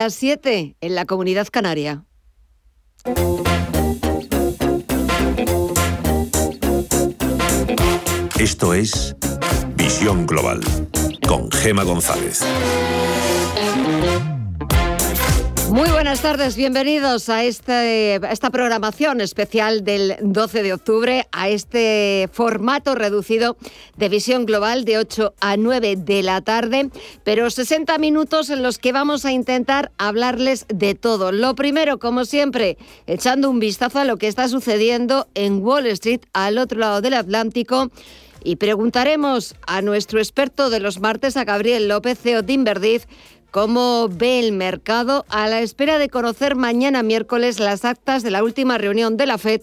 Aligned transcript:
Las 0.00 0.14
7 0.14 0.76
en 0.80 0.94
la 0.94 1.06
comunidad 1.06 1.48
canaria. 1.50 2.04
Esto 8.38 8.74
es 8.74 9.16
Visión 9.74 10.24
Global 10.24 10.60
con 11.26 11.50
Gema 11.50 11.82
González. 11.82 12.44
Buenas 16.08 16.22
tardes, 16.22 16.56
bienvenidos 16.56 17.28
a, 17.28 17.44
este, 17.44 18.14
esta 18.32 18.48
programación 18.48 19.20
especial 19.20 19.84
del 19.84 20.16
12 20.22 20.62
de 20.62 20.72
octubre, 20.72 21.26
a 21.32 21.50
este 21.50 22.30
formato 22.32 22.94
reducido 22.94 23.58
de 23.98 24.08
visión 24.08 24.46
global 24.46 24.86
de 24.86 24.96
8 24.96 25.34
a 25.38 25.58
9 25.58 25.96
de 25.96 26.22
la 26.22 26.40
tarde, 26.40 26.88
pero 27.24 27.50
60 27.50 27.98
minutos 27.98 28.48
en 28.48 28.62
los 28.62 28.78
que 28.78 28.92
vamos 28.92 29.26
a 29.26 29.32
intentar 29.32 29.92
hablarles 29.98 30.64
de 30.68 30.94
todo. 30.94 31.30
Lo 31.30 31.54
primero, 31.54 31.98
como 31.98 32.24
siempre, 32.24 32.78
echando 33.06 33.50
un 33.50 33.60
vistazo 33.60 33.98
a 33.98 34.06
lo 34.06 34.16
que 34.16 34.28
está 34.28 34.48
sucediendo 34.48 35.28
en 35.34 35.62
Wall 35.62 35.88
Street, 35.88 36.22
al 36.32 36.56
otro 36.56 36.78
lado 36.78 37.02
del 37.02 37.12
Atlántico. 37.12 37.90
Y 38.44 38.56
preguntaremos 38.56 39.56
a 39.66 39.82
nuestro 39.82 40.20
experto 40.20 40.70
de 40.70 40.80
los 40.80 41.00
martes, 41.00 41.36
a 41.36 41.44
Gabriel 41.44 41.88
López, 41.88 42.18
CEO 42.18 42.40
de 42.42 42.52
Inverdiz, 42.52 43.06
¿Cómo 43.50 44.08
ve 44.10 44.40
el 44.40 44.52
mercado 44.52 45.24
a 45.30 45.48
la 45.48 45.60
espera 45.60 45.98
de 45.98 46.10
conocer 46.10 46.54
mañana 46.54 47.02
miércoles 47.02 47.60
las 47.60 47.86
actas 47.86 48.22
de 48.22 48.30
la 48.30 48.42
última 48.42 48.76
reunión 48.76 49.16
de 49.16 49.26
la 49.26 49.38
FED 49.38 49.62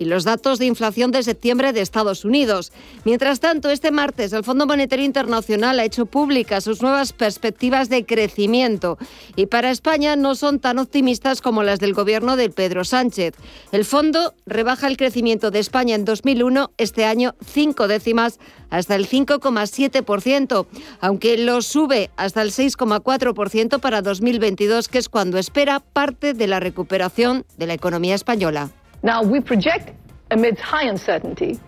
y 0.00 0.06
los 0.06 0.24
datos 0.24 0.58
de 0.58 0.64
inflación 0.64 1.12
de 1.12 1.22
septiembre 1.22 1.74
de 1.74 1.82
Estados 1.82 2.24
Unidos. 2.24 2.72
Mientras 3.04 3.38
tanto, 3.38 3.68
este 3.68 3.92
martes 3.92 4.32
el 4.32 4.42
Fondo 4.42 4.66
Monetario 4.66 5.04
Internacional 5.04 5.78
ha 5.78 5.84
hecho 5.84 6.06
públicas 6.06 6.64
sus 6.64 6.80
nuevas 6.80 7.12
perspectivas 7.12 7.90
de 7.90 8.06
crecimiento 8.06 8.96
y 9.36 9.44
para 9.46 9.70
España 9.70 10.16
no 10.16 10.34
son 10.34 10.58
tan 10.58 10.78
optimistas 10.78 11.42
como 11.42 11.62
las 11.62 11.80
del 11.80 11.92
gobierno 11.92 12.36
de 12.36 12.48
Pedro 12.48 12.84
Sánchez. 12.84 13.34
El 13.72 13.84
fondo 13.84 14.32
rebaja 14.46 14.86
el 14.86 14.96
crecimiento 14.96 15.50
de 15.50 15.58
España 15.58 15.94
en 15.94 16.06
2001, 16.06 16.70
este 16.78 17.04
año 17.04 17.34
cinco 17.44 17.86
décimas 17.86 18.40
hasta 18.70 18.94
el 18.94 19.06
5,7%, 19.06 20.66
aunque 21.00 21.36
lo 21.36 21.60
sube 21.60 22.10
hasta 22.16 22.40
el 22.40 22.52
6,4% 22.52 23.80
para 23.80 24.00
2022, 24.00 24.88
que 24.88 24.98
es 24.98 25.10
cuando 25.10 25.36
espera 25.36 25.80
parte 25.80 26.32
de 26.32 26.46
la 26.46 26.58
recuperación 26.58 27.44
de 27.58 27.66
la 27.66 27.74
economía 27.74 28.14
española. 28.14 28.70
Now, 29.02 29.22
we 29.22 29.40
project 29.40 29.92
amidst 30.30 30.62
high 30.62 30.88
uncertainty 30.88 31.58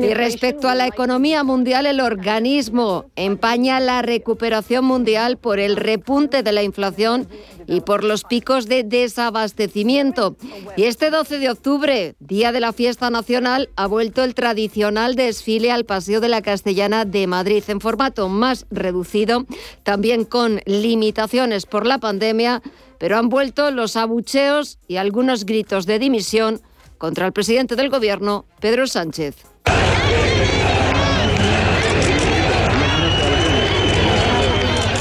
Y 0.00 0.14
respecto 0.14 0.68
a 0.68 0.76
la 0.76 0.86
economía 0.86 1.42
mundial, 1.42 1.86
el 1.86 2.00
organismo 2.00 3.06
empaña 3.16 3.80
la 3.80 4.00
recuperación 4.00 4.84
mundial 4.84 5.36
por 5.36 5.58
el 5.58 5.74
repunte 5.74 6.44
de 6.44 6.52
la 6.52 6.62
inflación 6.62 7.26
y 7.66 7.80
por 7.80 8.04
los 8.04 8.22
picos 8.22 8.66
de 8.66 8.84
desabastecimiento. 8.84 10.36
Y 10.76 10.84
este 10.84 11.10
12 11.10 11.38
de 11.38 11.50
octubre, 11.50 12.14
día 12.20 12.52
de 12.52 12.60
la 12.60 12.72
fiesta 12.72 13.10
nacional, 13.10 13.68
ha 13.74 13.88
vuelto 13.88 14.22
el 14.22 14.34
tradicional 14.34 15.16
desfile 15.16 15.72
al 15.72 15.86
Paseo 15.86 16.20
de 16.20 16.28
la 16.28 16.42
Castellana 16.42 17.04
de 17.04 17.26
Madrid 17.26 17.64
en 17.66 17.80
formato 17.80 18.28
más 18.28 18.66
reducido, 18.70 19.46
también 19.82 20.24
con 20.24 20.60
limitaciones 20.66 21.66
por 21.66 21.84
la 21.84 21.98
pandemia 21.98 22.62
pero 23.02 23.18
han 23.18 23.28
vuelto 23.28 23.72
los 23.72 23.96
abucheos 23.96 24.78
y 24.86 24.94
algunos 24.94 25.44
gritos 25.44 25.86
de 25.86 25.98
dimisión 25.98 26.60
contra 27.02 27.26
el 27.26 27.32
presidente 27.32 27.74
del 27.74 27.90
gobierno, 27.90 28.44
Pedro 28.60 28.86
Sánchez. 28.86 29.34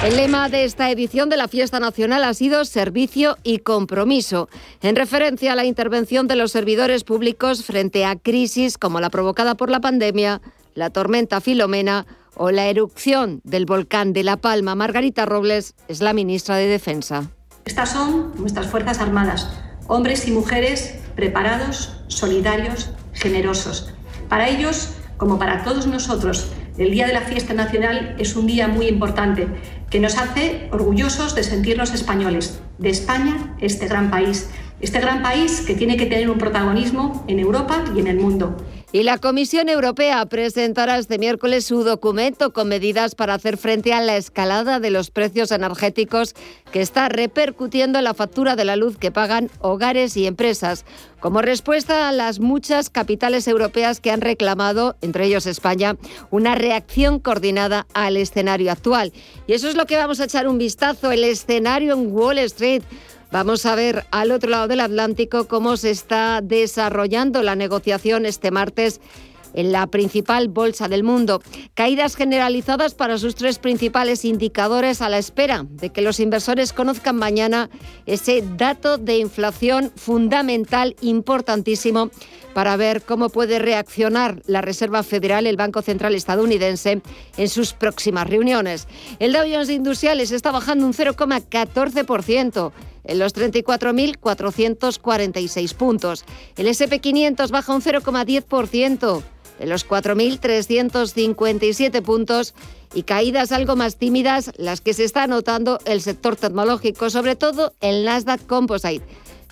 El 0.03 0.15
lema 0.15 0.49
de 0.49 0.63
esta 0.63 0.89
edición 0.89 1.29
de 1.29 1.37
la 1.37 1.47
fiesta 1.47 1.79
nacional 1.79 2.23
ha 2.23 2.33
sido 2.33 2.65
servicio 2.65 3.37
y 3.43 3.59
compromiso, 3.59 4.49
en 4.81 4.95
referencia 4.95 5.53
a 5.53 5.55
la 5.55 5.65
intervención 5.65 6.27
de 6.27 6.37
los 6.37 6.51
servidores 6.51 7.03
públicos 7.03 7.63
frente 7.63 8.03
a 8.03 8.15
crisis 8.15 8.79
como 8.79 8.99
la 8.99 9.11
provocada 9.11 9.53
por 9.53 9.69
la 9.69 9.79
pandemia, 9.79 10.41
la 10.73 10.89
tormenta 10.89 11.39
Filomena 11.39 12.07
o 12.33 12.49
la 12.49 12.65
erupción 12.65 13.41
del 13.43 13.67
volcán 13.67 14.11
de 14.11 14.23
La 14.23 14.37
Palma. 14.37 14.73
Margarita 14.73 15.27
Robles 15.27 15.75
es 15.87 16.01
la 16.01 16.13
ministra 16.13 16.55
de 16.55 16.65
Defensa. 16.65 17.29
Estas 17.63 17.91
son 17.91 18.33
nuestras 18.39 18.65
Fuerzas 18.65 18.97
Armadas, 18.97 19.51
hombres 19.87 20.27
y 20.27 20.31
mujeres 20.31 21.00
preparados, 21.15 21.97
solidarios, 22.07 22.89
generosos. 23.13 23.93
Para 24.29 24.49
ellos, 24.49 24.95
como 25.17 25.37
para 25.37 25.63
todos 25.63 25.87
nosotros, 25.87 26.51
el 26.77 26.91
Día 26.91 27.05
de 27.05 27.13
la 27.13 27.21
Fiesta 27.21 27.53
Nacional 27.53 28.15
es 28.17 28.35
un 28.35 28.47
día 28.47 28.67
muy 28.67 28.87
importante 28.87 29.47
que 29.89 29.99
nos 29.99 30.17
hace 30.17 30.69
orgullosos 30.71 31.35
de 31.35 31.43
sentirnos 31.43 31.93
españoles, 31.93 32.61
de 32.77 32.89
España, 32.89 33.55
este 33.59 33.87
gran 33.87 34.09
país, 34.09 34.49
este 34.79 34.99
gran 34.99 35.21
país 35.21 35.61
que 35.61 35.75
tiene 35.75 35.97
que 35.97 36.05
tener 36.05 36.29
un 36.29 36.37
protagonismo 36.37 37.25
en 37.27 37.39
Europa 37.39 37.83
y 37.95 37.99
en 37.99 38.07
el 38.07 38.17
mundo. 38.17 38.57
Y 38.93 39.03
la 39.03 39.19
Comisión 39.19 39.69
Europea 39.69 40.25
presentará 40.25 40.97
este 40.97 41.17
miércoles 41.17 41.65
su 41.65 41.85
documento 41.85 42.51
con 42.51 42.67
medidas 42.67 43.15
para 43.15 43.35
hacer 43.35 43.55
frente 43.55 43.93
a 43.93 44.01
la 44.01 44.17
escalada 44.17 44.81
de 44.81 44.91
los 44.91 45.11
precios 45.11 45.51
energéticos 45.51 46.35
que 46.73 46.81
está 46.81 47.07
repercutiendo 47.07 47.99
en 47.99 48.03
la 48.03 48.13
factura 48.13 48.57
de 48.57 48.65
la 48.65 48.75
luz 48.75 48.97
que 48.97 49.09
pagan 49.09 49.49
hogares 49.59 50.17
y 50.17 50.27
empresas, 50.27 50.83
como 51.21 51.41
respuesta 51.41 52.09
a 52.09 52.11
las 52.11 52.41
muchas 52.41 52.89
capitales 52.89 53.47
europeas 53.47 54.01
que 54.01 54.11
han 54.11 54.19
reclamado, 54.19 54.97
entre 54.99 55.25
ellos 55.25 55.45
España, 55.45 55.95
una 56.29 56.55
reacción 56.55 57.19
coordinada 57.19 57.87
al 57.93 58.17
escenario 58.17 58.73
actual. 58.73 59.13
Y 59.47 59.53
eso 59.53 59.69
es 59.69 59.75
lo 59.75 59.85
que 59.85 59.95
vamos 59.95 60.19
a 60.19 60.25
echar 60.25 60.49
un 60.49 60.57
vistazo, 60.57 61.13
el 61.13 61.23
escenario 61.23 61.93
en 61.93 62.13
Wall 62.13 62.39
Street. 62.39 62.83
Vamos 63.31 63.65
a 63.65 63.75
ver 63.75 64.05
al 64.11 64.31
otro 64.31 64.49
lado 64.49 64.67
del 64.67 64.81
Atlántico 64.81 65.47
cómo 65.47 65.77
se 65.77 65.89
está 65.89 66.41
desarrollando 66.43 67.41
la 67.43 67.55
negociación 67.55 68.25
este 68.25 68.51
martes 68.51 68.99
en 69.53 69.71
la 69.71 69.87
principal 69.87 70.49
bolsa 70.49 70.89
del 70.89 71.03
mundo. 71.03 71.41
Caídas 71.73 72.15
generalizadas 72.15 72.93
para 72.93 73.17
sus 73.17 73.35
tres 73.35 73.57
principales 73.57 74.25
indicadores 74.25 75.01
a 75.01 75.07
la 75.07 75.17
espera 75.17 75.65
de 75.69 75.91
que 75.91 76.01
los 76.01 76.19
inversores 76.19 76.73
conozcan 76.73 77.15
mañana 77.15 77.69
ese 78.05 78.43
dato 78.57 78.97
de 78.97 79.17
inflación 79.19 79.91
fundamental 79.95 80.95
importantísimo 81.01 82.11
para 82.53 82.75
ver 82.75 83.01
cómo 83.01 83.29
puede 83.29 83.59
reaccionar 83.59 84.41
la 84.45 84.59
Reserva 84.59 85.03
Federal, 85.03 85.47
el 85.47 85.55
Banco 85.55 85.81
Central 85.81 86.15
estadounidense, 86.15 87.01
en 87.37 87.49
sus 87.49 87.71
próximas 87.71 88.29
reuniones. 88.29 88.89
El 89.19 89.31
Dow 89.31 89.43
Jones 89.49 89.69
Industriales 89.69 90.31
está 90.31 90.51
bajando 90.51 90.85
un 90.85 90.93
0,14% 90.93 92.73
en 93.03 93.19
los 93.19 93.35
34.446 93.35 95.75
puntos. 95.75 96.23
El 96.57 96.67
SP500 96.67 97.51
baja 97.51 97.73
un 97.73 97.81
0,10% 97.81 99.21
en 99.59 99.69
los 99.69 99.87
4.357 99.87 102.01
puntos 102.01 102.55
y 102.93 103.03
caídas 103.03 103.51
algo 103.51 103.75
más 103.75 103.97
tímidas 103.97 104.51
las 104.57 104.79
que 104.81 104.93
se 104.93 105.03
está 105.03 105.27
notando 105.27 105.79
el 105.85 106.01
sector 106.01 106.35
tecnológico, 106.35 107.09
sobre 107.09 107.35
todo 107.35 107.73
el 107.79 108.05
Nasdaq 108.05 108.45
Composite 108.47 109.05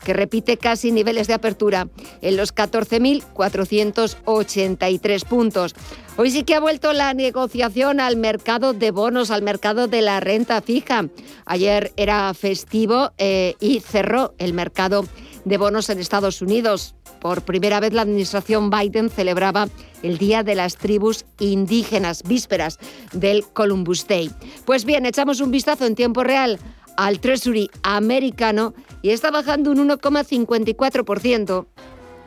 que 0.04 0.14
repite 0.14 0.58
casi 0.58 0.92
niveles 0.92 1.28
de 1.28 1.34
apertura 1.34 1.88
en 2.22 2.38
los 2.38 2.56
14.483 2.56 5.26
puntos. 5.26 5.76
Hoy 6.18 6.32
sí 6.32 6.44
que 6.44 6.56
ha 6.56 6.60
vuelto 6.60 6.92
la 6.94 7.14
negociación 7.14 8.00
al 8.00 8.18
mercado 8.18 8.74
de 8.74 8.90
bonos, 8.92 9.32
al 9.32 9.42
mercado 9.42 9.88
de 9.88 10.02
la 10.02 10.20
renta 10.20 10.62
fija. 10.62 11.06
Ayer 11.46 11.94
era 11.96 12.34
festivo 12.34 13.14
eh, 13.18 13.56
y 13.60 13.80
cerró 13.80 14.34
el 14.38 14.54
mercado 14.54 15.06
de 15.46 15.58
bonos 15.58 15.90
en 15.90 16.00
Estados 16.00 16.42
Unidos. 16.42 16.96
Por 17.20 17.44
primera 17.44 17.80
vez 17.80 17.94
la 17.94 18.04
administración 18.04 18.70
Biden 18.70 19.10
celebraba 19.10 19.68
el 20.04 20.18
Día 20.18 20.44
de 20.44 20.56
las 20.56 20.78
Tribus 20.78 21.26
Indígenas, 21.40 22.24
vísperas 22.24 22.80
del 23.12 23.46
Columbus 23.46 24.08
Day. 24.08 24.32
Pues 24.66 24.86
bien, 24.86 25.06
echamos 25.06 25.42
un 25.42 25.52
vistazo 25.52 25.86
en 25.86 25.96
tiempo 25.96 26.24
real 26.24 26.60
al 27.00 27.20
Treasury 27.22 27.72
americano 27.82 28.76
y 29.02 29.12
está 29.12 29.32
bajando 29.32 29.72
un 29.72 29.90
1,54% 29.90 31.66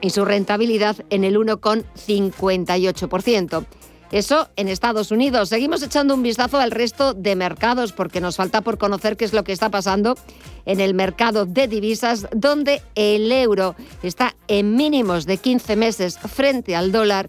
y 0.01 0.09
su 0.09 0.25
rentabilidad 0.25 0.97
en 1.11 1.25
el 1.25 1.37
1,58%. 1.37 3.67
Eso 4.13 4.49
en 4.57 4.69
Estados 4.69 5.11
Unidos. 5.11 5.51
Seguimos 5.51 5.83
echando 5.83 6.15
un 6.15 6.23
vistazo 6.23 6.59
al 6.59 6.71
resto 6.71 7.13
de 7.13 7.37
mercados 7.37 7.93
porque 7.93 8.23
nos 8.23 8.37
falta 8.37 8.63
por 8.63 8.79
conocer 8.79 9.19
qué 9.19 9.27
es 9.27 9.35
lo 9.35 9.45
que 9.45 9.53
está 9.53 9.69
pasando 9.71 10.17
en 10.65 10.81
el 10.81 10.95
mercado 10.95 11.45
de 11.45 11.69
divisas 11.69 12.27
donde 12.35 12.81
el 12.95 13.31
euro 13.31 13.77
está 14.03 14.35
en 14.49 14.75
mínimos 14.75 15.27
de 15.27 15.37
15 15.37 15.77
meses 15.77 16.19
frente 16.19 16.77
al 16.77 16.93
dólar 16.93 17.29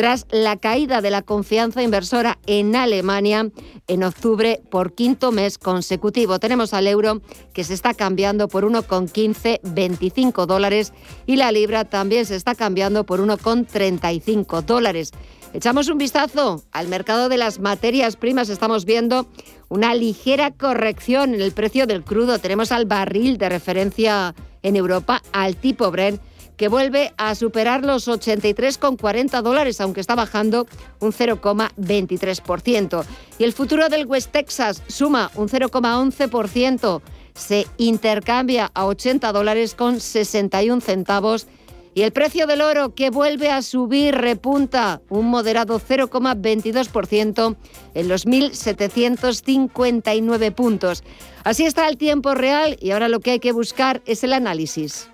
tras 0.00 0.26
la 0.30 0.56
caída 0.56 1.02
de 1.02 1.10
la 1.10 1.20
confianza 1.20 1.82
inversora 1.82 2.38
en 2.46 2.74
Alemania 2.74 3.50
en 3.86 4.02
octubre 4.02 4.62
por 4.70 4.94
quinto 4.94 5.30
mes 5.30 5.58
consecutivo. 5.58 6.38
Tenemos 6.38 6.72
al 6.72 6.86
euro 6.86 7.20
que 7.52 7.64
se 7.64 7.74
está 7.74 7.92
cambiando 7.92 8.48
por 8.48 8.64
1,1525 8.64 10.46
dólares 10.46 10.94
y 11.26 11.36
la 11.36 11.52
libra 11.52 11.84
también 11.84 12.24
se 12.24 12.36
está 12.36 12.54
cambiando 12.54 13.04
por 13.04 13.20
1,35 13.20 14.62
dólares. 14.62 15.10
Echamos 15.52 15.90
un 15.90 15.98
vistazo 15.98 16.62
al 16.72 16.88
mercado 16.88 17.28
de 17.28 17.36
las 17.36 17.58
materias 17.58 18.16
primas. 18.16 18.48
Estamos 18.48 18.86
viendo 18.86 19.28
una 19.68 19.94
ligera 19.94 20.50
corrección 20.50 21.34
en 21.34 21.42
el 21.42 21.52
precio 21.52 21.86
del 21.86 22.04
crudo. 22.04 22.38
Tenemos 22.38 22.72
al 22.72 22.86
barril 22.86 23.36
de 23.36 23.50
referencia 23.50 24.34
en 24.62 24.76
Europa, 24.76 25.20
al 25.34 25.56
tipo 25.56 25.90
Brent, 25.90 26.22
que 26.60 26.68
vuelve 26.68 27.12
a 27.16 27.34
superar 27.34 27.84
los 27.86 28.06
83,40 28.06 29.40
dólares, 29.40 29.80
aunque 29.80 30.02
está 30.02 30.14
bajando 30.14 30.66
un 30.98 31.10
0,23%. 31.10 33.02
Y 33.38 33.44
el 33.44 33.54
futuro 33.54 33.88
del 33.88 34.04
West 34.04 34.30
Texas 34.30 34.82
suma 34.86 35.30
un 35.36 35.48
0,11%, 35.48 37.00
se 37.32 37.66
intercambia 37.78 38.70
a 38.74 38.84
80 38.84 39.32
dólares 39.32 39.74
con 39.74 40.00
61 40.00 40.82
centavos. 40.82 41.46
Y 41.94 42.02
el 42.02 42.12
precio 42.12 42.46
del 42.46 42.60
oro 42.60 42.94
que 42.94 43.08
vuelve 43.08 43.50
a 43.50 43.62
subir 43.62 44.14
repunta 44.14 45.00
un 45.08 45.30
moderado 45.30 45.80
0,22% 45.80 47.56
en 47.94 48.06
los 48.06 48.26
1.759 48.26 50.54
puntos. 50.54 51.04
Así 51.42 51.64
está 51.64 51.88
el 51.88 51.96
tiempo 51.96 52.34
real 52.34 52.76
y 52.82 52.90
ahora 52.90 53.08
lo 53.08 53.20
que 53.20 53.30
hay 53.30 53.40
que 53.40 53.52
buscar 53.52 54.02
es 54.04 54.24
el 54.24 54.34
análisis. 54.34 55.08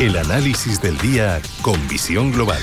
El 0.00 0.16
análisis 0.16 0.82
del 0.82 0.98
día 0.98 1.40
con 1.62 1.76
visión 1.86 2.32
global. 2.32 2.60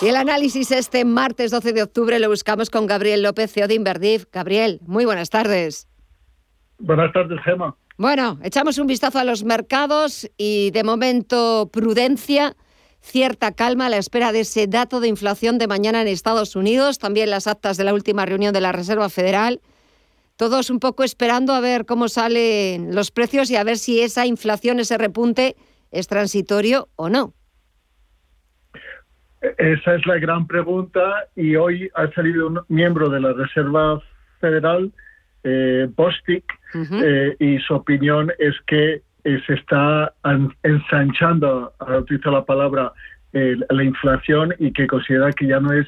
Y 0.00 0.08
el 0.08 0.16
análisis 0.16 0.70
este 0.70 1.04
martes 1.04 1.50
12 1.50 1.74
de 1.74 1.82
octubre 1.82 2.18
lo 2.18 2.30
buscamos 2.30 2.70
con 2.70 2.86
Gabriel 2.86 3.22
López, 3.22 3.52
CEO 3.52 3.68
de 3.68 3.74
Inverdif. 3.74 4.24
Gabriel, 4.32 4.80
muy 4.86 5.04
buenas 5.04 5.28
tardes. 5.28 5.88
Buenas 6.78 7.12
tardes, 7.12 7.38
Gema. 7.44 7.76
Bueno, 7.98 8.38
echamos 8.42 8.78
un 8.78 8.86
vistazo 8.86 9.18
a 9.18 9.24
los 9.24 9.44
mercados 9.44 10.26
y 10.38 10.70
de 10.70 10.84
momento 10.84 11.68
prudencia, 11.70 12.56
cierta 13.02 13.52
calma 13.52 13.86
a 13.86 13.90
la 13.90 13.98
espera 13.98 14.32
de 14.32 14.40
ese 14.40 14.66
dato 14.66 15.00
de 15.00 15.08
inflación 15.08 15.58
de 15.58 15.66
mañana 15.66 16.00
en 16.00 16.08
Estados 16.08 16.56
Unidos, 16.56 16.98
también 16.98 17.28
las 17.28 17.46
actas 17.46 17.76
de 17.76 17.84
la 17.84 17.92
última 17.92 18.24
reunión 18.24 18.54
de 18.54 18.62
la 18.62 18.72
Reserva 18.72 19.10
Federal 19.10 19.60
todos 20.40 20.70
un 20.70 20.80
poco 20.80 21.04
esperando 21.04 21.52
a 21.52 21.60
ver 21.60 21.84
cómo 21.84 22.08
salen 22.08 22.94
los 22.94 23.10
precios 23.10 23.50
y 23.50 23.56
a 23.56 23.62
ver 23.62 23.76
si 23.76 24.00
esa 24.00 24.24
inflación, 24.24 24.80
ese 24.80 24.96
repunte, 24.96 25.54
es 25.90 26.08
transitorio 26.08 26.88
o 26.96 27.10
no. 27.10 27.34
Esa 29.58 29.96
es 29.96 30.06
la 30.06 30.18
gran 30.18 30.46
pregunta 30.46 31.26
y 31.36 31.56
hoy 31.56 31.90
ha 31.94 32.10
salido 32.12 32.46
un 32.46 32.60
miembro 32.68 33.10
de 33.10 33.20
la 33.20 33.34
Reserva 33.34 34.00
Federal, 34.40 34.90
eh, 35.44 35.86
Bostic, 35.94 36.44
eh, 36.74 37.36
y 37.38 37.58
su 37.58 37.74
opinión 37.74 38.32
es 38.38 38.54
que 38.66 39.02
eh, 39.24 39.42
se 39.46 39.52
está 39.52 40.14
ensanchando, 40.62 41.74
utilizo 41.98 42.30
la 42.30 42.46
palabra, 42.46 42.94
la 43.32 43.84
inflación 43.84 44.54
y 44.58 44.72
que 44.72 44.86
considera 44.86 45.32
que 45.32 45.46
ya 45.46 45.60
no 45.60 45.70
es 45.74 45.86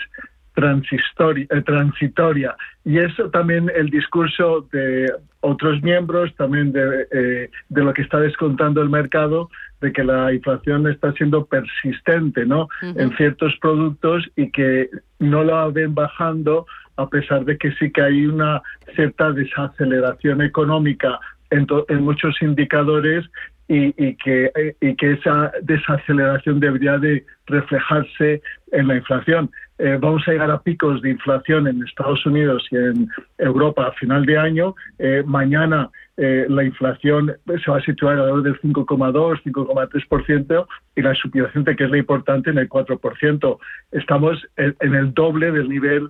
eh, 0.56 1.62
transitoria. 1.64 2.54
Y 2.84 2.98
eso 2.98 3.30
también 3.30 3.70
el 3.74 3.90
discurso 3.90 4.66
de 4.72 5.12
otros 5.40 5.82
miembros, 5.82 6.34
también 6.36 6.72
de, 6.72 7.06
eh, 7.10 7.50
de, 7.68 7.84
lo 7.84 7.92
que 7.92 8.02
está 8.02 8.20
descontando 8.20 8.82
el 8.82 8.90
mercado, 8.90 9.50
de 9.80 9.92
que 9.92 10.04
la 10.04 10.32
inflación 10.32 10.86
está 10.86 11.12
siendo 11.12 11.44
persistente 11.46 12.46
¿no? 12.46 12.68
en 12.82 13.16
ciertos 13.16 13.56
productos 13.60 14.24
y 14.36 14.50
que 14.50 14.88
no 15.18 15.42
la 15.42 15.66
ven 15.68 15.94
bajando 15.94 16.66
a 16.96 17.08
pesar 17.08 17.44
de 17.44 17.56
que 17.58 17.72
sí 17.72 17.90
que 17.90 18.02
hay 18.02 18.26
una 18.26 18.62
cierta 18.94 19.32
desaceleración 19.32 20.42
económica 20.42 21.18
en, 21.50 21.66
en 21.88 22.02
muchos 22.04 22.40
indicadores 22.42 23.24
y, 23.68 24.14
que, 24.16 24.74
y 24.80 24.94
que 24.96 25.12
esa 25.12 25.50
desaceleración 25.62 26.60
debería 26.60 26.98
de 26.98 27.24
reflejarse 27.46 28.42
en 28.70 28.88
la 28.88 28.96
inflación. 28.96 29.50
Eh, 29.84 29.98
vamos 30.00 30.22
a 30.28 30.30
llegar 30.30 30.48
a 30.48 30.62
picos 30.62 31.02
de 31.02 31.10
inflación 31.10 31.66
en 31.66 31.82
Estados 31.82 32.24
Unidos 32.24 32.64
y 32.70 32.76
en 32.76 33.08
Europa 33.36 33.88
a 33.88 33.92
final 33.94 34.24
de 34.24 34.38
año. 34.38 34.76
Eh, 35.00 35.24
mañana 35.26 35.90
eh, 36.16 36.46
la 36.48 36.62
inflación 36.62 37.32
se 37.46 37.68
va 37.68 37.78
a 37.78 37.82
situar 37.82 38.12
alrededor 38.12 38.44
del 38.44 38.60
5,2, 38.60 39.42
5,3% 39.42 40.66
y 40.94 41.02
la 41.02 41.12
subyacente, 41.16 41.74
que 41.74 41.82
es 41.82 41.90
la 41.90 41.98
importante, 41.98 42.50
en 42.50 42.58
el 42.58 42.68
4%. 42.68 43.58
Estamos 43.90 44.46
en, 44.56 44.94
el 44.94 45.12
doble 45.14 45.50
del 45.50 45.68
nivel 45.68 46.08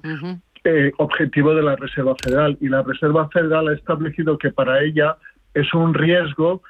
objetivo 0.98 1.54
de 1.54 1.62
la 1.62 1.74
Reserva 1.76 2.14
Federal 2.22 2.58
y 2.60 2.68
la 2.68 2.82
Reserva 2.82 3.30
Federal 3.30 3.68
ha 3.68 3.72
establecido 3.72 4.36
que 4.36 4.50
para 4.50 4.82
ella 4.82 5.16
es 5.54 5.72
un 5.72 5.94
riesgo 5.94 6.60
eh, 6.60 6.62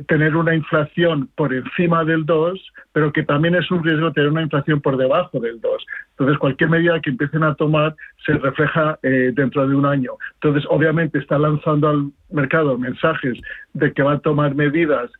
tener 0.00 0.36
una 0.36 0.54
inflación 0.54 1.28
por 1.36 1.52
encima 1.52 2.04
del 2.04 2.24
2, 2.24 2.72
pero 2.92 3.12
que 3.12 3.22
también 3.22 3.54
es 3.54 3.70
un 3.70 3.82
riesgo 3.82 4.12
tener 4.12 4.30
una 4.30 4.42
inflación 4.42 4.80
por 4.80 4.96
debajo 4.96 5.40
del 5.40 5.60
2. 5.60 5.86
Entonces, 6.10 6.38
cualquier 6.38 6.70
medida 6.70 7.00
que 7.00 7.10
empiecen 7.10 7.42
a 7.42 7.54
tomar 7.54 7.94
se 8.24 8.34
refleja 8.34 8.98
eh, 9.02 9.32
dentro 9.34 9.66
de 9.66 9.74
un 9.74 9.86
año. 9.86 10.12
Entonces, 10.34 10.64
obviamente, 10.68 11.18
está 11.18 11.38
lanzando 11.38 11.88
al 11.88 12.10
mercado 12.30 12.78
mensajes 12.78 13.38
de 13.72 13.92
que 13.92 14.02
va 14.02 14.12
a 14.12 14.18
tomar 14.18 14.54
medidas 14.54 15.10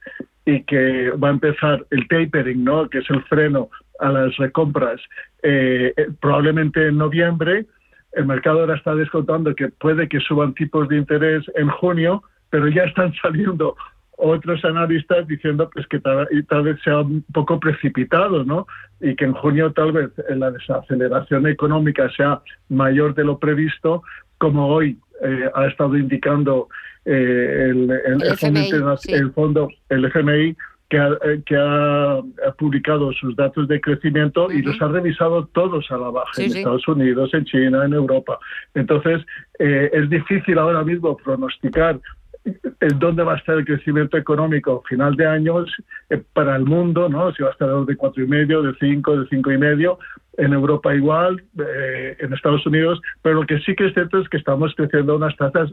y 0.47 0.63
que 0.65 1.11
va 1.11 1.29
a 1.29 1.33
empezar 1.33 1.85
el 1.91 2.07
tapering, 2.09 2.65
¿no? 2.65 2.89
que 2.89 2.99
es 2.99 3.11
el 3.11 3.23
freno 3.25 3.71
a 4.01 4.11
las 4.11 4.37
recompras, 4.37 5.01
eh, 5.43 5.95
probablemente 6.21 6.89
en 6.89 6.99
noviembre. 6.99 7.67
El 8.13 8.27
mercado 8.27 8.61
ahora 8.61 8.77
está 8.77 8.95
descontando 8.95 9.55
que 9.55 9.69
puede 9.69 10.09
que 10.09 10.21
suban 10.21 10.55
tipos 10.55 10.89
de 10.89 10.97
interés 10.97 11.45
en 11.57 11.69
junio, 11.69 12.23
pero 12.51 12.69
ya 12.69 12.85
están 12.85 13.13
saliendo 13.23 13.77
otros 14.17 14.65
analistas 14.65 15.27
diciendo 15.27 15.69
pues 15.73 15.87
que 15.89 16.01
tal, 16.01 16.27
vez 16.63 16.81
sea 16.83 17.01
un 17.01 17.25
poco 17.33 17.59
precipitado, 17.59 18.45
¿no? 18.45 18.67
Y 19.01 19.17
que 19.17 19.25
en 19.25 19.33
junio 19.33 19.73
tal 19.73 19.93
vez 19.93 20.11
la 20.29 20.51
desaceleración 20.51 21.47
económica 21.47 22.09
sea 22.17 22.41
mayor 22.69 23.15
de 23.15 23.25
lo 23.25 23.39
previsto, 23.39 24.03
como 24.39 24.69
hoy 24.69 24.99
eh, 25.23 25.51
ha 25.55 25.67
estado 25.67 25.97
indicando 25.97 26.69
eh, 27.05 27.71
el, 27.71 27.91
el, 27.91 29.33
fondo, 29.33 29.69
el, 29.89 30.05
FMI, 30.07 30.57
que 30.89 30.99
ha, 30.99 31.09
eh, 31.25 31.43
que 31.45 31.57
ha, 31.57 32.21
publicado 32.57 33.13
sus 33.13 33.35
datos 33.37 33.69
de 33.69 33.81
crecimiento 33.81 34.51
y 34.51 34.63
los 34.63 34.81
ha 34.81 34.89
revisado 34.89 35.47
todos 35.49 35.91
a 35.91 35.99
la 35.99 36.11
baja 36.11 36.43
en 36.43 36.57
Estados 36.57 36.87
Unidos, 36.89 37.33
en 37.35 37.45
China, 37.45 37.85
en 37.85 37.95
Europa. 37.95 38.39
Entonces, 38.75 39.23
es 39.59 40.09
difícil 40.09 40.59
ahora 40.59 40.83
mismo 40.85 41.17
pronosticar 41.17 42.01
en 42.45 42.99
dónde 42.99 43.23
va 43.23 43.35
a 43.35 43.37
estar 43.37 43.57
el 43.57 43.65
crecimiento 43.65 44.17
económico 44.17 44.83
final 44.89 45.17
de 45.17 45.27
año 45.27 45.65
eh, 46.11 46.23
para 46.33 46.57
el 46.57 46.65
mundo, 46.65 47.09
¿no? 47.09 47.33
Si 47.33 47.43
va 47.43 47.49
a 47.51 47.53
estar 47.53 47.69
de 47.85 47.97
cuatro 47.97 48.23
y 48.23 48.27
medio, 48.27 48.63
de 48.63 48.75
cinco, 48.79 49.19
de 49.19 49.27
cinco 49.29 49.51
y 49.51 49.59
medio, 49.59 49.99
en 50.37 50.53
Europa 50.53 50.95
igual, 50.95 51.43
eh, 51.59 52.17
en 52.19 52.33
Estados 52.33 52.67
Unidos, 52.67 53.01
pero 53.23 53.37
lo 53.37 53.47
que 53.47 53.61
sí 53.61 53.75
que 53.75 53.87
es 53.87 53.95
cierto 53.95 54.19
es 54.19 54.29
que 54.29 54.37
estamos 54.37 54.75
creciendo 54.75 55.15
a 55.15 55.17
unas 55.17 55.37
tasas 55.37 55.73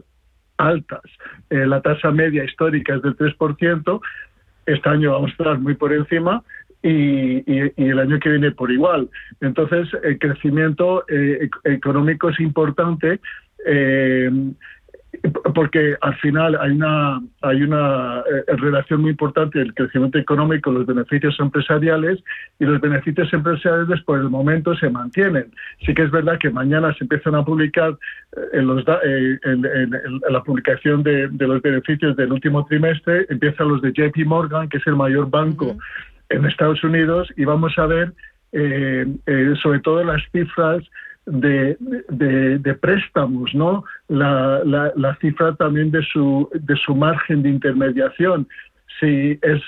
altas. 0.56 1.02
Eh, 1.50 1.66
la 1.66 1.80
tasa 1.82 2.10
media 2.10 2.44
histórica 2.44 2.94
es 2.94 3.02
del 3.02 3.16
3%, 3.16 4.00
este 4.64 4.88
año 4.88 5.12
vamos 5.12 5.30
a 5.30 5.32
estar 5.32 5.58
muy 5.58 5.74
por 5.74 5.92
encima 5.92 6.42
y, 6.82 7.42
el 7.76 7.98
año 7.98 8.18
que 8.18 8.30
viene 8.30 8.52
por 8.52 8.70
igual. 8.70 9.10
Entonces, 9.40 9.88
el 10.02 10.18
crecimiento 10.18 11.04
económico 11.64 12.28
es 12.30 12.40
importante 12.40 13.20
porque 15.54 15.96
al 16.00 16.14
final 16.16 16.56
hay 16.60 16.72
una 16.72 17.20
hay 17.42 17.62
una 17.62 18.20
eh, 18.20 18.56
relación 18.56 19.02
muy 19.02 19.10
importante 19.10 19.58
del 19.58 19.74
crecimiento 19.74 20.18
económico, 20.18 20.70
los 20.70 20.86
beneficios 20.86 21.38
empresariales 21.38 22.18
y 22.58 22.64
los 22.64 22.80
beneficios 22.80 23.32
empresariales 23.32 24.02
por 24.02 24.18
el 24.18 24.30
momento 24.30 24.74
se 24.76 24.88
mantienen. 24.88 25.52
Sí 25.84 25.94
que 25.94 26.02
es 26.02 26.10
verdad 26.10 26.38
que 26.38 26.50
mañana 26.50 26.94
se 26.94 27.04
empiezan 27.04 27.34
a 27.34 27.44
publicar 27.44 27.96
eh, 28.36 28.40
en, 28.54 28.66
los 28.66 28.84
eh, 29.04 29.38
en, 29.44 29.62
la 30.30 30.42
publicación 30.42 31.02
de, 31.02 31.28
los 31.28 31.60
beneficios 31.60 32.16
del 32.16 32.32
último 32.32 32.64
trimestre, 32.64 33.26
empiezan 33.28 33.68
los 33.68 33.82
de 33.82 33.92
JP 33.92 34.26
Morgan, 34.26 34.68
que 34.68 34.78
es 34.78 34.86
el 34.86 34.96
mayor 34.96 35.28
banco 35.28 35.76
en 36.30 36.46
Estados 36.46 36.82
Unidos, 36.82 37.28
y 37.36 37.44
vamos 37.44 37.76
a 37.78 37.86
ver 37.86 38.12
sobre 39.62 39.80
todo 39.80 40.04
las 40.04 40.22
cifras 40.30 40.82
de, 41.26 41.76
de, 42.58 42.74
préstamos, 42.74 43.54
¿no? 43.54 43.84
La, 44.08 44.62
la, 44.64 45.16
cifra 45.20 45.54
también 45.54 45.90
de 45.90 46.02
su, 46.02 46.48
de 46.52 46.76
su 46.76 46.94
margen 46.94 47.42
de 47.42 47.50
intermediación. 47.50 48.48
Si, 48.98 49.38
es, 49.42 49.62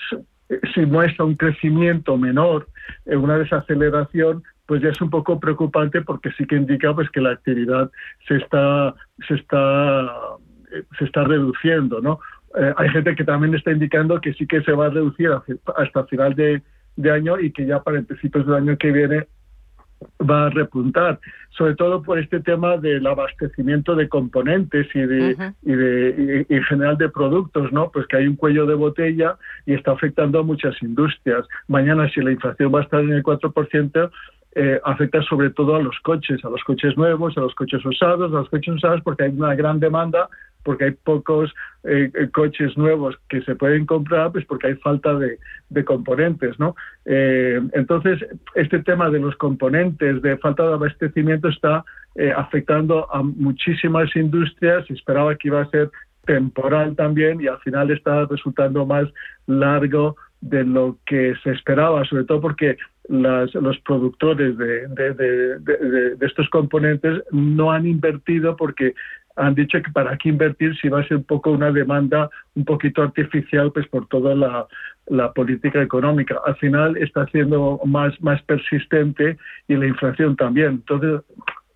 si 0.74 0.86
muestra 0.86 1.24
un 1.24 1.36
crecimiento 1.36 2.16
menor, 2.16 2.68
una 3.06 3.38
desaceleración, 3.38 4.42
pues 4.66 4.82
ya 4.82 4.88
es 4.88 5.00
un 5.00 5.10
poco 5.10 5.38
preocupante 5.38 6.00
porque 6.02 6.30
sí 6.32 6.46
que 6.46 6.56
indica 6.56 6.94
pues 6.94 7.10
que 7.10 7.20
la 7.20 7.32
actividad 7.32 7.90
se 8.26 8.36
está 8.36 8.94
se 9.28 9.34
está 9.34 10.10
se 10.98 11.04
está 11.04 11.24
reduciendo, 11.24 12.00
¿no? 12.00 12.18
Eh, 12.58 12.72
hay 12.76 12.88
gente 12.90 13.14
que 13.14 13.24
también 13.24 13.54
está 13.54 13.72
indicando 13.72 14.20
que 14.20 14.32
sí 14.34 14.46
que 14.46 14.62
se 14.62 14.72
va 14.72 14.86
a 14.86 14.90
reducir 14.90 15.30
hasta 15.76 16.04
final 16.04 16.34
de, 16.34 16.62
de 16.96 17.10
año 17.10 17.38
y 17.38 17.52
que 17.52 17.66
ya 17.66 17.82
para 17.82 18.00
principios 18.02 18.46
del 18.46 18.54
año 18.54 18.78
que 18.78 18.90
viene 18.90 19.26
va 20.20 20.46
a 20.46 20.50
repuntar, 20.50 21.20
sobre 21.50 21.74
todo 21.74 22.02
por 22.02 22.18
este 22.18 22.40
tema 22.40 22.76
del 22.76 23.06
abastecimiento 23.06 23.94
de 23.94 24.08
componentes 24.08 24.86
y 24.94 25.00
de, 25.00 25.52
y 25.62 25.72
de 25.72 26.46
en 26.48 26.62
general 26.64 26.96
de 26.98 27.08
productos, 27.08 27.72
¿no? 27.72 27.90
Pues 27.90 28.06
que 28.06 28.16
hay 28.16 28.26
un 28.26 28.36
cuello 28.36 28.66
de 28.66 28.74
botella 28.74 29.36
y 29.66 29.74
está 29.74 29.92
afectando 29.92 30.38
a 30.38 30.42
muchas 30.42 30.74
industrias. 30.82 31.46
Mañana 31.68 32.08
si 32.10 32.20
la 32.20 32.32
inflación 32.32 32.74
va 32.74 32.80
a 32.80 32.84
estar 32.84 33.00
en 33.00 33.12
el 33.12 33.22
4%, 33.22 34.10
eh, 34.56 34.80
afecta 34.84 35.20
sobre 35.22 35.50
todo 35.50 35.74
a 35.74 35.82
los 35.82 35.98
coches, 36.00 36.44
a 36.44 36.48
los 36.48 36.62
coches 36.62 36.96
nuevos, 36.96 37.36
a 37.36 37.40
los 37.40 37.54
coches 37.54 37.84
usados, 37.84 38.32
a 38.32 38.36
los 38.36 38.48
coches 38.48 38.74
usados 38.74 39.00
porque 39.02 39.24
hay 39.24 39.30
una 39.30 39.54
gran 39.56 39.80
demanda, 39.80 40.28
porque 40.62 40.84
hay 40.84 40.90
pocos 40.92 41.52
eh, 41.82 42.10
eh, 42.14 42.28
coches 42.32 42.76
nuevos 42.76 43.16
que 43.28 43.42
se 43.42 43.56
pueden 43.56 43.84
comprar, 43.84 44.30
pues 44.30 44.44
porque 44.46 44.68
hay 44.68 44.74
falta 44.76 45.14
de, 45.14 45.38
componentes, 45.84 46.56
¿no? 46.60 46.76
entonces, 47.04 48.24
este 48.54 48.78
tema 48.78 49.10
de 49.10 49.18
los 49.18 49.34
componentes, 49.36 50.22
de 50.22 50.38
falta 50.38 50.62
de 50.62 50.74
abastecimiento, 50.74 51.48
está 51.48 51.84
afectando 52.36 53.12
a 53.12 53.24
muchísimas 53.24 54.14
industrias. 54.14 54.88
Esperaba 54.88 55.34
que 55.34 55.48
iba 55.48 55.62
a 55.62 55.70
ser 55.70 55.90
temporal 56.24 56.94
también 56.94 57.40
y 57.40 57.48
al 57.48 57.58
final 57.58 57.90
está 57.90 58.24
resultando 58.26 58.86
más 58.86 59.08
largo 59.46 60.16
de 60.40 60.64
lo 60.64 60.98
que 61.06 61.34
se 61.42 61.50
esperaba, 61.50 62.04
sobre 62.04 62.24
todo 62.24 62.40
porque 62.40 62.76
los 63.08 63.78
productores 63.80 64.56
de, 64.56 64.88
de, 64.88 66.16
estos 66.20 66.48
componentes 66.48 67.22
no 67.30 67.70
han 67.70 67.86
invertido 67.86 68.56
porque 68.56 68.94
han 69.36 69.54
dicho 69.54 69.82
que 69.82 69.90
para 69.90 70.16
qué 70.16 70.28
invertir 70.28 70.76
si 70.78 70.88
va 70.88 71.00
a 71.00 71.08
ser 71.08 71.18
un 71.18 71.24
poco 71.24 71.50
una 71.50 71.72
demanda 71.72 72.30
un 72.54 72.64
poquito 72.64 73.02
artificial 73.02 73.72
pues 73.72 73.86
por 73.88 74.06
toda 74.08 74.34
la, 74.34 74.66
la 75.06 75.32
política 75.32 75.82
económica. 75.82 76.40
Al 76.46 76.56
final 76.56 76.96
está 76.96 77.26
siendo 77.26 77.80
más, 77.84 78.20
más 78.22 78.40
persistente 78.42 79.36
y 79.68 79.74
la 79.74 79.86
inflación 79.86 80.36
también. 80.36 80.84
Entonces 80.88 81.20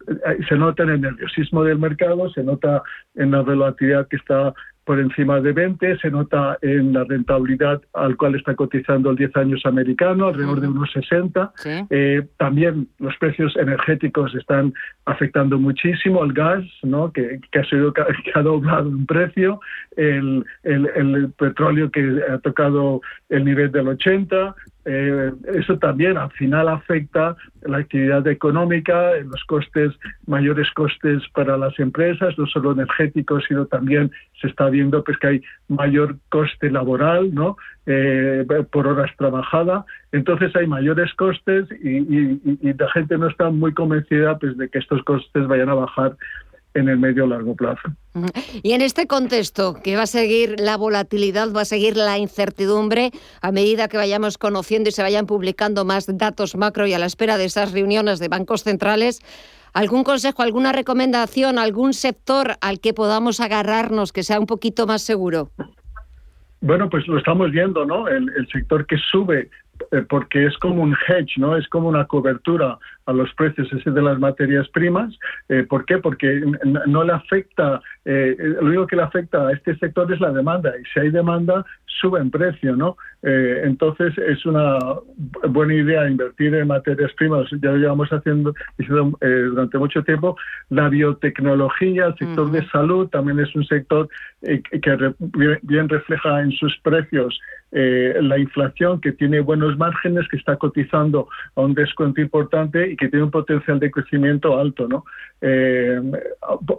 eh, 0.09 0.39
se 0.49 0.57
nota 0.57 0.85
en 0.85 0.91
el 0.91 1.01
nerviosismo 1.01 1.65
del 1.65 1.79
mercado, 1.79 2.31
se 2.31 2.43
nota 2.43 2.83
en 3.17 3.33
la 3.33 3.41
volatilidad 3.41 4.09
que 4.09 4.17
está 4.17 4.55
por 4.89 4.99
encima 4.99 5.39
de 5.43 5.53
20, 5.53 5.99
se 5.99 6.11
nota 6.11 6.57
en 6.63 6.95
la 6.95 7.05
rentabilidad 7.05 7.83
al 7.93 8.17
cual 8.17 8.37
está 8.37 8.55
cotizando 8.55 9.11
el 9.11 9.17
10 9.17 9.37
años 9.37 9.61
americano, 9.67 10.29
alrededor 10.29 10.63
de 10.63 10.69
unos 10.69 10.91
60. 10.91 11.53
Eh, 11.91 12.27
también 12.39 12.89
los 12.99 13.15
precios 13.19 13.55
energéticos 13.59 14.35
están 14.35 14.73
afectando 15.05 15.59
muchísimo, 15.59 16.25
el 16.25 16.33
gas, 16.33 16.65
¿no? 16.83 17.13
que, 17.13 17.39
ha, 17.53 17.65
sido, 17.65 17.93
que 17.93 18.03
ha 18.35 18.41
doblado 18.41 18.89
en 18.89 19.05
precio, 19.05 19.61
el, 19.95 20.47
el, 20.63 21.33
petróleo 21.37 21.91
que 21.91 22.23
ha 22.27 22.39
tocado 22.39 23.03
el 23.29 23.45
nivel 23.45 23.71
del 23.71 23.89
80, 23.89 24.55
eh, 24.91 25.33
eso 25.53 25.79
también 25.79 26.17
al 26.17 26.31
final 26.31 26.67
afecta 26.67 27.37
la 27.61 27.79
actividad 27.79 28.27
económica, 28.27 29.11
los 29.23 29.45
costes, 29.45 29.93
mayores 30.27 30.71
costes 30.73 31.23
para 31.35 31.59
las 31.59 31.79
empresas, 31.79 32.39
no 32.39 32.47
solo 32.47 32.73
energéticos, 32.73 33.45
sino 33.47 33.67
también 33.67 34.11
se 34.41 34.47
está 34.47 34.71
viendo 34.71 35.05
pues, 35.05 35.19
que 35.19 35.27
hay 35.27 35.43
mayor 35.69 36.17
coste 36.31 36.71
laboral 36.71 37.35
¿no? 37.35 37.59
Eh, 37.85 38.47
por 38.71 38.87
horas 38.87 39.11
trabajadas. 39.19 39.85
Entonces 40.11 40.57
hay 40.57 40.67
mayores 40.67 41.13
costes 41.15 41.67
y, 41.83 42.39
la 42.73 42.91
gente 42.93 43.19
no 43.19 43.29
está 43.29 43.51
muy 43.51 43.75
convencida 43.75 44.39
pues, 44.39 44.57
de 44.57 44.71
que 44.71 44.79
estos 44.79 45.03
costes 45.05 45.47
vayan 45.47 45.69
a 45.69 45.75
bajar 45.75 46.17
en 46.75 46.89
el 46.89 46.99
medio 46.99 47.27
largo 47.27 47.55
plazo. 47.55 47.89
Y 48.63 48.73
en 48.73 48.83
este 48.83 49.07
contexto, 49.07 49.75
que 49.83 49.97
va 49.97 50.03
a 50.03 50.07
seguir 50.07 50.61
la 50.61 50.77
volatilidad, 50.77 51.53
va 51.53 51.63
a 51.63 51.65
seguir 51.65 51.97
la 51.97 52.19
incertidumbre 52.19 53.11
a 53.41 53.53
medida 53.53 53.89
que 53.89 53.97
vayamos 53.97 54.39
conociendo 54.39 54.89
y 54.89 54.93
se 54.93 55.03
vayan 55.03 55.27
publicando 55.27 55.85
más 55.85 56.07
datos 56.19 56.57
macro 56.57 56.87
y 56.87 56.95
a 56.95 56.99
la 56.99 57.07
espera 57.07 57.39
de 57.39 57.47
esas 57.47 57.73
reuniones 57.73 58.19
de 58.19 58.29
bancos 58.29 58.65
centrales, 58.65 59.21
¿algún 59.73 60.05
consejo, 60.05 60.43
alguna 60.43 60.73
recomendación, 60.73 61.59
algún 61.59 61.95
sector 61.95 62.57
al 62.61 62.81
que 62.81 62.95
podamos 62.95 63.41
agarrarnos 63.41 64.13
que 64.13 64.23
sea 64.23 64.41
un 64.41 64.47
poquito 64.47 64.87
más 64.87 65.03
seguro? 65.03 65.51
Bueno, 66.61 66.91
pues 66.91 67.07
lo 67.07 67.19
estamos 67.19 67.53
viendo, 67.53 67.85
¿no? 67.85 68.09
El, 68.09 68.29
el 68.37 68.49
sector 68.49 68.85
que 68.87 68.97
sube 68.99 69.49
eh, 69.93 70.03
porque 70.09 70.47
es 70.47 70.57
como 70.59 70.83
un 70.83 70.97
hedge, 71.07 71.39
¿no? 71.39 71.57
Es 71.57 71.69
como 71.69 71.89
una 71.89 72.07
cobertura 72.07 72.79
a 73.09 73.13
los 73.15 73.33
precios 73.35 73.73
ese 73.73 73.91
de 73.91 74.03
las 74.03 74.19
materias 74.19 74.69
primas. 74.69 75.19
Eh, 75.49 75.65
¿Por 75.69 75.87
qué? 75.87 75.97
Porque 75.97 76.43
no 76.87 77.05
le 77.05 77.13
afecta, 77.15 77.81
eh, 78.05 78.37
lo 78.61 78.67
único 78.67 78.87
que 78.87 78.97
le 78.97 79.03
afecta 79.03 79.49
a 79.49 79.53
este 79.53 79.77
sector 79.79 80.13
es 80.13 80.21
la 80.21 80.31
demanda 80.31 80.75
y 80.79 80.85
si 80.93 81.01
hay 81.01 81.11
demanda 81.11 81.65
sube 81.87 82.21
en 82.21 82.31
precio, 82.31 82.77
¿no? 82.77 82.97
entonces 83.21 84.17
es 84.17 84.47
una 84.47 84.79
buena 85.49 85.75
idea 85.75 86.09
invertir 86.09 86.55
en 86.55 86.69
materias 86.69 87.13
primas. 87.15 87.51
Ya 87.61 87.73
lo 87.73 87.79
llevamos 87.79 88.09
haciendo 88.11 88.55
durante 89.21 89.79
mucho 89.79 90.05
tiempo. 90.05 90.37
La 90.71 90.89
biotecnología, 90.89 92.07
el 92.07 92.15
sector 92.15 92.53
de 92.53 92.65
salud 92.69 93.09
también 93.09 93.41
es 93.41 93.53
un 93.57 93.65
sector 93.65 94.09
que 94.41 95.15
bien 95.63 95.89
refleja 95.89 96.41
en 96.43 96.53
sus 96.53 96.79
precios 96.85 97.41
la 97.73 98.39
inflación, 98.39 99.01
que 99.01 99.11
tiene 99.11 99.41
buenos 99.41 99.77
márgenes, 99.77 100.29
que 100.29 100.37
está 100.37 100.55
cotizando 100.55 101.29
a 101.57 101.63
un 101.63 101.75
descuento 101.75 102.21
importante 102.21 102.93
y 102.93 102.97
que 102.99 103.09
tiene 103.09 103.25
un 103.25 103.31
potencial 103.31 103.79
de 103.81 103.91
crecimiento 103.91 104.59
alto. 104.59 104.87
¿no? 104.89 105.05
Eh, 105.41 106.01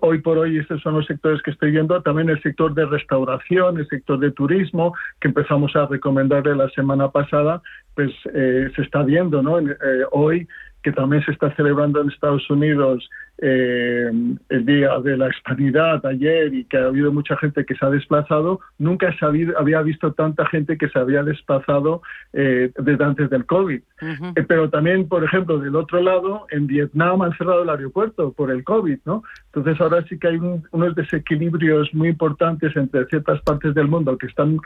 hoy 0.02 0.20
por 0.20 0.38
hoy 0.38 0.60
estos 0.60 0.82
son 0.82 0.96
los 0.96 1.06
sectores 1.06 1.42
que 1.42 1.52
estoy 1.52 1.72
viendo. 1.72 2.00
También 2.04 2.30
el 2.30 2.42
sector 2.42 2.74
de 2.76 2.86
restauración, 2.86 3.80
el 3.80 3.88
sector 3.88 4.20
de 4.20 4.32
turismo, 4.32 4.94
que 5.20 5.30
empezamos 5.30 5.76
a 5.76 5.88
recomendarle 5.88 6.56
la 6.56 6.70
semana 6.70 7.10
pasada, 7.10 7.62
pues 7.96 8.12
eh, 8.34 8.70
se 8.76 8.82
está 8.84 9.02
viendo. 9.04 9.42
¿no? 9.42 9.60
Eh, 9.60 9.76
hoy 10.12 10.48
que 10.84 10.92
también 10.92 11.24
se 11.26 11.32
está 11.32 11.54
celebrando 11.56 12.02
en 12.02 12.10
Estados 12.10 12.50
Unidos 12.50 13.10
eh, 13.42 14.12
el 14.50 14.66
Día 14.66 15.00
de 15.00 15.16
la 15.16 15.30
Hispanidad 15.30 16.06
ayer 16.06 16.54
y 16.54 16.66
que 16.66 16.78
ha 16.78 16.86
habido 16.88 17.12
mucha 17.12 17.38
gente 17.38 17.66
que 17.66 17.76
se 17.76 17.86
ha 17.86 17.90
desplazado, 17.90 18.60
nunca 18.78 19.16
se 19.18 19.26
había 19.26 19.82
visto 19.82 20.12
tanta 20.12 20.46
gente 20.48 20.78
que 20.78 20.90
se 20.90 21.00
había 21.00 21.24
desplazado 21.24 22.02
eh, 22.34 22.72
desde 22.78 23.04
antes 23.04 23.30
del 23.30 23.46
COVID. 23.46 23.82
Eh, 24.02 24.46
pero 24.48 24.70
también, 24.70 25.08
por 25.08 25.24
ejemplo, 25.24 25.58
del 25.58 25.76
otro 25.76 26.02
lado, 26.02 26.48
en 26.52 26.68
Vietnam 26.68 27.22
han 27.22 27.38
cerrado 27.38 27.64
el 27.64 27.70
aeropuerto 27.70 28.34
por 28.34 28.52
el 28.52 28.64
COVID, 28.64 29.00
¿no? 29.06 29.24
Entonces 29.54 29.80
ahora 29.80 30.04
sí 30.10 30.20
que 30.20 30.28
hay 30.28 30.38
unos 30.72 30.96
desequilibrios 30.96 31.94
muy 31.94 32.10
importantes 32.10 32.76
entre 32.76 33.06
ciertas 33.06 33.42
partes 33.42 33.74
del 33.74 33.88
mundo 33.88 34.18
que 34.18 34.28
están 34.28 34.58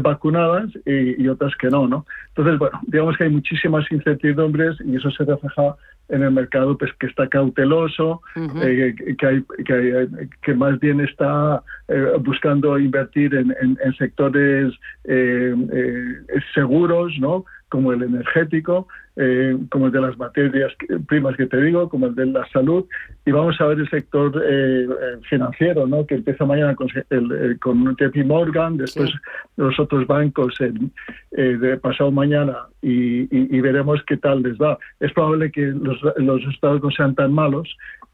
vacunadas 0.00 0.70
y, 0.86 1.26
otras 1.28 1.54
que 1.56 1.68
no, 1.68 1.88
¿no? 1.88 2.06
Entonces, 2.28 2.58
bueno, 2.58 2.80
digamos 2.86 3.16
que 3.16 3.24
hay 3.24 3.30
muchísimas 3.30 3.90
incertidumbres 3.90 4.76
y 4.84 4.96
eso 4.96 5.10
se 5.10 5.24
refleja 5.24 5.74
en 6.08 6.22
el 6.22 6.30
mercado 6.32 6.76
pues 6.76 6.92
que 6.98 7.06
está 7.06 7.28
cauteloso, 7.28 8.20
eh, 8.36 8.94
que, 9.18 9.26
hay, 9.26 9.44
que, 9.64 10.08
que, 10.42 10.54
más 10.54 10.78
bien 10.80 11.00
está 11.00 11.62
eh, 11.88 12.12
buscando 12.20 12.78
invertir 12.78 13.34
en, 13.34 13.54
en, 13.60 13.94
sectores 13.94 14.74
eh, 15.04 15.54
seguros, 16.54 17.12
¿no? 17.20 17.44
como 17.68 17.92
el 17.92 18.02
energético, 18.02 18.88
eh, 19.16 19.56
como 19.70 19.86
el 19.86 19.92
de 19.92 20.00
las 20.00 20.16
materias 20.16 20.72
primas 21.06 21.36
que 21.36 21.46
te 21.46 21.60
digo, 21.60 21.88
como 21.88 22.06
el 22.06 22.14
de 22.14 22.26
la 22.26 22.46
salud, 22.48 22.84
y 23.26 23.32
vamos 23.32 23.60
a 23.60 23.66
ver 23.66 23.80
el 23.80 23.90
sector 23.90 24.32
eh, 24.44 24.84
eh, 24.84 25.18
financiero, 25.28 25.86
¿no? 25.86 26.06
que 26.06 26.14
empieza 26.16 26.44
mañana 26.44 26.74
con, 26.74 26.88
el, 27.10 27.58
con 27.60 27.96
JP 27.96 28.24
Morgan, 28.24 28.76
después 28.76 29.10
los 29.56 29.78
otros 29.78 30.06
bancos 30.06 30.54
de 31.30 31.76
pasado 31.78 32.10
mañana, 32.10 32.56
y, 32.82 33.60
veremos 33.60 34.00
qué 34.06 34.16
tal 34.16 34.42
les 34.42 34.56
va. 34.56 34.78
Es 35.00 35.12
probable 35.12 35.50
que 35.50 35.66
los, 35.66 35.98
los 36.16 36.42
estados 36.52 36.82
no 36.82 36.90
sean 36.90 37.14
tan 37.14 37.32
malos, 37.32 37.68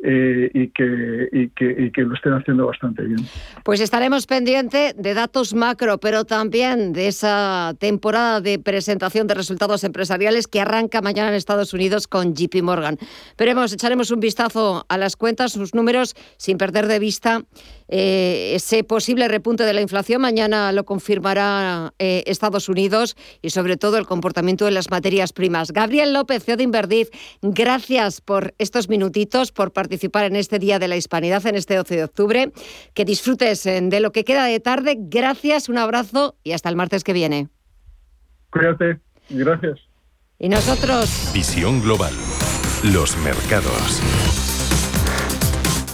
eh, 0.05 0.51
y, 0.53 0.69
que, 0.69 1.29
y, 1.33 1.49
que, 1.49 1.91
que, 1.91 2.03
lo 2.03 2.15
estén 2.15 2.35
haciendo 2.35 2.67
bastante 2.67 3.03
bien. 3.03 3.19
Pues 3.65 3.81
estaremos 3.81 4.27
pendientes 4.27 4.95
de 4.95 5.15
datos 5.15 5.55
macro, 5.55 5.97
pero 5.97 6.27
también 6.27 6.93
de 6.93 7.09
esa 7.09 7.75
temporada 7.79 8.43
de 8.43 8.59
presentación 8.59 9.27
de 9.27 9.33
resultados 9.33 9.85
empresariales 9.85 10.49
que 10.49 10.61
arranca 10.61 10.86
mañana 11.03 11.29
en 11.29 11.35
Estados 11.35 11.73
Unidos 11.75 12.07
con 12.09 12.35
JP 12.35 12.63
Morgan. 12.63 12.99
Veremos, 13.37 13.73
echaremos 13.73 14.11
un 14.11 14.21
vistazo 14.21 14.85
a 14.89 14.99
las 14.99 15.17
cuentas, 15.17 15.53
sus 15.53 15.75
números, 15.75 16.15
sin 16.37 16.59
perder 16.59 16.87
de 16.87 16.99
vista 16.99 17.45
eh, 17.89 18.53
ese 18.55 18.83
posible 18.85 19.29
repunte 19.29 19.65
de 19.65 19.73
la 19.73 19.81
inflación. 19.81 20.21
Mañana 20.21 20.73
lo 20.73 20.85
confirmará 20.85 21.93
eh, 21.99 22.25
Estados 22.27 22.69
Unidos 22.69 23.17
y 23.43 23.51
sobre 23.51 23.77
todo 23.77 23.99
el 23.99 24.07
comportamiento 24.07 24.65
de 24.65 24.71
las 24.73 24.91
materias 24.91 25.33
primas. 25.33 25.73
Gabriel 25.73 26.13
López, 26.13 26.45
CEO 26.45 26.57
de 26.57 26.65
Inverdiz, 26.65 27.11
gracias 27.43 28.21
por 28.21 28.55
estos 28.59 28.89
minutitos, 28.89 29.53
por 29.53 29.73
participar 29.73 30.25
en 30.25 30.37
este 30.37 30.59
Día 30.59 30.79
de 30.79 30.89
la 30.89 30.97
Hispanidad, 30.97 31.47
en 31.47 31.55
este 31.55 31.77
12 31.77 31.97
de 31.97 32.05
octubre. 32.05 32.53
Que 32.95 33.05
disfrutes 33.05 33.67
eh, 33.67 33.81
de 33.81 34.01
lo 34.01 34.13
que 34.13 34.25
queda 34.25 34.45
de 34.47 34.61
tarde. 34.61 34.97
Gracias, 34.99 35.69
un 35.69 35.79
abrazo 35.79 36.37
y 36.43 36.53
hasta 36.53 36.69
el 36.69 36.77
martes 36.77 37.05
que 37.05 37.13
viene. 37.13 37.49
Cuídate, 38.51 39.01
gracias. 39.29 39.86
Y 40.39 40.51
nosotros. 40.51 41.31
Visión 41.33 41.81
Global. 41.81 42.13
Los 42.83 43.17
mercados. 43.19 44.03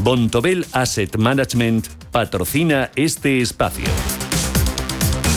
Bontobel 0.01 0.67
Asset 0.73 1.17
Management 1.17 1.87
patrocina 2.11 2.91
este 2.97 3.41
espacio. 3.41 3.85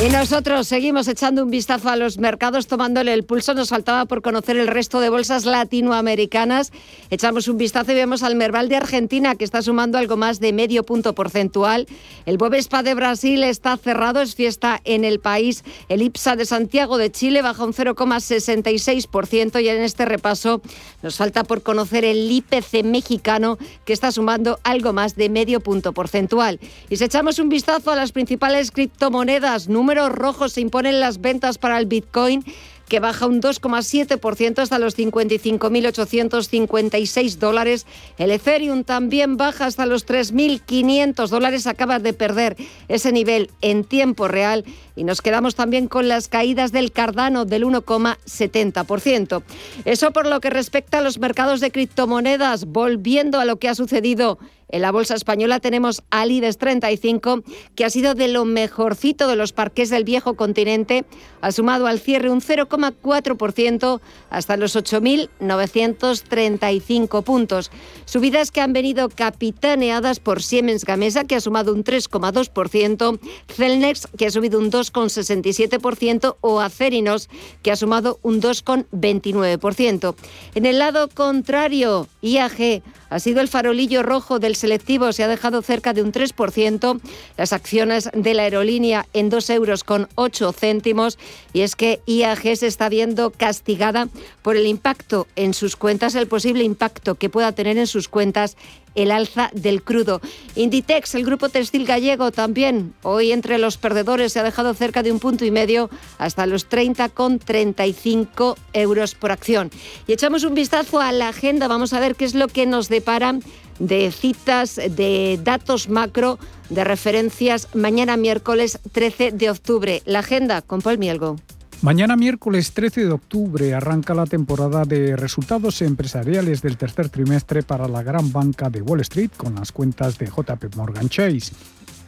Y 0.03 0.09
nosotros 0.09 0.67
seguimos 0.67 1.07
echando 1.07 1.41
un 1.41 1.49
vistazo 1.49 1.87
a 1.87 1.95
los 1.95 2.17
mercados, 2.17 2.67
tomándole 2.67 3.13
el 3.13 3.23
pulso. 3.23 3.53
Nos 3.53 3.69
faltaba 3.69 4.03
por 4.03 4.21
conocer 4.21 4.57
el 4.57 4.67
resto 4.67 4.99
de 4.99 5.07
bolsas 5.07 5.45
latinoamericanas. 5.45 6.73
Echamos 7.09 7.47
un 7.47 7.57
vistazo 7.57 7.93
y 7.93 7.95
vemos 7.95 8.21
al 8.21 8.35
Merval 8.35 8.67
de 8.67 8.75
Argentina, 8.75 9.35
que 9.35 9.45
está 9.45 9.61
sumando 9.61 9.97
algo 9.97 10.17
más 10.17 10.41
de 10.41 10.51
medio 10.51 10.83
punto 10.83 11.15
porcentual. 11.15 11.87
El 12.25 12.37
Bovespa 12.37 12.83
de 12.83 12.93
Brasil 12.93 13.41
está 13.45 13.77
cerrado, 13.77 14.21
es 14.21 14.35
fiesta 14.35 14.81
en 14.83 15.05
el 15.05 15.21
país. 15.21 15.63
El 15.87 16.01
IPSA 16.01 16.35
de 16.35 16.45
Santiago 16.45 16.97
de 16.97 17.09
Chile 17.09 17.41
baja 17.41 17.63
un 17.63 17.73
0,66% 17.73 19.63
y 19.63 19.69
en 19.69 19.81
este 19.81 20.03
repaso 20.03 20.61
nos 21.03 21.15
falta 21.15 21.45
por 21.45 21.63
conocer 21.63 22.03
el 22.03 22.29
IPC 22.29 22.83
mexicano, 22.83 23.57
que 23.85 23.93
está 23.93 24.11
sumando 24.11 24.59
algo 24.63 24.91
más 24.91 25.15
de 25.15 25.29
medio 25.29 25.61
punto 25.61 25.93
porcentual. 25.93 26.59
Y 26.89 26.97
si 26.97 27.05
echamos 27.05 27.39
un 27.39 27.47
vistazo 27.47 27.91
a 27.91 27.95
las 27.95 28.11
principales 28.11 28.71
criptomonedas, 28.71 29.69
números 29.85 30.11
rojos 30.11 30.53
se 30.53 30.61
imponen 30.61 30.99
las 30.99 31.21
ventas 31.21 31.59
para 31.59 31.77
el 31.77 31.85
Bitcoin 31.85 32.43
que 32.89 32.99
baja 32.99 33.27
un 33.27 33.39
2,7% 33.39 34.59
hasta 34.59 34.79
los 34.79 34.97
55.856 34.97 37.37
dólares. 37.37 37.85
El 38.17 38.31
Ethereum 38.31 38.83
también 38.83 39.37
baja 39.37 39.67
hasta 39.67 39.85
los 39.85 40.07
3.500 40.07 41.27
dólares. 41.27 41.67
Acaba 41.67 41.99
de 41.99 42.13
perder 42.13 42.57
ese 42.87 43.11
nivel 43.11 43.51
en 43.61 43.83
tiempo 43.83 44.27
real. 44.27 44.65
Y 44.95 45.03
nos 45.03 45.21
quedamos 45.21 45.53
también 45.53 45.87
con 45.87 46.07
las 46.07 46.27
caídas 46.27 46.71
del 46.71 46.91
Cardano 46.91 47.45
del 47.45 47.65
1,70%. 47.65 49.43
Eso 49.85 50.11
por 50.11 50.25
lo 50.25 50.39
que 50.39 50.49
respecta 50.49 50.97
a 50.99 51.01
los 51.01 51.19
mercados 51.19 51.59
de 51.59 51.71
criptomonedas. 51.71 52.65
Volviendo 52.65 53.39
a 53.39 53.45
lo 53.45 53.57
que 53.57 53.69
ha 53.69 53.75
sucedido 53.75 54.39
en 54.69 54.81
la 54.81 54.91
bolsa 54.91 55.13
española 55.15 55.59
tenemos 55.59 56.03
al 56.09 56.31
IBEX 56.31 56.57
35, 56.57 57.43
que 57.75 57.85
ha 57.85 57.89
sido 57.89 58.15
de 58.15 58.27
lo 58.27 58.43
mejorcito 58.45 59.27
de 59.27 59.35
los 59.35 59.53
parques 59.53 59.89
del 59.89 60.03
viejo 60.03 60.35
continente. 60.35 61.05
Ha 61.41 61.51
sumado 61.51 61.87
al 61.87 61.99
cierre 61.99 62.29
un 62.29 62.41
0,4% 62.41 63.99
hasta 64.29 64.57
los 64.57 64.75
8.935 64.75 67.23
puntos. 67.23 67.71
Subidas 68.05 68.51
que 68.51 68.61
han 68.61 68.73
venido 68.73 69.09
capitaneadas 69.09 70.19
por 70.19 70.41
Siemens 70.41 70.85
Gamesa, 70.85 71.25
que 71.25 71.35
ha 71.35 71.41
sumado 71.41 71.73
un 71.73 71.83
3,2%, 71.83 73.19
Celnex, 73.47 74.07
que 74.17 74.27
ha 74.27 74.31
subido 74.31 74.59
un 74.59 74.71
2,67%, 74.71 76.37
o 76.41 76.59
Acerinos, 76.59 77.29
que 77.61 77.71
ha 77.71 77.75
sumado 77.75 78.19
un 78.23 78.41
2,29%. 78.41 80.15
En 80.55 80.65
el 80.65 80.79
lado 80.79 81.07
contrario, 81.09 82.07
IAG 82.21 82.81
ha 83.09 83.19
sido 83.19 83.41
el 83.41 83.47
farolillo 83.47 84.03
rojo 84.03 84.39
del 84.39 84.55
selectivo, 84.55 85.11
se 85.13 85.23
ha 85.23 85.27
dejado 85.27 85.61
cerca 85.61 85.93
de 85.93 86.01
un 86.01 86.11
3%, 86.11 86.99
las 87.37 87.53
acciones 87.53 88.09
de 88.13 88.33
la 88.33 88.43
aerolínea 88.43 89.05
en 89.13 89.29
2 89.29 89.49
euros 89.51 89.83
con 89.83 90.07
8 90.15 90.51
céntimos. 90.53 91.17
Y 91.53 91.61
es 91.61 91.75
que 91.75 92.01
IAG 92.05 92.57
se 92.57 92.67
está 92.67 92.89
viendo 92.89 93.31
castigada 93.31 94.07
por 94.41 94.55
el 94.55 94.67
impacto 94.67 95.27
en 95.35 95.53
sus 95.53 95.75
cuentas, 95.75 96.15
el 96.15 96.27
posible 96.27 96.63
impacto 96.63 97.15
que 97.15 97.29
pueda 97.29 97.51
tener 97.51 97.77
en 97.77 97.87
sus 97.87 98.07
cuentas 98.07 98.57
el 98.95 99.11
alza 99.11 99.51
del 99.53 99.83
crudo. 99.83 100.21
Inditex, 100.55 101.15
el 101.15 101.25
grupo 101.25 101.49
textil 101.49 101.85
gallego, 101.85 102.31
también 102.31 102.93
hoy 103.03 103.31
entre 103.31 103.57
los 103.57 103.77
perdedores 103.77 104.33
se 104.33 104.39
ha 104.39 104.43
dejado 104.43 104.73
cerca 104.73 105.03
de 105.03 105.11
un 105.11 105.19
punto 105.19 105.45
y 105.45 105.51
medio 105.51 105.89
hasta 106.17 106.45
los 106.45 106.69
30,35 106.69 108.55
euros 108.73 109.15
por 109.15 109.31
acción. 109.31 109.69
Y 110.07 110.13
echamos 110.13 110.43
un 110.43 110.55
vistazo 110.55 110.99
a 110.99 111.11
la 111.11 111.29
agenda, 111.29 111.67
vamos 111.67 111.93
a 111.93 111.99
ver 111.99 112.15
qué 112.15 112.25
es 112.25 112.33
lo 112.33 112.47
que 112.47 112.65
nos 112.65 112.89
deparan 112.89 113.43
de 113.79 114.11
citas, 114.11 114.75
de 114.75 115.39
datos 115.43 115.89
macro, 115.89 116.39
de 116.69 116.83
referencias 116.83 117.67
mañana 117.73 118.17
miércoles 118.17 118.79
13 118.91 119.31
de 119.31 119.49
octubre. 119.49 120.01
La 120.05 120.19
agenda 120.19 120.61
con 120.61 120.81
Paul 120.81 120.97
Mielgo. 120.97 121.37
Mañana 121.85 122.15
miércoles 122.15 122.73
13 122.73 123.05
de 123.05 123.11
octubre 123.11 123.75
arranca 123.75 124.15
la 124.15 124.25
temporada 124.25 124.85
de 124.85 125.15
resultados 125.15 125.83
empresariales 125.83 126.63
del 126.63 126.77
tercer 126.77 127.09
trimestre 127.09 127.61
para 127.61 127.87
la 127.87 128.01
gran 128.01 128.31
banca 128.31 128.71
de 128.71 128.81
Wall 128.81 129.01
Street 129.01 129.29
con 129.37 129.53
las 129.53 129.71
cuentas 129.71 130.17
de 130.17 130.25
JP 130.25 130.75
Morgan 130.77 131.09
Chase. 131.09 131.53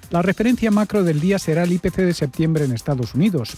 La 0.10 0.24
referencia 0.24 0.72
macro 0.72 1.04
del 1.04 1.20
día 1.20 1.38
será 1.38 1.62
el 1.62 1.74
IPC 1.74 1.98
de 1.98 2.16
septiembre 2.16 2.66
en 2.66 2.72
Estados 2.72 3.14
Unidos. 3.14 3.56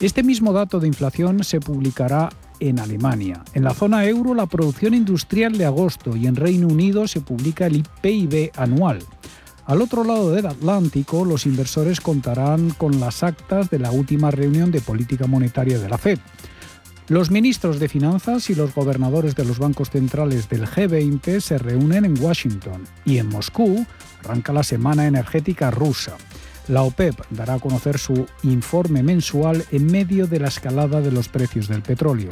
Este 0.00 0.22
mismo 0.22 0.54
dato 0.54 0.80
de 0.80 0.88
inflación 0.88 1.44
se 1.44 1.60
publicará 1.60 2.30
en 2.58 2.78
Alemania. 2.78 3.44
En 3.52 3.64
la 3.64 3.74
zona 3.74 4.06
euro, 4.06 4.32
la 4.32 4.46
producción 4.46 4.94
industrial 4.94 5.58
de 5.58 5.66
agosto 5.66 6.16
y 6.16 6.28
en 6.28 6.36
Reino 6.36 6.66
Unido 6.66 7.06
se 7.08 7.20
publica 7.20 7.66
el 7.66 7.84
PIB 8.00 8.52
anual. 8.56 9.00
Al 9.66 9.82
otro 9.82 10.04
lado 10.04 10.30
del 10.30 10.46
Atlántico, 10.46 11.24
los 11.24 11.44
inversores 11.44 12.00
contarán 12.00 12.70
con 12.70 13.00
las 13.00 13.24
actas 13.24 13.68
de 13.68 13.80
la 13.80 13.90
última 13.90 14.30
reunión 14.30 14.70
de 14.70 14.80
política 14.80 15.26
monetaria 15.26 15.80
de 15.80 15.88
la 15.88 15.98
Fed. 15.98 16.20
Los 17.08 17.32
ministros 17.32 17.80
de 17.80 17.88
Finanzas 17.88 18.48
y 18.48 18.54
los 18.54 18.72
gobernadores 18.72 19.34
de 19.34 19.44
los 19.44 19.58
bancos 19.58 19.90
centrales 19.90 20.48
del 20.48 20.68
G20 20.68 21.40
se 21.40 21.58
reúnen 21.58 22.04
en 22.04 22.22
Washington 22.22 22.84
y 23.04 23.18
en 23.18 23.28
Moscú 23.28 23.84
arranca 24.24 24.52
la 24.52 24.62
Semana 24.62 25.08
Energética 25.08 25.72
Rusa. 25.72 26.16
La 26.68 26.82
OPEP 26.82 27.16
dará 27.30 27.54
a 27.54 27.60
conocer 27.60 27.98
su 27.98 28.26
informe 28.44 29.02
mensual 29.02 29.64
en 29.72 29.86
medio 29.86 30.28
de 30.28 30.38
la 30.38 30.48
escalada 30.48 31.00
de 31.00 31.10
los 31.10 31.28
precios 31.28 31.66
del 31.66 31.82
petróleo. 31.82 32.30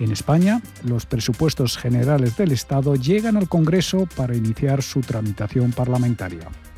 En 0.00 0.12
España, 0.12 0.60
los 0.82 1.06
presupuestos 1.06 1.78
generales 1.78 2.36
del 2.36 2.52
Estado 2.52 2.94
llegan 2.94 3.38
al 3.38 3.48
Congreso 3.48 4.06
para 4.16 4.36
iniciar 4.36 4.82
su 4.82 5.00
tramitación 5.00 5.72
parlamentaria. 5.72 6.48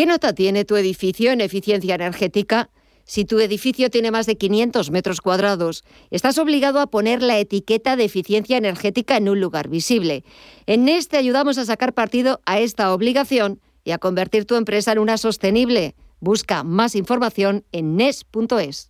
¿Qué 0.00 0.06
nota 0.06 0.32
tiene 0.32 0.64
tu 0.64 0.76
edificio 0.76 1.30
en 1.30 1.42
eficiencia 1.42 1.94
energética? 1.94 2.70
Si 3.04 3.26
tu 3.26 3.38
edificio 3.38 3.90
tiene 3.90 4.10
más 4.10 4.24
de 4.24 4.38
500 4.38 4.90
metros 4.90 5.20
cuadrados, 5.20 5.84
estás 6.10 6.38
obligado 6.38 6.80
a 6.80 6.86
poner 6.86 7.22
la 7.22 7.38
etiqueta 7.38 7.96
de 7.96 8.04
eficiencia 8.04 8.56
energética 8.56 9.18
en 9.18 9.28
un 9.28 9.42
lugar 9.42 9.68
visible. 9.68 10.24
En 10.64 10.88
este 10.88 11.18
ayudamos 11.18 11.58
a 11.58 11.66
sacar 11.66 11.92
partido 11.92 12.40
a 12.46 12.60
esta 12.60 12.94
obligación 12.94 13.60
y 13.84 13.90
a 13.90 13.98
convertir 13.98 14.46
tu 14.46 14.54
empresa 14.54 14.92
en 14.92 15.00
una 15.00 15.18
sostenible. 15.18 15.94
Busca 16.18 16.64
más 16.64 16.94
información 16.94 17.66
en 17.70 17.96
nes.es. 17.96 18.89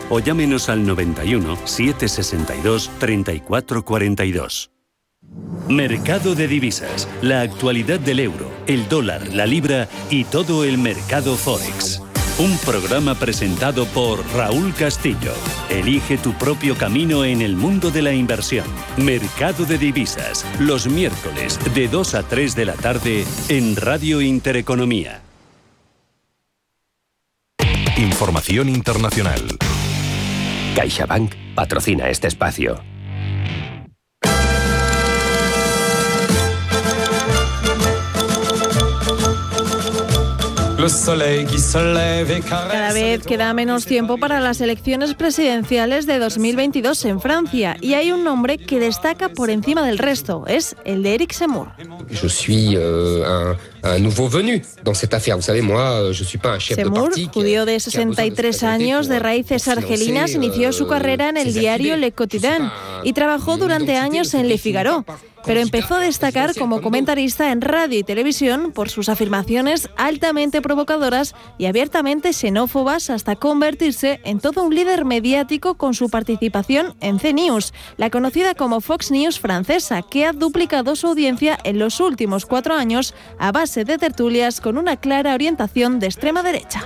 o 0.09 0.19
llámenos 0.19 0.69
al 0.69 0.85
91 0.85 1.57
762 1.65 2.89
3442. 2.99 4.71
Mercado 5.67 6.35
de 6.35 6.47
divisas, 6.47 7.07
la 7.21 7.41
actualidad 7.41 7.99
del 7.99 8.19
euro, 8.19 8.51
el 8.67 8.89
dólar, 8.89 9.27
la 9.29 9.45
libra 9.45 9.87
y 10.09 10.25
todo 10.25 10.63
el 10.65 10.77
mercado 10.77 11.35
forex. 11.35 12.01
Un 12.39 12.57
programa 12.57 13.13
presentado 13.15 13.85
por 13.85 14.25
Raúl 14.33 14.73
Castillo. 14.73 15.33
Elige 15.69 16.17
tu 16.17 16.33
propio 16.33 16.75
camino 16.75 17.23
en 17.23 17.41
el 17.41 17.55
mundo 17.55 17.91
de 17.91 18.01
la 18.01 18.13
inversión. 18.13 18.65
Mercado 18.97 19.65
de 19.65 19.77
divisas, 19.77 20.45
los 20.59 20.87
miércoles 20.87 21.59
de 21.75 21.87
2 21.87 22.15
a 22.15 22.23
3 22.23 22.55
de 22.55 22.65
la 22.65 22.73
tarde 22.73 23.25
en 23.47 23.75
Radio 23.75 24.21
Intereconomía. 24.21 25.21
Información 27.95 28.69
internacional. 28.69 29.59
CaixaBank 30.75 31.35
patrocina 31.53 32.09
este 32.09 32.27
espacio. 32.27 32.90
Cada 42.49 42.93
vez 42.93 43.23
queda 43.23 43.53
menos 43.53 43.85
tiempo 43.85 44.17
para 44.17 44.39
las 44.39 44.61
elecciones 44.61 45.13
presidenciales 45.13 46.07
de 46.07 46.17
2022 46.17 47.05
en 47.05 47.21
Francia 47.21 47.77
y 47.81 47.93
hay 47.93 48.11
un 48.11 48.23
nombre 48.23 48.57
que 48.57 48.79
destaca 48.79 49.29
por 49.29 49.51
encima 49.51 49.85
del 49.85 49.99
resto, 49.99 50.43
es 50.47 50.75
el 50.83 51.03
de 51.03 51.13
Eric 51.13 51.33
Zemmour. 51.33 51.67
Je 52.09 52.27
suis 52.27 52.75
euh, 52.75 53.23
un, 53.23 53.57
un, 53.83 53.99
nouveau 53.99 54.27
venu 54.27 54.63
dans 54.83 54.95
cette 54.95 55.13
affaire. 55.13 55.35
Vous 55.35 55.43
savez, 55.43 55.61
moi, 55.61 56.11
je 56.13 56.23
suis 56.23 56.39
pas 56.39 56.53
un 56.53 56.59
chef 56.59 56.77
Zemmour, 56.77 57.09
de 57.09 57.09
parti. 57.09 57.29
judío 57.31 57.65
de 57.65 57.79
63 57.79 58.63
años, 58.63 59.07
de 59.07 59.19
raíces 59.19 59.67
argelinas, 59.67 60.33
inició 60.33 60.71
su 60.73 60.87
carrera 60.87 61.29
en 61.29 61.37
el 61.37 61.53
diario 61.53 61.95
Le 61.95 62.11
Quotidien 62.11 62.71
y 63.03 63.13
trabajó 63.13 63.57
durante 63.57 63.97
años 63.97 64.33
en 64.33 64.47
Le 64.47 64.57
Figaro 64.57 65.05
pero 65.45 65.59
empezó 65.59 65.95
a 65.95 65.99
destacar 65.99 66.55
como 66.55 66.81
comentarista 66.81 67.51
en 67.51 67.61
radio 67.61 67.99
y 67.99 68.03
televisión 68.03 68.71
por 68.71 68.89
sus 68.89 69.09
afirmaciones 69.09 69.89
altamente 69.97 70.61
provocadoras 70.61 71.35
y 71.57 71.65
abiertamente 71.65 72.33
xenófobas 72.33 73.09
hasta 73.09 73.35
convertirse 73.35 74.21
en 74.23 74.39
todo 74.39 74.63
un 74.63 74.75
líder 74.75 75.05
mediático 75.05 75.75
con 75.75 75.93
su 75.93 76.09
participación 76.09 76.95
en 76.99 77.19
CNews, 77.19 77.73
la 77.97 78.09
conocida 78.09 78.55
como 78.55 78.81
Fox 78.81 79.11
News 79.11 79.39
francesa, 79.39 80.01
que 80.01 80.25
ha 80.25 80.33
duplicado 80.33 80.95
su 80.95 81.07
audiencia 81.07 81.57
en 81.63 81.79
los 81.79 81.99
últimos 81.99 82.45
cuatro 82.45 82.75
años 82.75 83.13
a 83.39 83.51
base 83.51 83.85
de 83.85 83.97
tertulias 83.97 84.61
con 84.61 84.77
una 84.77 84.97
clara 84.97 85.33
orientación 85.33 85.99
de 85.99 86.07
extrema 86.07 86.43
derecha. 86.43 86.83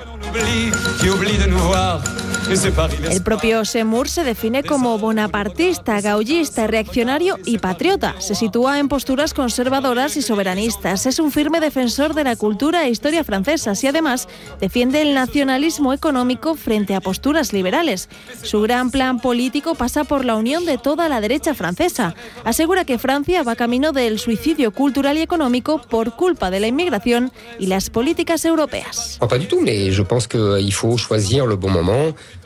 El 3.09 3.23
propio 3.23 3.65
Semur 3.65 4.07
se 4.07 4.23
define 4.23 4.63
como 4.63 4.99
bonapartista, 4.99 5.99
gaullista, 6.05 6.67
reaccionario 6.67 7.39
y 7.45 7.57
patriota. 7.57 8.15
Se 8.19 8.35
sitúa 8.35 8.79
en 8.79 8.87
posturas 8.87 9.33
conservadoras 9.33 10.17
y 10.17 10.21
soberanistas. 10.21 11.07
Es 11.07 11.19
un 11.19 11.31
firme 11.31 11.59
defensor 11.59 12.13
de 12.13 12.23
la 12.23 12.35
cultura 12.35 12.85
e 12.85 12.91
historia 12.91 13.23
francesas 13.23 13.83
y 13.83 13.87
además 13.87 14.27
defiende 14.61 15.01
el 15.01 15.15
nacionalismo 15.15 15.93
económico 15.93 16.55
frente 16.55 16.93
a 16.93 17.01
posturas 17.01 17.53
liberales. 17.53 18.07
Su 18.43 18.61
gran 18.61 18.91
plan 18.91 19.19
político 19.19 19.73
pasa 19.75 20.03
por 20.03 20.25
la 20.25 20.35
unión 20.35 20.65
de 20.65 20.77
toda 20.77 21.09
la 21.09 21.21
derecha 21.21 21.55
francesa. 21.55 22.13
Asegura 22.43 22.85
que 22.85 22.99
Francia 22.99 23.41
va 23.41 23.55
camino 23.55 23.91
del 23.91 24.19
suicidio 24.19 24.71
cultural 24.71 25.17
y 25.17 25.21
económico 25.21 25.81
por 25.81 26.15
culpa 26.15 26.51
de 26.51 26.59
la 26.59 26.67
inmigración 26.67 27.31
y 27.57 27.65
las 27.65 27.89
políticas 27.89 28.45
europeas. 28.45 29.17
No, 29.21 29.27
pas 29.27 29.39
du 29.39 29.47
tout, 29.47 29.61
mais 29.61 29.91
je 29.91 30.03
pense 30.03 30.27
qu'il 30.27 30.73
faut 30.73 30.97
choisir 30.97 31.47
le 31.47 31.55
bon. 31.55 31.75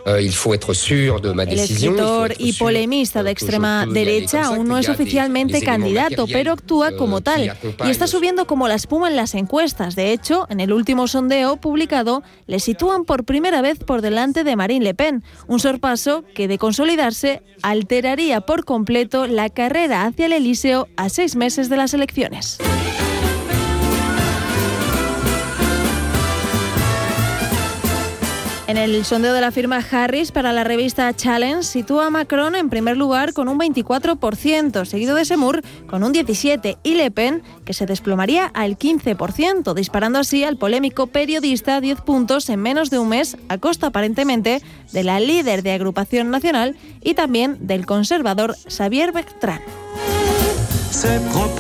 Euh, 0.10 0.18
El 0.18 1.60
escritor 1.60 2.34
y 2.40 2.54
polemista 2.54 3.22
de 3.22 3.32
extrema 3.32 3.86
derecha 3.86 4.46
aún 4.46 4.68
no 4.68 4.78
es 4.78 4.90
oficialmente 4.90 5.62
candidato, 5.62 6.26
pero 6.28 6.54
actúa 6.54 6.96
como 6.96 7.22
tal 7.22 7.56
y 7.86 7.90
está 7.90 8.08
subiendo 8.08 8.48
como 8.48 8.68
la 8.68 8.76
espuma 8.76 9.08
en 9.10 9.16
las 9.16 9.36
encuestas. 9.36 9.96
De 9.96 10.12
hecho, 10.12 10.48
en 10.50 10.62
el 10.62 10.74
último 10.74 11.08
sondeo 11.08 11.58
publicado 11.58 12.24
le 12.48 12.60
sitúan 12.60 13.06
por 13.06 13.24
primera 13.24 13.62
vez 13.62 13.78
por 13.80 14.02
delante 14.02 14.44
de 14.44 14.56
Marine 14.56 14.84
Le 14.84 14.94
Pen, 14.96 15.24
un 15.48 15.60
sorpaso 15.60 16.24
que 16.34 16.48
de 16.48 16.58
consolidarse 16.58 17.44
alteraría 17.62 18.42
por 18.42 18.66
completo 18.66 19.28
la 19.28 19.50
carrera 19.50 20.06
hacia 20.06 20.26
el 20.26 20.34
Elíseo 20.34 20.88
a 20.98 21.10
seis 21.10 21.36
meses 21.36 21.70
de 21.70 21.78
las 21.78 21.94
elecciones. 21.94 22.58
En 28.70 28.78
el 28.78 29.04
sondeo 29.04 29.34
de 29.34 29.42
la 29.42 29.50
firma 29.50 29.84
Harris 29.92 30.32
para 30.32 30.54
la 30.54 30.64
revista 30.64 31.12
Challenge 31.12 31.64
sitúa 31.64 32.06
a 32.06 32.10
Macron 32.12 32.56
en 32.56 32.70
primer 32.70 32.98
lugar 32.98 33.34
con 33.34 33.50
un 33.50 33.58
24%, 33.58 34.86
seguido 34.86 35.16
de 35.16 35.26
Semur 35.26 35.64
con 35.88 36.04
un 36.04 36.14
17% 36.14 36.78
y 36.84 36.94
Le 36.94 37.10
Pen 37.10 37.42
que 37.66 37.74
se 37.74 37.88
desplomaría 37.88 38.46
al 38.46 38.78
15%, 38.78 39.74
disparando 39.74 40.20
así 40.20 40.44
al 40.44 40.58
polémico 40.58 41.08
periodista 41.08 41.82
10 41.82 42.02
puntos 42.02 42.48
en 42.50 42.62
menos 42.62 42.92
de 42.92 43.00
un 43.00 43.10
mes 43.10 43.38
a 43.48 43.58
costa 43.58 43.88
aparentemente 43.88 44.62
de 44.92 45.04
la 45.04 45.20
líder 45.20 45.64
de 45.64 45.72
agrupación 45.72 46.30
nacional 46.30 46.76
y 47.02 47.16
también 47.16 47.66
del 47.66 47.88
conservador 47.88 48.56
Xavier 48.68 49.12
Bertrand. 49.12 49.64
Semur 50.92 51.56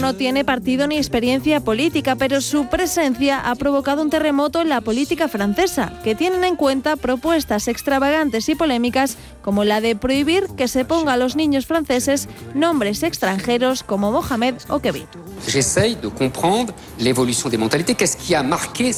no 0.00 0.14
tiene 0.14 0.44
partido 0.44 0.86
ni 0.86 0.96
experiencia 0.96 1.60
política, 1.60 2.16
pero 2.16 2.40
su 2.40 2.66
presencia 2.66 3.38
ha 3.40 3.54
provocado 3.54 4.02
un 4.02 4.10
terremoto 4.10 4.60
en 4.60 4.68
la 4.68 4.80
política 4.80 5.28
francesa, 5.28 5.92
que 6.02 6.14
tienen 6.14 6.44
en 6.44 6.56
cuenta 6.56 6.96
propuestas 6.96 7.68
extravagantes 7.68 8.48
y 8.48 8.54
polémicas 8.54 9.16
como 9.42 9.64
la 9.64 9.80
de 9.80 9.94
prohibir 9.94 10.46
que 10.56 10.68
se 10.68 10.84
ponga 10.84 11.12
a 11.14 11.16
los 11.16 11.36
niños 11.36 11.66
franceses 11.66 12.28
nombres 12.54 13.02
extranjeros 13.02 13.82
como 13.82 14.10
Mohamed 14.10 14.54
o 14.68 14.80
Kevin. 14.80 15.06
J'essaye 15.46 15.96
de 15.96 16.08
comprendre 16.08 16.74
l'évolution 16.98 17.50
des 17.50 17.58
mentalités. 17.58 17.94
Qu'est-ce 17.94 18.16
qui 18.16 18.34
a 18.34 18.42
marqué 18.42 18.92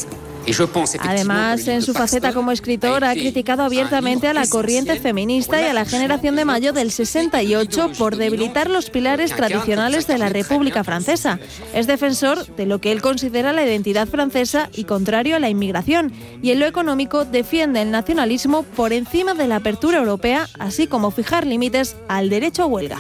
Además, 1.01 1.67
en 1.69 1.83
su 1.83 1.93
faceta 1.93 2.33
como 2.33 2.53
escritor, 2.53 3.05
ha 3.05 3.13
criticado 3.15 3.63
abiertamente 3.63 4.29
a 4.29 4.35
la 4.35 4.47
corriente 4.47 4.99
feminista 4.99 5.61
y 5.61 5.67
a 5.67 5.73
la 5.73 5.85
generación 5.85 6.37
de 6.37 6.45
mayo 6.45 6.73
del 6.73 6.91
68 6.91 7.93
por 7.99 8.17
debilitar 8.17 8.69
los 8.71 8.91
pilares 8.91 9.35
tradicionales 9.35 10.07
de 10.07 10.19
la 10.19 10.29
República 10.29 10.85
Francesa. 10.85 11.39
Es 11.75 11.87
defensor 11.87 12.47
de 12.57 12.67
lo 12.67 12.81
que 12.81 12.93
él 12.93 13.03
considera 13.03 13.53
la 13.53 13.65
identidad 13.65 14.09
francesa 14.09 14.69
y 14.75 14.85
contrario 14.85 15.37
a 15.37 15.41
la 15.41 15.49
inmigración. 15.49 16.13
Y 16.43 16.51
en 16.51 16.61
lo 16.61 16.67
económico 16.67 17.25
defiende 17.25 17.83
el 17.83 17.91
nacionalismo 17.91 18.63
por 18.63 18.93
encima 18.93 19.35
de 19.35 19.47
la 19.47 19.57
apertura 19.57 19.99
europea, 19.99 20.49
así 20.59 20.87
como 20.87 21.11
fijar 21.11 21.47
límites 21.47 21.97
al 22.09 22.31
derecho 22.31 22.65
a 22.65 22.67
huelga. 22.67 22.99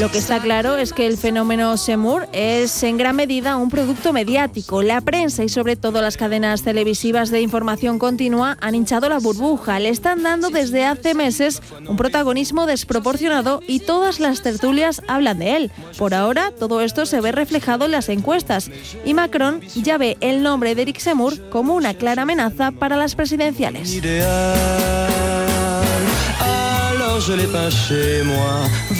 Lo 0.00 0.10
que 0.10 0.18
está 0.18 0.40
claro 0.40 0.76
es 0.76 0.92
que 0.92 1.06
el 1.06 1.16
fenómeno 1.16 1.76
Semur 1.76 2.28
es 2.32 2.82
en 2.82 2.96
gran 2.96 3.16
medida 3.16 3.56
un 3.56 3.70
producto 3.70 4.12
mediático. 4.16 4.82
La 4.82 5.02
prensa 5.02 5.44
y 5.44 5.50
sobre 5.50 5.76
todo 5.76 6.00
las 6.00 6.16
cadenas 6.16 6.62
televisivas 6.62 7.30
de 7.30 7.42
información 7.42 7.98
continua 7.98 8.56
han 8.62 8.74
hinchado 8.74 9.10
la 9.10 9.18
burbuja. 9.18 9.78
Le 9.78 9.90
están 9.90 10.22
dando 10.22 10.48
desde 10.48 10.86
hace 10.86 11.14
meses 11.14 11.60
un 11.86 11.98
protagonismo 11.98 12.64
desproporcionado 12.64 13.60
y 13.68 13.80
todas 13.80 14.18
las 14.18 14.40
tertulias 14.40 15.02
hablan 15.06 15.38
de 15.40 15.56
él. 15.56 15.70
Por 15.98 16.14
ahora, 16.14 16.50
todo 16.58 16.80
esto 16.80 17.04
se 17.04 17.20
ve 17.20 17.30
reflejado 17.30 17.84
en 17.84 17.90
las 17.90 18.08
encuestas 18.08 18.70
y 19.04 19.12
Macron 19.12 19.60
ya 19.74 19.98
ve 19.98 20.16
el 20.22 20.42
nombre 20.42 20.74
de 20.74 20.82
Eric 20.82 20.98
Semur 20.98 21.50
como 21.50 21.74
una 21.74 21.92
clara 21.92 22.22
amenaza 22.22 22.70
para 22.70 22.96
las 22.96 23.16
presidenciales. 23.16 24.00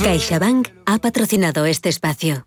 CaixaBank 0.03 0.69
ha 0.85 0.99
patrocinado 0.99 1.65
este 1.65 1.89
espacio. 1.89 2.47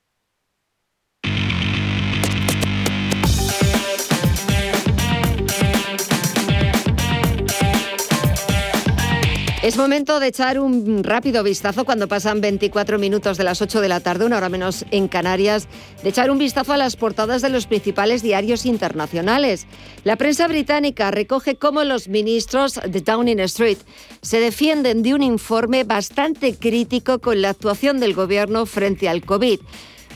Es 9.61 9.77
momento 9.77 10.19
de 10.19 10.25
echar 10.25 10.59
un 10.59 11.03
rápido 11.03 11.43
vistazo 11.43 11.85
cuando 11.85 12.07
pasan 12.07 12.41
24 12.41 12.97
minutos 12.97 13.37
de 13.37 13.43
las 13.43 13.61
8 13.61 13.79
de 13.79 13.89
la 13.89 13.99
tarde, 13.99 14.25
una 14.25 14.37
hora 14.37 14.49
menos 14.49 14.85
en 14.89 15.07
Canarias, 15.07 15.67
de 16.01 16.09
echar 16.09 16.31
un 16.31 16.39
vistazo 16.39 16.73
a 16.73 16.77
las 16.77 16.95
portadas 16.95 17.43
de 17.43 17.49
los 17.49 17.67
principales 17.67 18.23
diarios 18.23 18.65
internacionales. 18.65 19.67
La 20.03 20.15
prensa 20.15 20.47
británica 20.47 21.11
recoge 21.11 21.57
cómo 21.57 21.83
los 21.83 22.07
ministros 22.07 22.79
de 22.83 23.01
Downing 23.01 23.39
Street 23.41 23.77
se 24.23 24.39
defienden 24.39 25.03
de 25.03 25.13
un 25.13 25.21
informe 25.21 25.83
bastante 25.83 26.55
crítico 26.55 27.19
con 27.19 27.43
la 27.43 27.49
actuación 27.49 27.99
del 27.99 28.15
gobierno 28.15 28.65
frente 28.65 29.09
al 29.09 29.23
COVID. 29.23 29.59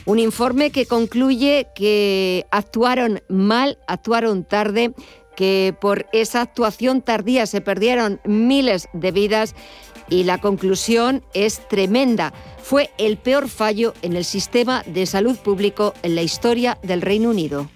Un 0.06 0.18
informe 0.18 0.72
que 0.72 0.86
concluye 0.86 1.68
que 1.76 2.46
actuaron 2.50 3.22
mal, 3.28 3.78
actuaron 3.86 4.44
tarde 4.44 4.92
que 5.36 5.74
por 5.80 6.06
esa 6.12 6.40
actuación 6.40 7.02
tardía 7.02 7.46
se 7.46 7.60
perdieron 7.60 8.20
miles 8.24 8.88
de 8.92 9.12
vidas 9.12 9.54
y 10.08 10.24
la 10.24 10.38
conclusión 10.38 11.24
es 11.34 11.66
tremenda. 11.68 12.32
Fue 12.62 12.90
el 12.98 13.16
peor 13.18 13.48
fallo 13.48 13.94
en 14.02 14.16
el 14.16 14.24
sistema 14.24 14.82
de 14.86 15.06
salud 15.06 15.36
público 15.36 15.94
en 16.02 16.14
la 16.14 16.22
historia 16.22 16.78
del 16.82 17.02
Reino 17.02 17.30
Unido. 17.30 17.70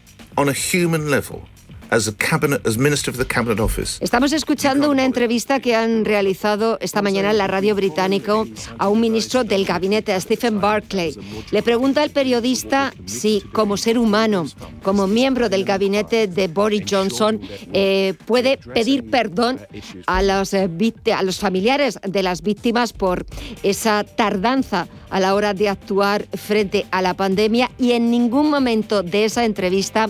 Estamos 4.01 4.33
escuchando 4.33 4.91
una 4.91 5.05
entrevista 5.05 5.59
que 5.59 5.75
han 5.75 6.05
realizado 6.05 6.79
esta 6.81 7.03
mañana 7.03 7.33
en 7.33 7.39
la 7.39 7.49
radio 7.49 7.75
británico 7.75 8.47
a 8.79 8.89
un 8.89 9.01
ministro 9.01 9.43
del 9.43 9.65
gabinete, 9.65 10.13
a 10.13 10.21
Stephen 10.21 10.61
Barclay. 10.61 11.17
Le 11.51 11.63
pregunta 11.63 12.03
al 12.03 12.11
periodista 12.11 12.95
si, 13.07 13.43
como 13.53 13.77
ser 13.77 13.99
humano, 13.99 14.47
como 14.85 15.09
miembro 15.09 15.49
del 15.49 15.65
gabinete 15.65 16.29
de 16.29 16.47
Boris 16.47 16.85
Johnson, 16.89 17.41
eh, 17.73 18.15
puede 18.25 18.59
pedir 18.59 19.11
perdón 19.11 19.59
a 20.07 20.23
los, 20.23 20.55
eh, 20.55 20.69
a 21.13 21.23
los 21.25 21.41
familiares 21.41 21.99
de 22.07 22.23
las 22.23 22.43
víctimas 22.43 22.93
por 22.93 23.27
esa 23.65 24.05
tardanza 24.05 24.87
a 25.11 25.19
la 25.19 25.35
hora 25.35 25.55
de 25.55 25.69
actuar 25.69 26.27
frente 26.35 26.87
a 26.93 27.03
la 27.03 27.15
pandemia 27.15 27.71
y 27.79 27.93
en 27.93 28.11
ningún 28.11 28.49
momento 28.49 29.03
de 29.03 29.25
esa 29.25 29.45
entrevista 29.45 30.09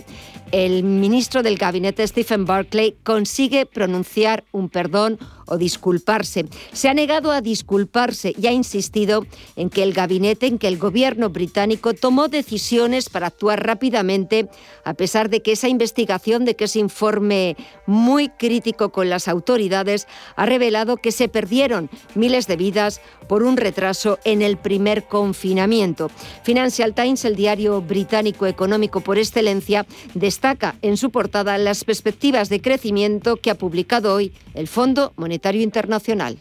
el 0.53 0.83
ministro 0.83 1.43
del 1.43 1.57
gabinete 1.57 2.07
Stephen 2.07 2.45
Barclay 2.45 2.97
consigue 3.03 3.67
pronunciar 3.67 4.45
un 4.53 4.69
perdón 4.69 5.19
o 5.51 5.59
disculparse. 5.59 6.47
Se 6.73 6.89
ha 6.89 6.95
negado 6.95 7.33
a 7.33 7.43
disculparse 7.43 8.33
y 8.41 8.47
ha 8.47 8.53
insistido 8.53 9.27
en 9.57 9.69
que 9.69 9.83
el 9.83 9.93
gabinete, 9.93 10.47
en 10.47 10.59
que 10.59 10.69
el 10.69 10.79
gobierno 10.79 11.29
británico 11.29 11.93
tomó 11.93 12.29
decisiones 12.29 13.11
para 13.11 13.27
actuar 13.27 13.67
rápidamente, 13.67 14.49
a 14.85 14.95
pesar 14.95 15.29
de 15.29 15.43
que 15.43 15.53
esa 15.53 15.69
investigación, 15.69 16.45
de 16.45 16.57
que 16.57 16.65
ese 16.65 16.79
informe 16.79 17.57
muy 17.87 18.29
crítico 18.29 18.93
con 18.93 19.11
las 19.11 19.27
autoridades 19.29 20.07
ha 20.37 20.47
revelado 20.47 20.97
que 20.97 21.13
se 21.13 21.29
perdieron 21.29 21.91
miles 22.15 22.47
de 22.47 22.57
vidas 22.57 23.01
por 23.29 23.43
un 23.43 23.57
retraso 23.57 24.19
en 24.25 24.43
el 24.43 24.57
primer 24.57 25.05
confinamiento. 25.05 26.11
Financial 26.45 26.95
Times, 26.95 27.25
el 27.25 27.35
diario 27.35 27.83
británico 27.83 28.47
económico 28.47 29.01
por 29.01 29.19
excelencia, 29.19 29.85
destaca 30.15 30.77
en 30.83 30.97
su 30.97 31.11
portada 31.11 31.59
las 31.59 31.85
perspectivas 31.85 32.49
de 32.49 32.61
crecimiento 32.61 33.37
que 33.37 33.51
ha 33.51 33.57
publicado 33.57 34.15
hoy 34.15 34.33
el 34.55 34.69
Fondo 34.69 35.13
Monetario 35.17 35.40
Internacional. 35.63 36.37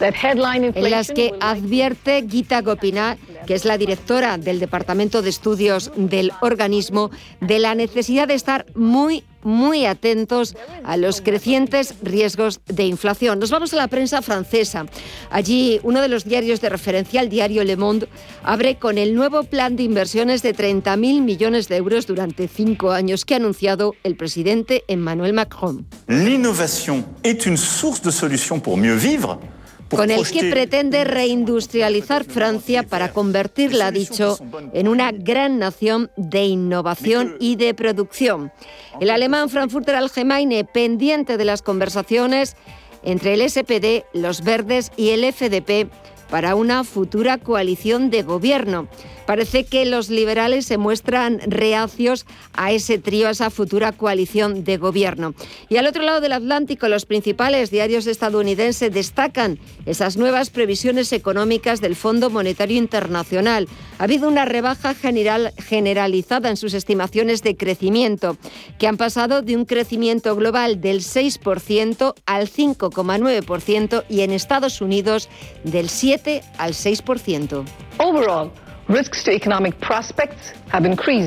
En 0.00 0.90
las 0.90 1.10
que 1.10 1.32
advierte 1.40 2.24
Gita 2.28 2.62
Gopinath, 2.62 3.18
que 3.46 3.54
es 3.54 3.64
la 3.64 3.78
directora 3.78 4.38
del 4.38 4.58
Departamento 4.58 5.22
de 5.22 5.30
Estudios 5.30 5.92
del 5.96 6.32
organismo, 6.40 7.10
de 7.40 7.58
la 7.58 7.74
necesidad 7.74 8.28
de 8.28 8.34
estar 8.34 8.66
muy 8.74 9.24
muy 9.42 9.86
atentos 9.86 10.54
a 10.84 10.98
los 10.98 11.22
crecientes 11.22 11.94
riesgos 12.02 12.60
de 12.66 12.84
inflación. 12.84 13.38
Nos 13.38 13.50
vamos 13.50 13.72
a 13.72 13.76
la 13.76 13.88
prensa 13.88 14.20
francesa. 14.20 14.84
Allí 15.30 15.80
uno 15.82 16.02
de 16.02 16.08
los 16.08 16.24
diarios 16.24 16.60
de 16.60 16.68
referencia, 16.68 17.22
el 17.22 17.30
diario 17.30 17.64
Le 17.64 17.76
Monde, 17.76 18.08
abre 18.42 18.76
con 18.76 18.98
el 18.98 19.14
nuevo 19.14 19.44
plan 19.44 19.76
de 19.76 19.84
inversiones 19.84 20.42
de 20.42 20.54
30.000 20.54 21.22
millones 21.22 21.68
de 21.68 21.76
euros 21.76 22.06
durante 22.06 22.48
cinco 22.48 22.90
años 22.90 23.24
que 23.24 23.32
ha 23.32 23.38
anunciado 23.38 23.94
el 24.04 24.16
presidente 24.16 24.84
Emmanuel 24.88 25.32
Macron. 25.32 25.86
L'innovation 26.08 27.04
est 27.24 27.46
une 27.46 27.56
source 27.56 28.02
de 28.02 28.10
solution 28.10 28.60
pour 28.60 28.76
mieux 28.76 28.94
vivre 28.94 29.40
con 29.90 30.10
el 30.10 30.26
que 30.28 30.50
pretende 30.50 31.04
reindustrializar 31.04 32.24
Francia 32.24 32.82
para 32.84 33.12
convertirla, 33.12 33.88
ha 33.88 33.90
dicho, 33.90 34.38
en 34.72 34.88
una 34.88 35.12
gran 35.12 35.58
nación 35.58 36.10
de 36.16 36.44
innovación 36.44 37.36
y 37.40 37.56
de 37.56 37.74
producción. 37.74 38.52
El 39.00 39.10
alemán 39.10 39.48
Frankfurter 39.48 39.96
Allgemeine, 39.96 40.64
pendiente 40.64 41.36
de 41.36 41.44
las 41.44 41.62
conversaciones 41.62 42.56
entre 43.02 43.34
el 43.34 43.48
SPD, 43.48 44.04
los 44.12 44.42
Verdes 44.44 44.92
y 44.96 45.10
el 45.10 45.30
FDP 45.32 45.90
para 46.30 46.54
una 46.54 46.84
futura 46.84 47.38
coalición 47.38 48.10
de 48.10 48.22
gobierno. 48.22 48.88
Parece 49.26 49.64
que 49.64 49.84
los 49.84 50.10
liberales 50.10 50.66
se 50.66 50.78
muestran 50.78 51.40
reacios 51.46 52.26
a 52.52 52.72
ese 52.72 52.98
trío, 52.98 53.28
a 53.28 53.30
esa 53.30 53.50
futura 53.50 53.92
coalición 53.92 54.64
de 54.64 54.76
gobierno. 54.76 55.34
Y 55.68 55.76
al 55.76 55.86
otro 55.86 56.02
lado 56.02 56.20
del 56.20 56.32
Atlántico, 56.32 56.88
los 56.88 57.06
principales 57.06 57.70
diarios 57.70 58.06
estadounidenses 58.06 58.92
destacan 58.92 59.58
esas 59.86 60.16
nuevas 60.16 60.50
previsiones 60.50 61.12
económicas 61.12 61.80
del 61.80 61.96
Fondo 61.96 62.30
Monetario 62.30 62.76
Internacional. 62.76 63.68
Ha 63.98 64.04
habido 64.04 64.28
una 64.28 64.44
rebaja 64.44 64.94
general, 64.94 65.52
generalizada 65.58 66.50
en 66.50 66.56
sus 66.56 66.74
estimaciones 66.74 67.42
de 67.42 67.56
crecimiento, 67.56 68.36
que 68.78 68.86
han 68.86 68.96
pasado 68.96 69.42
de 69.42 69.56
un 69.56 69.64
crecimiento 69.64 70.34
global 70.34 70.80
del 70.80 71.00
6% 71.00 72.14
al 72.26 72.48
5,9% 72.48 74.04
y 74.08 74.20
en 74.22 74.30
Estados 74.32 74.80
Unidos 74.80 75.28
del 75.64 75.88
7 75.88 76.42
al 76.58 76.72
6%. 76.72 77.64
Overall, 77.98 78.50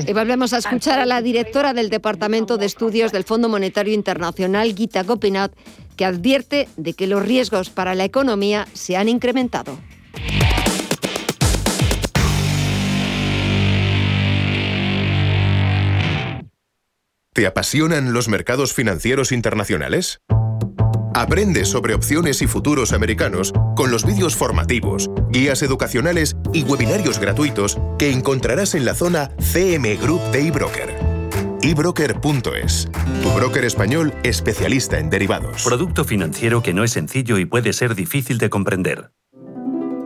y 0.06 0.12
volvemos 0.12 0.52
a 0.52 0.58
escuchar 0.58 0.98
a 0.98 1.06
la 1.06 1.22
directora 1.22 1.72
del 1.72 1.88
Departamento 1.88 2.58
de 2.58 2.66
Estudios 2.66 3.10
del 3.10 3.24
Fondo 3.24 3.48
Monetario 3.48 3.94
Internacional, 3.94 4.74
Gita 4.74 5.02
Gopinath, 5.02 5.52
que 5.96 6.04
advierte 6.04 6.68
de 6.76 6.92
que 6.92 7.06
los 7.06 7.24
riesgos 7.24 7.70
para 7.70 7.94
la 7.94 8.04
economía 8.04 8.66
se 8.74 8.98
han 8.98 9.08
incrementado. 9.08 9.78
¿Te 17.32 17.46
apasionan 17.46 18.12
los 18.12 18.28
mercados 18.28 18.74
financieros 18.74 19.32
internacionales? 19.32 20.20
Aprende 21.14 21.64
sobre 21.64 21.94
opciones 21.94 22.42
y 22.42 22.48
futuros 22.48 22.92
americanos 22.92 23.52
con 23.76 23.92
los 23.92 24.04
vídeos 24.04 24.34
formativos, 24.34 25.08
guías 25.30 25.62
educacionales 25.62 26.36
y 26.52 26.64
webinarios 26.64 27.20
gratuitos 27.20 27.78
que 28.00 28.10
encontrarás 28.10 28.74
en 28.74 28.84
la 28.84 28.94
zona 28.94 29.30
CM 29.38 29.94
Group 29.96 30.20
de 30.32 30.48
eBroker. 30.48 30.96
ebroker.es, 31.62 32.88
tu 33.22 33.30
broker 33.30 33.64
español 33.64 34.12
especialista 34.24 34.98
en 34.98 35.08
derivados. 35.08 35.62
Producto 35.62 36.04
financiero 36.04 36.62
que 36.64 36.74
no 36.74 36.82
es 36.82 36.90
sencillo 36.90 37.38
y 37.38 37.44
puede 37.46 37.72
ser 37.72 37.94
difícil 37.94 38.38
de 38.38 38.50
comprender. 38.50 39.13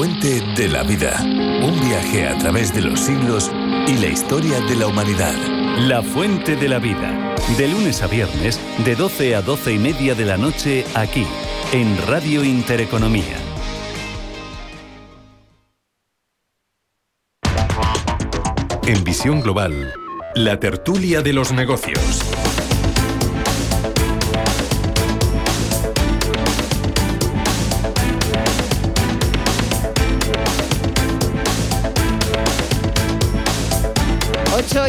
Fuente 0.00 0.40
de 0.56 0.66
la 0.66 0.82
vida. 0.82 1.20
Un 1.20 1.78
viaje 1.86 2.26
a 2.26 2.38
través 2.38 2.72
de 2.72 2.80
los 2.80 2.98
siglos 3.00 3.50
y 3.86 3.98
la 3.98 4.06
historia 4.06 4.58
de 4.62 4.74
la 4.74 4.86
humanidad. 4.86 5.34
La 5.76 6.02
fuente 6.02 6.56
de 6.56 6.70
la 6.70 6.78
vida. 6.78 7.34
De 7.58 7.68
lunes 7.68 8.00
a 8.00 8.06
viernes, 8.06 8.58
de 8.82 8.96
12 8.96 9.36
a 9.36 9.42
12 9.42 9.74
y 9.74 9.78
media 9.78 10.14
de 10.14 10.24
la 10.24 10.38
noche, 10.38 10.86
aquí, 10.94 11.26
en 11.72 11.98
Radio 12.06 12.42
Intereconomía. 12.42 13.36
En 18.86 19.04
Visión 19.04 19.42
Global, 19.42 19.92
la 20.34 20.58
tertulia 20.58 21.20
de 21.20 21.34
los 21.34 21.52
negocios. 21.52 22.49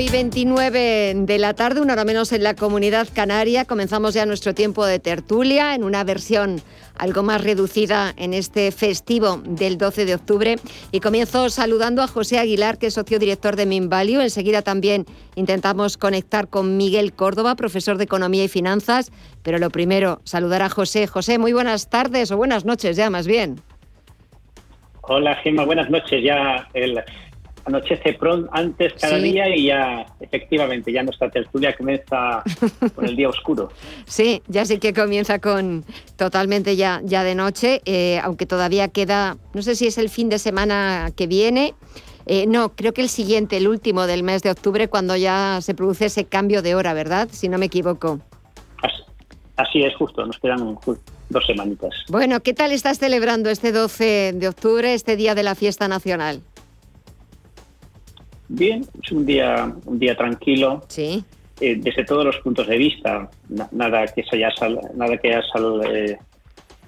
Y 0.02 0.10
29 0.10 1.14
de 1.16 1.38
la 1.38 1.54
tarde, 1.54 1.80
una 1.80 1.94
hora 1.94 2.06
menos 2.06 2.32
en 2.32 2.42
la 2.42 2.56
comunidad 2.56 3.08
canaria. 3.14 3.66
Comenzamos 3.66 4.16
ya 4.16 4.26
nuestro 4.26 4.56
tiempo 4.56 4.84
de 4.84 4.98
tertulia 4.98 5.76
en 5.76 5.84
una 5.84 6.04
versión 6.04 6.60
algo 6.98 7.22
más 7.22 7.44
reducida 7.44 8.12
en 8.18 8.34
este 8.34 8.72
festivo 8.72 9.38
del 9.46 9.78
12 9.78 10.06
de 10.06 10.16
octubre. 10.16 10.56
Y 10.92 11.02
comienzo 11.02 11.50
saludando 11.50 12.02
a 12.02 12.08
José 12.08 12.40
Aguilar, 12.40 12.80
que 12.80 12.88
es 12.88 12.96
socio 12.96 13.20
director 13.20 13.56
de 13.56 13.68
Minvalue. 13.68 14.22
Enseguida 14.22 14.64
también 14.64 15.06
intentamos 15.36 15.98
conectar 15.98 16.48
con 16.48 16.78
Miguel 16.78 17.14
Córdoba, 17.14 17.56
profesor 17.56 17.98
de 17.98 18.06
Economía 18.06 18.44
y 18.44 18.48
Finanzas. 18.48 19.12
Pero 19.44 19.60
lo 19.60 19.70
primero, 19.70 20.20
saludar 20.24 20.64
a 20.64 20.70
José. 20.70 21.06
José, 21.06 21.38
muy 21.38 21.54
buenas 21.54 21.92
tardes 21.92 22.32
o 22.32 22.38
buenas 22.38 22.66
noches 22.66 22.98
ya, 22.98 23.12
más 23.12 23.28
bien. 23.28 23.62
Hola 25.02 25.36
Gemma, 25.44 25.64
buenas 25.64 25.92
noches. 25.92 26.24
Ya 26.24 26.68
el, 26.74 27.04
anochece 27.66 28.14
pronto 28.14 28.50
antes 28.54 28.94
cada 29.00 29.18
día 29.18 29.56
y 29.56 29.66
ya 29.68 30.06
efectivamente 30.20 30.92
ya 30.92 31.04
nuestra 31.04 31.30
tertulia 31.30 31.76
comienza 31.76 32.44
con 32.96 33.06
el 33.06 33.16
día 33.16 33.30
oscuro. 33.30 33.70
Sí, 34.06 34.42
ya 34.48 34.66
sí 34.66 34.78
que 34.80 34.94
comienza 34.94 35.40
con 35.40 35.86
totalmente 36.18 36.76
ya, 36.76 37.02
ya 37.04 37.24
de 37.24 37.34
noche, 37.34 37.82
eh, 37.86 38.20
aunque 38.24 38.46
todavía 38.46 38.90
queda, 38.90 39.38
no 39.54 39.62
sé 39.62 39.76
si 39.76 39.88
es 39.88 39.98
el 39.98 40.10
fin 40.10 40.30
de 40.30 40.38
semana 40.38 41.12
que 41.16 41.28
viene. 41.28 41.74
Eh, 42.26 42.46
no, 42.48 42.70
creo 42.76 42.94
que 42.94 43.02
el 43.02 43.10
siguiente, 43.10 43.58
el 43.58 43.68
último 43.68 44.06
del 44.06 44.24
mes 44.24 44.44
de 44.44 44.52
octubre, 44.52 44.88
cuando 44.90 45.16
ya 45.16 45.60
se 45.62 45.74
produce 45.74 46.06
ese 46.06 46.26
cambio 46.26 46.62
de 46.62 46.76
hora, 46.76 46.94
¿verdad? 46.94 47.30
Si 47.32 47.50
no 47.50 47.58
me 47.58 47.66
equivoco. 47.68 48.20
Así, 49.56 49.84
es, 49.84 49.96
justo, 49.96 50.26
nos 50.26 50.38
quedan 50.40 50.78
dos 51.30 51.46
semanitas. 51.46 51.92
Bueno, 52.10 52.42
¿qué 52.42 52.54
tal 52.54 52.72
estás 52.72 52.98
celebrando 52.98 53.50
este 53.50 53.72
12 53.72 54.34
de 54.34 54.48
octubre, 54.48 54.94
este 54.94 55.16
día 55.16 55.36
de 55.36 55.44
la 55.44 55.56
fiesta 55.56 55.88
nacional? 55.88 56.42
Bien, 58.54 58.86
es 59.02 59.12
un 59.14 59.26
día, 59.26 59.74
un 59.86 59.98
día 59.98 60.16
tranquilo. 60.18 60.84
Sí. 60.90 61.24
Eh, 61.62 61.78
desde 61.78 62.04
todos 62.04 62.26
los 62.26 62.38
puntos 62.40 62.68
de 62.68 62.78
vista, 62.78 63.30
nada 63.72 64.06
que 64.08 64.24
se 64.24 64.36
haya, 64.36 64.50
nada 64.94 65.18
que 65.18 65.30
haya 65.30 65.42
eh, 65.94 66.18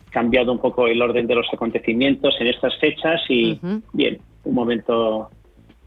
cambiado 0.09 0.51
un 0.51 0.59
poco 0.59 0.87
el 0.87 1.01
orden 1.01 1.25
de 1.25 1.35
los 1.35 1.47
acontecimientos 1.53 2.35
en 2.39 2.47
estas 2.47 2.77
fechas 2.79 3.21
y 3.29 3.57
bien, 3.93 4.19
un 4.43 4.53
momento, 4.53 5.29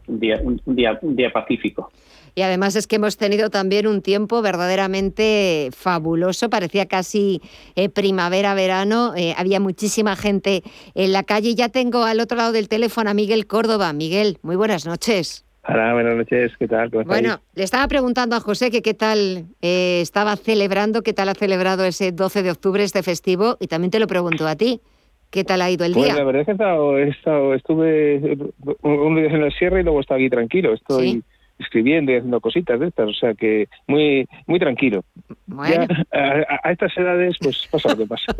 un 0.07 0.19
día, 0.19 0.41
un, 0.41 0.59
día, 0.75 0.97
un 1.01 1.15
día 1.15 1.31
pacífico. 1.31 1.91
Y 2.33 2.41
además 2.41 2.75
es 2.75 2.87
que 2.87 2.95
hemos 2.95 3.17
tenido 3.17 3.51
también 3.51 3.85
un 3.85 4.01
tiempo 4.01 4.41
verdaderamente 4.41 5.69
fabuloso, 5.75 6.49
parecía 6.49 6.87
casi 6.87 7.41
eh, 7.75 7.89
primavera-verano, 7.89 9.13
había 9.35 9.59
muchísima 9.59 10.15
gente 10.15 10.63
en 10.95 11.11
la 11.11 11.21
calle. 11.21 11.53
Ya 11.53 11.69
tengo 11.69 12.03
al 12.03 12.19
otro 12.19 12.37
lado 12.37 12.51
del 12.51 12.67
teléfono 12.67 13.11
a 13.11 13.13
Miguel 13.13 13.45
Córdoba. 13.45 13.93
Miguel, 13.93 14.39
muy 14.41 14.55
buenas 14.55 14.87
noches. 14.87 15.46
Hola, 15.69 15.93
buenas 15.93 16.15
noches, 16.15 16.53
¿qué 16.57 16.67
tal? 16.67 16.89
bueno, 16.89 17.41
le 17.53 17.63
estaba 17.63 17.87
preguntando 17.89 18.37
a 18.37 18.39
José 18.39 18.71
que 18.71 18.81
qué 18.81 18.93
tal 18.93 19.47
eh, 19.61 19.99
estaba 20.01 20.37
celebrando, 20.37 21.01
qué 21.01 21.11
tal 21.11 21.27
ha 21.27 21.33
celebrado 21.33 21.83
ese 21.83 22.13
12 22.13 22.41
de 22.43 22.51
octubre 22.51 22.83
este 22.83 23.03
festivo 23.03 23.57
y 23.59 23.67
también 23.67 23.91
te 23.91 23.99
lo 23.99 24.07
pregunto 24.07 24.47
a 24.47 24.55
ti, 24.55 24.79
¿qué 25.29 25.43
tal 25.43 25.61
ha 25.61 25.69
ido 25.69 25.83
el 25.83 25.91
pues 25.91 26.05
día? 26.05 26.15
la 26.15 26.23
verdad 26.23 26.41
es 26.41 26.45
que 26.45 26.51
he 26.53 27.09
estado, 27.09 27.53
estuve 27.53 28.37
un 28.81 29.15
día 29.15 29.25
en 29.25 29.43
el 29.43 29.53
sierra 29.53 29.81
y 29.81 29.83
luego 29.83 29.99
estaba 29.99 30.19
aquí 30.19 30.29
tranquilo, 30.29 30.73
estoy 30.73 31.21
escribiendo 31.59 32.11
y 32.11 32.15
haciendo 32.15 32.39
cositas 32.39 32.79
de 32.79 32.87
estas, 32.87 33.09
o 33.09 33.13
sea 33.13 33.33
que 33.33 33.67
muy 33.87 34.27
muy 34.45 34.59
tranquilo. 34.59 35.03
Bueno. 35.45 35.87
a, 36.11 36.71
estas 36.71 36.95
edades 36.97 37.35
pues 37.41 37.67
pasa 37.69 37.89
lo 37.89 37.97
que 37.97 38.05
pasa. 38.05 38.35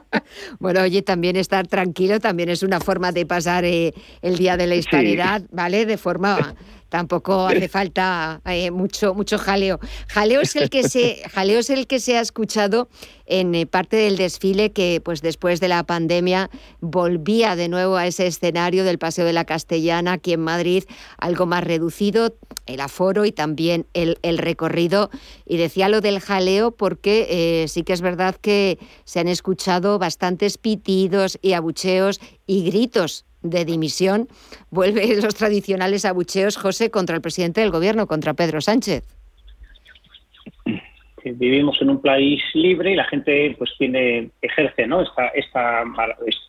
bueno, 0.58 0.82
oye, 0.82 1.02
también 1.02 1.36
estar 1.36 1.66
tranquilo 1.66 2.20
también 2.20 2.48
es 2.48 2.62
una 2.62 2.80
forma 2.80 3.12
de 3.12 3.26
pasar 3.26 3.64
eh, 3.64 3.92
el 4.22 4.36
día 4.36 4.56
de 4.56 4.66
la 4.66 4.74
hispanidad, 4.74 5.42
¿vale? 5.52 5.86
De 5.86 5.96
forma 5.96 6.54
tampoco 6.88 7.46
hace 7.46 7.68
falta 7.68 8.40
eh, 8.44 8.70
mucho 8.70 9.14
mucho 9.14 9.38
jaleo. 9.38 9.78
Jaleo 10.08 10.40
es 10.40 10.56
el 10.56 10.70
que 10.70 10.88
se 10.88 11.22
jaleo 11.32 11.58
es 11.58 11.70
el 11.70 11.86
que 11.86 12.00
se 12.00 12.16
ha 12.16 12.20
escuchado 12.20 12.88
en 13.26 13.54
eh, 13.54 13.66
parte 13.66 13.96
del 13.96 14.16
desfile 14.16 14.72
que 14.72 15.00
pues 15.04 15.20
después 15.22 15.60
de 15.60 15.68
la 15.68 15.84
pandemia 15.84 16.50
volvía 16.80 17.56
de 17.56 17.68
nuevo 17.68 17.96
a 17.96 18.06
ese 18.06 18.26
escenario 18.26 18.84
del 18.84 18.98
Paseo 18.98 19.24
de 19.24 19.32
la 19.32 19.44
Castellana 19.44 20.14
aquí 20.14 20.32
en 20.32 20.40
Madrid, 20.40 20.84
algo 21.18 21.46
más 21.46 21.64
reducido, 21.64 22.36
el 22.66 22.80
aforo 22.80 23.24
y 23.24 23.32
también 23.32 23.86
el, 23.94 24.16
recorrido. 24.38 25.10
Y 25.44 25.56
decía 25.56 25.88
lo 25.88 26.00
del 26.00 26.20
jaleo 26.20 26.70
porque 26.72 27.26
eh, 27.62 27.68
sí 27.68 27.82
que 27.82 27.92
es 27.92 28.00
verdad 28.00 28.36
que 28.36 28.78
se 29.04 29.20
han 29.20 29.28
escuchado 29.28 29.98
bastantes 29.98 30.58
pitidos 30.58 31.38
y 31.42 31.52
abucheos 31.52 32.20
y 32.46 32.64
gritos 32.64 33.24
de 33.50 33.64
dimisión, 33.64 34.28
vuelve 34.70 35.16
los 35.22 35.34
tradicionales 35.34 36.04
abucheos, 36.04 36.56
José, 36.56 36.90
contra 36.90 37.16
el 37.16 37.22
presidente 37.22 37.60
del 37.60 37.70
gobierno, 37.70 38.06
contra 38.06 38.34
Pedro 38.34 38.60
Sánchez. 38.60 39.04
Vivimos 41.24 41.82
en 41.82 41.90
un 41.90 42.00
país 42.00 42.40
libre 42.54 42.92
y 42.92 42.94
la 42.94 43.04
gente 43.04 43.56
pues 43.58 43.70
tiene 43.78 44.30
ejerce 44.42 44.86
¿no? 44.86 45.02
esta, 45.02 45.26
esta 45.28 45.82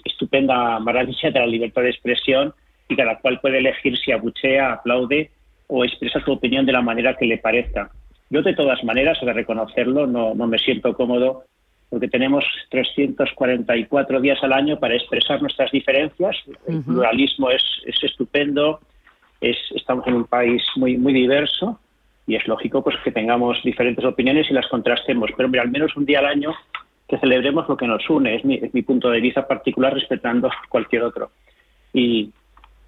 estupenda 0.05 0.79
maravilla 0.79 1.31
de 1.31 1.39
la 1.39 1.47
libertad 1.47 1.81
de 1.81 1.89
expresión 1.89 2.53
y 2.87 2.95
cada 2.95 3.17
cual 3.17 3.39
puede 3.41 3.57
elegir 3.57 3.97
si 3.97 4.11
abuchea, 4.11 4.73
aplaude 4.73 5.31
o 5.67 5.83
expresa 5.83 6.23
su 6.23 6.31
opinión 6.31 6.65
de 6.65 6.73
la 6.73 6.81
manera 6.81 7.17
que 7.17 7.25
le 7.25 7.39
parezca. 7.39 7.89
Yo 8.29 8.41
de 8.41 8.53
todas 8.53 8.83
maneras, 8.83 9.17
de 9.21 9.33
reconocerlo, 9.33 10.05
no, 10.05 10.35
no 10.35 10.47
me 10.47 10.59
siento 10.59 10.93
cómodo 10.93 11.45
porque 11.89 12.07
tenemos 12.07 12.43
344 12.69 14.19
días 14.19 14.43
al 14.43 14.53
año 14.53 14.77
para 14.79 14.95
expresar 14.95 15.41
nuestras 15.41 15.71
diferencias. 15.71 16.35
El 16.67 16.83
pluralismo 16.83 17.49
es, 17.49 17.63
estupendo, 18.01 18.79
es, 19.39 19.57
estamos 19.73 20.05
en 20.07 20.15
un 20.15 20.25
país 20.25 20.61
muy, 20.75 20.97
muy 20.97 21.13
diverso 21.13 21.79
y 22.25 22.35
es 22.35 22.45
lógico 22.47 22.83
pues, 22.83 22.97
que 23.03 23.11
tengamos 23.11 23.57
diferentes 23.63 24.03
opiniones 24.03 24.47
y 24.49 24.53
las 24.53 24.67
contrastemos, 24.67 25.31
pero 25.37 25.49
al 25.61 25.71
menos 25.71 25.95
un 25.95 26.05
día 26.05 26.19
al 26.19 26.25
año 26.25 26.53
que 27.07 27.17
celebremos 27.19 27.69
lo 27.69 27.77
que 27.77 27.87
nos 27.87 28.07
une, 28.09 28.35
es 28.35 28.43
mi, 28.43 28.81
punto 28.81 29.09
de 29.09 29.21
vista 29.21 29.47
particular 29.47 29.93
respetando 29.93 30.49
cualquier 30.67 31.03
otro. 31.03 31.31
Y 31.93 32.31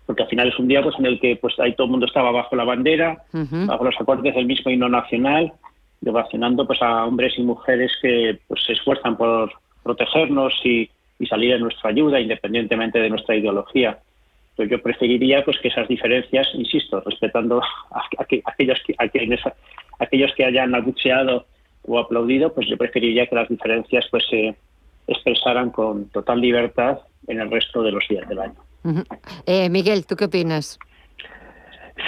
porque 0.06 0.24
al 0.24 0.30
final 0.30 0.50
es 0.50 0.60
un 0.60 0.68
día 0.68 0.84
pues 0.84 0.96
en 1.00 1.06
el 1.06 1.22
que 1.22 1.38
pues 1.38 1.58
ahí 1.60 1.74
todo 1.74 1.86
el 1.86 1.92
mundo 1.92 2.06
estaba 2.06 2.32
bajo 2.32 2.54
la 2.58 2.66
bandera, 2.66 3.24
bajo 3.32 3.86
los 3.86 3.96
acordes 3.98 4.36
del 4.36 4.46
mismo 4.46 4.72
himno 4.72 4.90
nacional 4.90 5.54
devacionando 6.02 6.66
pues 6.66 6.82
a 6.82 7.06
hombres 7.06 7.34
y 7.38 7.44
mujeres 7.44 7.92
que 8.02 8.40
pues 8.48 8.64
se 8.66 8.74
esfuerzan 8.74 9.18
por 9.18 9.52
protegernos 9.84 10.54
y, 10.64 10.90
salir 11.28 11.52
en 11.52 11.62
nuestra 11.62 11.90
ayuda 11.90 12.22
independientemente 12.22 12.98
de 12.98 13.10
nuestra 13.10 13.36
ideología. 13.36 14.00
Pues 14.56 14.70
yo 14.70 14.82
preferiría 14.82 15.44
pues 15.44 15.60
que 15.60 15.68
esas 15.68 15.86
diferencias, 15.90 16.48
insisto, 16.54 17.02
respetando 17.02 17.62
a, 17.92 18.04
aquellos 18.46 18.80
que 18.86 18.96
aquellos 20.00 20.34
que 20.36 20.46
hayan 20.46 20.74
abucheado 20.74 21.46
o 21.86 22.00
aplaudido, 22.00 22.54
pues 22.54 22.70
yo 22.70 22.78
preferiría 22.78 23.28
que 23.28 23.36
las 23.36 23.50
diferencias 23.50 24.06
pues 24.10 24.24
se 24.30 24.56
expresaran 25.08 25.72
con 25.72 26.08
total 26.10 26.40
libertad 26.40 27.00
en 27.28 27.42
el 27.42 27.52
resto 27.52 27.84
de 27.84 27.92
los 27.92 28.08
días 28.08 28.28
del 28.30 28.40
año. 28.40 28.56
Eh, 29.46 29.70
Miguel, 29.70 30.06
¿tú 30.06 30.16
qué 30.16 30.26
opinas? 30.26 30.80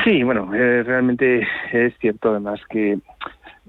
Sí, 0.03 0.23
bueno, 0.23 0.53
eh, 0.53 0.83
realmente 0.83 1.45
es 1.73 1.93
cierto 1.99 2.29
además 2.31 2.59
que 2.69 2.97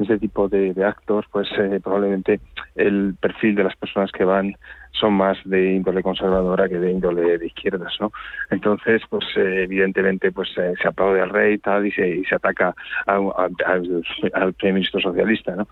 ese 0.02 0.18
tipo 0.18 0.48
de, 0.48 0.74
actos, 0.84 1.26
pues 1.30 1.48
eh, 1.58 1.80
probablemente 1.82 2.40
el 2.74 3.14
perfil 3.20 3.54
de 3.54 3.64
las 3.64 3.76
personas 3.76 4.10
que 4.12 4.24
van 4.24 4.54
son 4.92 5.14
más 5.14 5.38
de 5.44 5.72
índole 5.72 6.02
conservadora 6.02 6.68
que 6.68 6.78
de 6.78 6.90
índole 6.90 7.38
de 7.38 7.46
izquierdas, 7.46 7.94
¿no? 8.00 8.12
Entonces, 8.50 9.02
pues 9.08 9.24
eh, 9.36 9.64
evidentemente, 9.64 10.32
pues 10.32 10.50
eh, 10.58 10.74
se 10.80 10.88
aplaude 10.88 11.20
al 11.22 11.30
rey 11.30 11.58
tal 11.58 11.86
y 11.86 11.92
se, 11.92 12.08
y 12.08 12.24
se 12.24 12.34
ataca 12.34 12.74
al, 13.06 14.54
primer 14.54 14.74
ministro 14.74 15.00
socialista, 15.00 15.56
¿no? 15.56 15.66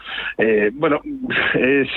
bueno, 0.72 1.00
es 1.54 1.88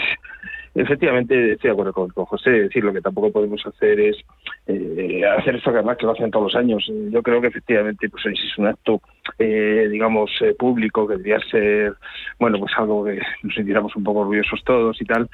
Efectivamente, 0.76 1.54
estoy 1.54 1.68
de 1.68 1.74
acuerdo 1.74 1.94
con, 1.94 2.10
José. 2.10 2.50
Decir, 2.50 2.84
lo 2.84 2.94
que 2.94 3.02
tampoco 3.02 3.32
podemos 3.32 3.64
hacer 3.66 4.00
es 4.00 4.18
eh, 4.68 5.22
hacer 5.38 5.56
esto 5.56 5.72
que 5.72 5.78
además 5.78 5.98
que 5.98 6.06
lo 6.06 6.14
hacen 6.14 6.32
todos 6.32 6.52
los 6.52 6.56
años. 6.56 6.84
Yo 7.12 7.22
creo 7.22 7.40
que 7.42 7.48
efectivamente 7.48 8.10
pues 8.10 8.26
es 8.26 8.58
un 8.58 8.68
acto, 8.68 9.02
eh, 9.38 9.88
digamos, 9.92 10.32
eh, 10.42 10.56
público 10.58 11.08
que 11.08 11.18
debería 11.18 11.40
ser, 11.52 11.94
bueno, 12.40 12.58
pues 12.60 12.74
algo 12.78 13.06
que 13.06 13.20
nos 13.44 13.54
sintiéramos 13.54 13.96
un 13.96 14.04
poco 14.04 14.22
orgullosos 14.22 14.64
todos 14.64 15.00
y 15.02 15.06
tal 15.06 15.30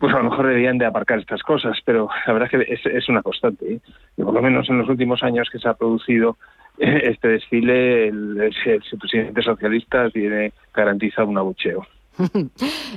pues 0.00 0.14
a 0.14 0.18
lo 0.18 0.30
mejor 0.30 0.46
deberían 0.46 0.78
de 0.78 0.86
aparcar 0.86 1.18
estas 1.18 1.42
cosas, 1.42 1.78
pero 1.84 2.08
la 2.26 2.32
verdad 2.32 2.48
es 2.50 2.66
que 2.66 2.72
es, 2.72 2.86
es 2.86 3.08
una 3.10 3.22
constante. 3.22 3.74
¿eh? 3.74 3.80
Y 4.16 4.22
por 4.22 4.32
lo 4.32 4.40
menos 4.40 4.68
en 4.70 4.78
los 4.78 4.88
últimos 4.88 5.22
años 5.22 5.50
que 5.52 5.58
se 5.58 5.68
ha 5.68 5.74
producido 5.74 6.38
este 6.78 7.28
desfile, 7.28 8.08
el, 8.08 8.40
el 8.40 8.98
presidente 8.98 9.42
socialista 9.42 10.08
tiene 10.08 10.52
garantizado 10.74 11.28
un 11.28 11.36
abucheo. 11.36 11.86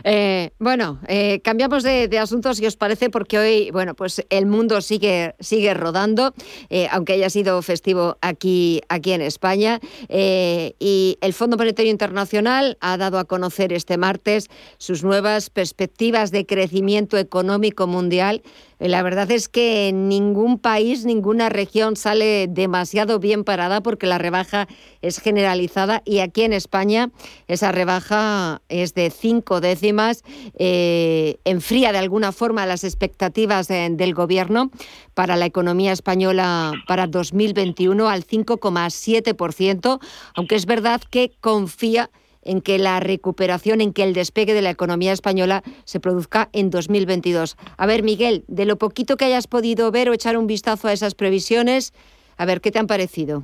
Eh, 0.06 0.52
bueno, 0.60 1.00
eh, 1.08 1.40
cambiamos 1.44 1.82
de, 1.84 2.10
asuntos 2.20 2.58
si 2.58 2.66
os 2.66 2.76
parece, 2.76 3.10
porque 3.10 3.38
hoy, 3.38 3.72
bueno, 3.72 3.96
pues 3.96 4.26
el 4.30 4.46
mundo 4.46 4.82
sigue, 4.82 5.34
sigue 5.40 5.74
rodando, 5.74 6.34
eh, 6.70 6.90
aunque 6.92 7.14
haya 7.14 7.30
sido 7.30 7.62
festivo 7.62 8.18
aquí, 8.20 8.82
aquí 8.90 9.14
en 9.14 9.22
España. 9.22 9.80
y 10.10 11.18
el 11.22 11.34
Fondo 11.34 11.56
Monetario 11.56 11.90
Internacional 11.90 12.78
ha 12.82 12.98
dado 12.98 13.18
a 13.18 13.24
conocer 13.24 13.72
este 13.72 13.98
martes 13.98 14.50
sus 14.78 15.04
nuevas 15.04 15.50
perspectivas 15.50 16.32
de 16.32 16.46
crecimiento 16.46 17.18
económico 17.18 17.88
mundial 17.88 18.42
la 18.90 19.02
verdad 19.02 19.32
es 19.32 19.48
que 19.48 19.92
ningún 19.94 20.60
país, 20.60 21.06
ninguna 21.06 21.50
región 21.50 21.96
sale 21.96 22.48
demasiado 22.50 23.20
bien 23.20 23.46
parada 23.46 23.82
porque 23.82 24.08
la 24.08 24.18
rebaja 24.18 24.68
es 25.02 25.20
generalizada 25.20 26.02
y 26.06 26.20
aquí 26.20 26.42
en 26.44 26.52
España 26.52 27.10
esa 27.48 27.72
rebaja 27.72 28.62
es 28.68 28.94
de 28.94 29.10
cinco 29.10 29.62
décimas, 29.62 30.24
eh, 30.60 31.38
enfría 31.46 31.94
de 31.94 32.00
alguna 32.00 32.34
forma 32.34 32.66
las 32.66 32.84
expectativas 32.84 33.70
del 33.70 34.14
gobierno 34.14 34.70
para 35.14 35.38
la 35.38 35.46
economía 35.46 35.94
española 35.94 36.74
para 36.86 37.08
2021 37.08 38.10
al 38.10 38.26
5,7%, 38.26 40.00
aunque 40.36 40.56
es 40.56 40.66
verdad 40.66 41.02
que 41.10 41.32
confía 41.40 42.10
en 42.46 42.62
que 42.62 42.78
la 42.78 43.00
recuperación, 43.00 43.82
en 43.82 43.94
que 43.94 44.04
el 44.04 44.14
despegue 44.14 44.54
de 44.54 44.62
la 44.62 44.70
economía 44.70 45.12
española 45.12 45.64
se 45.84 46.00
produzca 46.00 46.50
en 46.54 46.70
2022. 46.70 47.58
A 47.78 47.86
ver, 47.86 48.04
Miguel, 48.04 48.44
de 48.48 48.66
lo 48.66 48.78
poquito 48.78 49.18
que 49.18 49.26
hayas 49.26 49.48
podido 49.48 49.92
ver 49.92 50.10
o 50.10 50.14
echar 50.14 50.38
un 50.38 50.48
vistazo 50.48 50.88
a 50.88 50.94
esas 50.94 51.16
previsiones, 51.16 51.94
a 52.38 52.46
ver, 52.46 52.62
¿qué 52.62 52.72
te 52.72 52.80
han 52.80 52.88
parecido? 52.88 53.44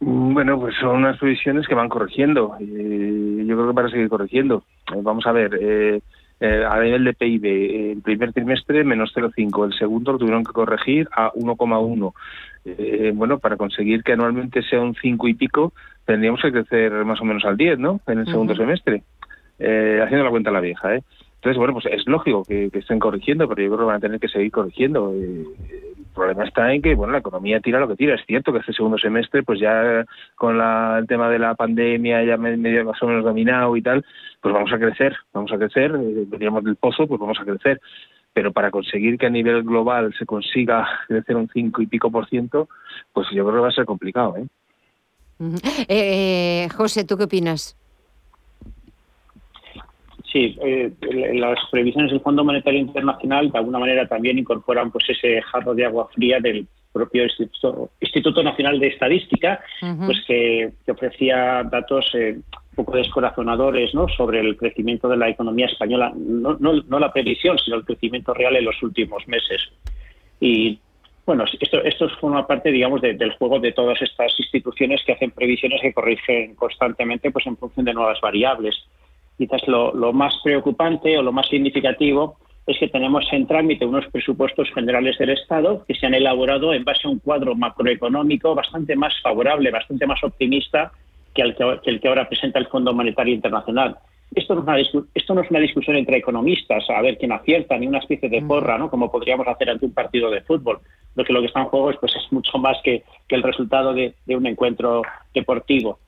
Bueno, 0.00 0.58
pues 0.58 0.74
son 0.80 0.96
unas 0.96 1.18
previsiones 1.18 1.68
que 1.68 1.74
van 1.74 1.90
corrigiendo. 1.90 2.56
yo 2.58 3.56
creo 3.56 3.68
que 3.68 3.74
para 3.74 3.90
seguir 3.90 4.08
corrigiendo. 4.08 4.64
Eh, 4.94 5.00
vamos 5.02 5.26
a 5.26 5.32
ver, 5.32 5.58
eh, 5.60 6.00
eh, 6.40 6.64
a 6.66 6.80
nivel 6.80 7.04
de 7.04 7.12
PIB, 7.12 7.92
el 7.92 8.00
primer 8.00 8.32
trimestre 8.32 8.82
menos 8.82 9.12
0,5, 9.14 9.66
el 9.66 9.78
segundo 9.78 10.12
lo 10.12 10.18
tuvieron 10.18 10.42
que 10.42 10.52
corregir 10.52 11.06
a 11.14 11.30
1,1. 11.32 13.14
bueno, 13.14 13.38
para 13.38 13.58
conseguir 13.58 14.02
que 14.02 14.12
anualmente 14.12 14.62
sea 14.62 14.80
un 14.80 14.94
5 14.94 15.28
y 15.28 15.34
pico, 15.34 15.74
tendríamos 16.10 16.42
que 16.42 16.50
crecer 16.50 16.90
más 17.04 17.20
o 17.20 17.24
menos 17.24 17.44
al 17.44 17.56
10, 17.56 17.78
¿no? 17.78 18.00
En 18.08 18.18
el 18.18 18.26
segundo 18.26 18.56
semestre, 18.56 19.04
eh, 19.60 20.00
haciendo 20.02 20.24
la 20.24 20.30
cuenta 20.30 20.50
a 20.50 20.52
la 20.52 20.60
vieja, 20.60 20.96
¿eh? 20.96 21.02
Entonces, 21.36 21.56
bueno, 21.56 21.72
pues 21.72 21.86
es 21.86 22.04
lógico 22.06 22.42
que, 22.44 22.68
estén 22.72 22.98
corrigiendo, 22.98 23.48
pero 23.48 23.62
yo 23.62 23.68
creo 23.68 23.78
que 23.78 23.84
van 23.84 23.96
a 23.96 24.00
tener 24.00 24.18
que 24.18 24.26
seguir 24.26 24.50
corrigiendo. 24.50 25.14
Eh, 25.14 25.44
el 25.98 26.04
problema 26.12 26.44
está 26.44 26.74
en 26.74 26.82
que, 26.82 26.96
bueno, 26.96 27.12
la 27.12 27.20
economía 27.20 27.60
tira 27.60 27.78
lo 27.78 27.86
que 27.86 27.94
tira. 27.94 28.16
Es 28.16 28.26
cierto 28.26 28.52
que 28.52 28.58
este 28.58 28.72
segundo 28.72 28.98
semestre, 28.98 29.44
pues 29.44 29.60
ya 29.60 30.04
con 30.34 30.60
el 30.60 31.06
tema 31.06 31.30
de 31.30 31.38
la 31.38 31.54
pandemia 31.54 32.24
ya 32.24 32.36
medio 32.36 32.84
más 32.84 33.00
o 33.02 33.06
menos 33.06 33.24
dominado 33.24 33.76
y 33.76 33.82
tal, 33.82 34.04
pues 34.42 34.52
vamos 34.52 34.72
a 34.72 34.78
crecer, 34.78 35.16
vamos 35.32 35.52
a 35.52 35.58
crecer, 35.58 35.92
eh, 35.92 36.24
veníamos 36.26 36.64
del 36.64 36.74
pozo, 36.74 37.06
pues 37.06 37.20
vamos 37.20 37.38
a 37.40 37.44
crecer. 37.44 37.80
Pero 38.32 38.52
para 38.52 38.72
conseguir 38.72 39.16
que 39.16 39.26
a 39.26 39.30
nivel 39.30 39.62
global 39.62 40.12
se 40.18 40.26
consiga 40.26 40.88
crecer 41.06 41.36
un 41.36 41.48
5 41.48 41.82
y 41.82 41.86
pico 41.86 42.10
por 42.10 42.28
ciento, 42.28 42.68
pues 43.12 43.28
yo 43.30 43.44
creo 43.44 43.58
que 43.58 43.62
va 43.62 43.68
a 43.68 43.72
ser 43.72 43.84
complicado, 43.84 44.36
¿eh? 44.38 44.46
Eh, 45.88 46.68
José, 46.76 47.04
¿tú 47.04 47.16
qué 47.16 47.24
opinas? 47.24 47.76
Sí, 50.30 50.56
eh, 50.62 50.92
las 51.34 51.58
previsiones 51.70 52.12
del 52.12 52.20
Fondo 52.20 52.44
Monetario 52.44 52.78
Internacional 52.78 53.50
de 53.50 53.58
alguna 53.58 53.80
manera 53.80 54.06
también 54.06 54.38
incorporan 54.38 54.92
pues 54.92 55.04
ese 55.08 55.42
jarro 55.42 55.74
de 55.74 55.86
agua 55.86 56.08
fría 56.14 56.38
del 56.38 56.66
propio 56.92 57.24
Instituto, 58.00 58.42
Nacional 58.42 58.78
de 58.78 58.88
Estadística, 58.88 59.60
pues 60.04 60.20
que, 60.26 60.72
ofrecía 60.88 61.62
datos 61.64 62.10
eh, 62.14 62.36
un 62.36 62.74
poco 62.74 62.96
descorazonadores 62.96 63.94
¿no? 63.94 64.08
sobre 64.08 64.40
el 64.40 64.56
crecimiento 64.56 65.08
de 65.08 65.16
la 65.16 65.28
economía 65.28 65.66
española, 65.66 66.12
no, 66.16 66.56
no, 66.58 66.74
no 66.82 66.98
la 66.98 67.12
previsión, 67.12 67.58
sino 67.58 67.76
el 67.76 67.84
crecimiento 67.84 68.34
real 68.34 68.56
en 68.56 68.64
los 68.64 68.80
últimos 68.82 69.26
meses. 69.26 69.60
Y 70.40 70.78
bueno, 71.30 71.44
esto, 71.60 71.80
esto 71.84 72.08
forma 72.20 72.44
parte, 72.44 72.72
digamos, 72.72 73.00
del 73.02 73.30
juego 73.38 73.60
de 73.60 73.70
todas 73.70 74.02
estas 74.02 74.36
instituciones 74.36 75.00
que 75.06 75.12
hacen 75.12 75.30
previsiones 75.30 75.80
que 75.80 75.92
corrigen 75.92 76.56
constantemente 76.56 77.30
pues, 77.30 77.46
en 77.46 77.56
función 77.56 77.86
de 77.86 77.94
nuevas 77.94 78.20
variables. 78.20 78.74
Quizás 79.38 79.62
lo, 79.68 80.12
más 80.12 80.34
preocupante 80.42 81.16
o 81.16 81.22
lo 81.22 81.30
más 81.30 81.46
significativo 81.46 82.36
es 82.66 82.76
que 82.80 82.88
tenemos 82.88 83.28
en 83.30 83.46
trámite 83.46 83.86
unos 83.86 84.08
presupuestos 84.08 84.72
generales 84.74 85.18
del 85.18 85.30
Estado 85.30 85.84
que 85.86 85.94
se 85.94 86.04
han 86.04 86.14
elaborado 86.14 86.74
en 86.74 86.82
base 86.82 87.06
a 87.06 87.10
un 87.10 87.20
cuadro 87.20 87.54
macroeconómico 87.54 88.56
bastante 88.56 88.96
más 88.96 89.14
favorable, 89.22 89.70
bastante 89.70 90.08
más 90.08 90.24
optimista 90.24 90.90
que 91.32 91.42
el 91.42 91.54
que, 91.54 91.78
el 91.84 92.00
que 92.00 92.08
ahora 92.08 92.28
presenta 92.28 92.58
el 92.58 92.66
Fondo 92.66 92.92
Monetario 92.92 93.34
Internacional. 93.34 93.98
Esto 94.34 94.56
no, 94.56 94.74
es 94.74 94.92
una 94.92 95.06
esto 95.14 95.34
no 95.34 95.42
es 95.42 95.50
una 95.50 95.60
discusión 95.60 95.94
entre 95.94 96.16
economistas, 96.16 96.90
a 96.90 97.00
ver 97.02 97.18
quién 97.18 97.30
acierta, 97.30 97.78
ni 97.78 97.86
una 97.86 97.98
especie 97.98 98.28
de 98.28 98.42
porra, 98.42 98.78
¿no? 98.78 98.90
como 98.90 99.12
podríamos 99.12 99.46
hacer 99.46 99.70
ante 99.70 99.86
un 99.86 99.94
partido 99.94 100.28
de 100.28 100.40
fútbol 100.40 100.80
lo 101.20 101.24
que 101.24 101.32
lo 101.32 101.40
que 101.40 101.46
está 101.46 101.60
en 101.60 101.66
juego 101.66 101.90
es, 101.90 101.96
pues, 101.98 102.14
es 102.16 102.32
mucho 102.32 102.58
más 102.58 102.78
que, 102.82 103.04
el 103.28 103.42
resultado 103.42 103.94
de, 103.94 104.14
un 104.28 104.46
encuentro 104.46 105.02
deportivo. 105.32 105.98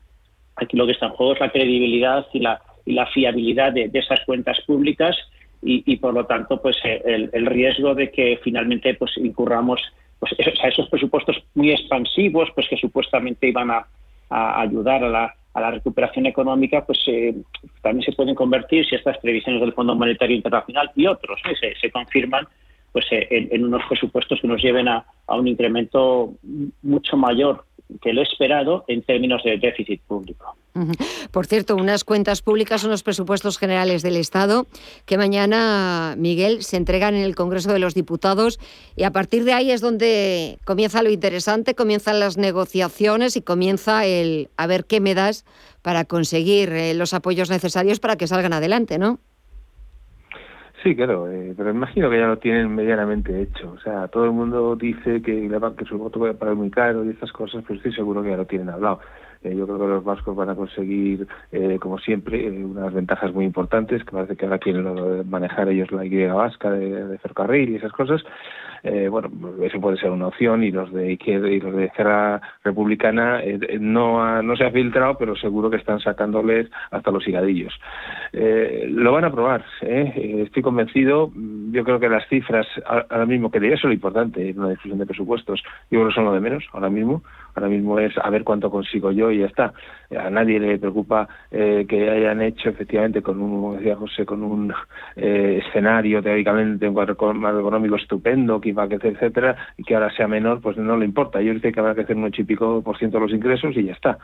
Aquí 0.56 0.76
lo 0.76 0.86
que 0.86 0.92
está 0.92 1.06
en 1.06 1.12
juego 1.12 1.34
es 1.34 1.40
la 1.40 1.52
credibilidad 1.52 2.26
y 2.32 2.40
la, 2.40 2.60
y 2.84 2.92
la 2.94 3.06
fiabilidad 3.06 3.72
de, 3.72 3.90
esas 3.92 4.20
cuentas 4.26 4.60
públicas 4.66 5.16
y, 5.64 5.96
por 5.98 6.12
lo 6.12 6.26
tanto 6.26 6.60
pues 6.60 6.76
el, 6.82 7.46
riesgo 7.46 7.94
de 7.94 8.10
que 8.10 8.40
finalmente 8.42 8.94
pues 8.94 9.16
incurramos 9.16 9.80
pues 10.18 10.32
a 10.60 10.68
esos 10.68 10.88
presupuestos 10.88 11.36
muy 11.54 11.70
expansivos 11.70 12.48
pues 12.56 12.66
que 12.68 12.76
supuestamente 12.76 13.46
iban 13.46 13.70
a, 13.70 13.86
ayudar 14.28 15.04
a 15.04 15.08
la, 15.08 15.34
a 15.54 15.60
la 15.60 15.70
recuperación 15.70 16.26
económica 16.26 16.84
pues 16.84 16.98
eh, 17.06 17.36
también 17.80 18.04
se 18.04 18.16
pueden 18.16 18.34
convertir 18.34 18.84
si 18.84 18.96
estas 18.96 19.18
previsiones 19.18 19.60
del 19.60 19.72
Fondo 19.72 19.94
Monetario 19.94 20.34
Internacional 20.34 20.90
y 20.96 21.06
otros 21.06 21.40
se, 21.60 21.76
se 21.76 21.90
confirman 21.92 22.48
pues 22.93 23.07
eh, 23.11 23.49
en, 23.51 23.64
unos 23.64 23.82
presupuestos 23.88 24.40
que 24.40 24.49
nos 24.49 24.62
lleven 24.62 24.88
a, 24.88 25.05
un 25.28 25.49
incremento 25.49 26.34
mucho 26.82 27.16
mayor 27.16 27.64
que 28.01 28.11
el 28.11 28.18
esperado 28.18 28.84
en 28.88 29.03
términos 29.03 29.43
de 29.43 29.59
déficit 29.59 30.01
público. 30.03 30.57
Por 31.30 31.47
cierto, 31.47 31.76
unas 31.76 32.05
cuentas 32.05 32.40
públicas, 32.40 32.84
unos 32.84 33.03
presupuestos 33.03 33.59
generales 33.59 34.03
del 34.03 34.16
Estado 34.16 34.66
que 35.05 35.18
mañana, 35.18 36.14
Miguel, 36.16 36.62
se 36.62 36.78
entregan 36.78 37.14
en 37.14 37.22
el 37.22 37.34
Congreso 37.34 37.72
de 37.72 37.78
los 37.78 37.95
Diputados 37.95 38.59
y 38.97 39.03
a 39.03 39.11
partir 39.11 39.45
de 39.45 39.53
ahí 39.53 39.70
es 39.70 39.82
donde 39.82 40.59
comienza 40.64 41.03
lo 41.03 41.11
interesante, 41.11 41.74
comienzan 41.74 42.20
las 42.20 42.38
negociaciones 42.38 43.36
y 43.36 43.43
comienza 43.43 44.07
el 44.07 44.49
a 44.57 44.66
ver 44.66 44.86
qué 44.86 45.01
me 45.01 45.14
das 45.14 45.45
para 45.82 46.05
conseguir 46.05 46.70
eh, 46.72 46.95
los 46.95 47.12
apoyos 47.12 47.51
necesarios 47.51 48.01
para 48.01 48.16
que 48.16 48.26
salgan 48.26 48.53
adelante, 48.55 48.99
¿no? 48.99 49.18
Sí, 50.83 50.97
claro, 50.97 51.30
eh, 51.30 51.55
pero 51.57 51.70
imagino 51.70 52.11
que 52.11 52.18
ya 52.18 52.26
lo 52.26 52.39
tienen 52.39 52.74
medianamente 52.74 53.41
hecho. 53.41 53.70
O 53.72 53.78
sea, 53.80 54.09
todo 54.09 54.24
el 54.24 54.33
mundo 54.33 54.74
dice 54.74 55.22
que, 55.22 55.49
que 55.76 55.85
su 55.85 55.97
voto 55.97 56.18
va 56.18 56.30
a 56.30 56.35
pagar 56.35 56.57
muy 56.57 56.70
caro 56.70 57.05
y 57.05 57.11
estas 57.11 57.30
cosas, 57.30 57.62
pero 57.66 57.76
estoy 57.76 57.93
seguro 57.93 58.20
que 58.22 58.30
ya 58.30 58.37
lo 58.37 58.47
tienen 58.47 58.68
hablado. 58.70 58.99
Eh, 59.45 59.55
yo 59.57 59.66
creo 59.66 59.78
que 59.78 59.86
los 59.86 60.05
vascos 60.05 60.36
van 60.36 60.51
a 60.51 60.55
conseguir, 60.55 61.26
eh, 61.51 61.78
como 61.80 61.99
siempre, 61.99 62.51
unas 62.51 62.93
ventajas 62.93 63.32
muy 63.32 63.45
importantes, 63.45 64.05
que 64.05 64.12
parece 64.12 64.36
que 64.36 64.45
ahora 64.45 64.59
quieren 64.59 65.28
manejar 65.28 65.68
ellos 65.68 65.90
la 65.93 66.05
Y 66.05 66.26
vasca 66.26 66.70
de, 66.70 67.07
de 67.07 67.18
ferrocarril 67.18 67.70
y 67.70 67.76
esas 67.76 67.93
cosas. 67.93 68.22
Eh, 68.84 69.09
bueno, 69.09 69.30
eso 69.62 69.80
puede 69.80 69.97
ser 69.97 70.11
una 70.11 70.26
opción 70.26 70.64
y 70.64 70.72
los 70.72 70.93
de 70.93 71.12
izquierda 71.12 71.49
y 71.49 71.61
los 71.61 71.74
de 71.74 71.84
izquierda 71.84 72.40
republicana 72.64 73.40
eh, 73.40 73.59
eh, 73.68 73.78
no, 73.80 74.43
no 74.43 74.57
se 74.57 74.64
ha 74.64 74.72
filtrado, 74.72 75.16
pero 75.16 75.36
seguro 75.36 75.70
que 75.70 75.76
están 75.76 76.01
sacándoles 76.01 76.68
hasta 76.90 77.12
los 77.12 77.26
higadillos. 77.26 77.72
lo 78.32 79.12
van 79.12 79.24
a 79.24 79.30
probar, 79.30 79.64
estoy 79.80 80.62
convencido. 80.62 81.30
Yo 81.70 81.84
creo 81.84 82.01
que 82.01 82.09
las 82.09 82.26
cifras, 82.28 82.66
ahora 82.86 83.26
mismo, 83.26 83.51
que 83.51 83.61
de 83.61 83.68
eso 83.68 83.76
es 83.76 83.84
lo 83.84 83.93
importante 83.93 84.51
en 84.51 84.59
una 84.59 84.70
discusión 84.70 84.99
de 84.99 85.07
presupuestos, 85.07 85.62
yo 85.90 86.01
creo 86.01 86.09
que 86.09 86.14
son 86.14 86.24
lo 86.24 86.32
de 86.32 86.40
menos 86.40 86.64
ahora 86.72 86.90
mismo. 86.90 87.22
Ahora 87.55 87.68
mismo 87.68 87.98
es 87.98 88.12
a 88.18 88.30
ver 88.30 88.44
cuánto 88.44 88.70
consigo 88.70 89.12
yo 89.12 89.30
y 89.30 89.40
ya 89.40 89.46
está. 89.46 89.72
A 90.18 90.30
nadie 90.30 90.59
le 90.59 90.78
preocupa 90.78 91.28
que 91.50 92.11
hayan 92.11 92.42
hecho 92.42 92.70
efectivamente 92.70 93.22
con 93.22 93.40
un, 93.40 93.50
como 93.50 93.74
decía 93.74 93.96
José, 93.96 94.24
con 94.24 94.42
un 94.42 94.72
escenario 95.16 96.22
teóricamente 96.22 96.86
económico 96.86 97.96
estupendo, 97.96 98.61
que 98.61 98.70
iba 98.70 98.84
a 98.84 98.88
crecer, 98.88 99.14
etcétera, 99.14 99.57
y 99.76 99.84
que 99.84 99.94
ahora 99.94 100.14
sea 100.14 100.28
menor, 100.28 100.61
pues 100.61 100.76
no 100.76 100.96
le 100.96 101.05
importa. 101.05 101.40
Yo 101.40 101.55
dice 101.55 101.72
que 101.72 101.80
habrá 101.80 101.94
que 101.94 102.03
hacer 102.03 102.16
un 102.16 102.24
ocho 102.24 102.42
y 102.42 102.44
pico 102.44 102.82
por 102.82 102.98
ciento 102.98 103.18
de 103.18 103.24
los 103.24 103.32
ingresos 103.32 103.76
y 103.76 103.84
ya 103.84 103.92
está. 103.92 104.18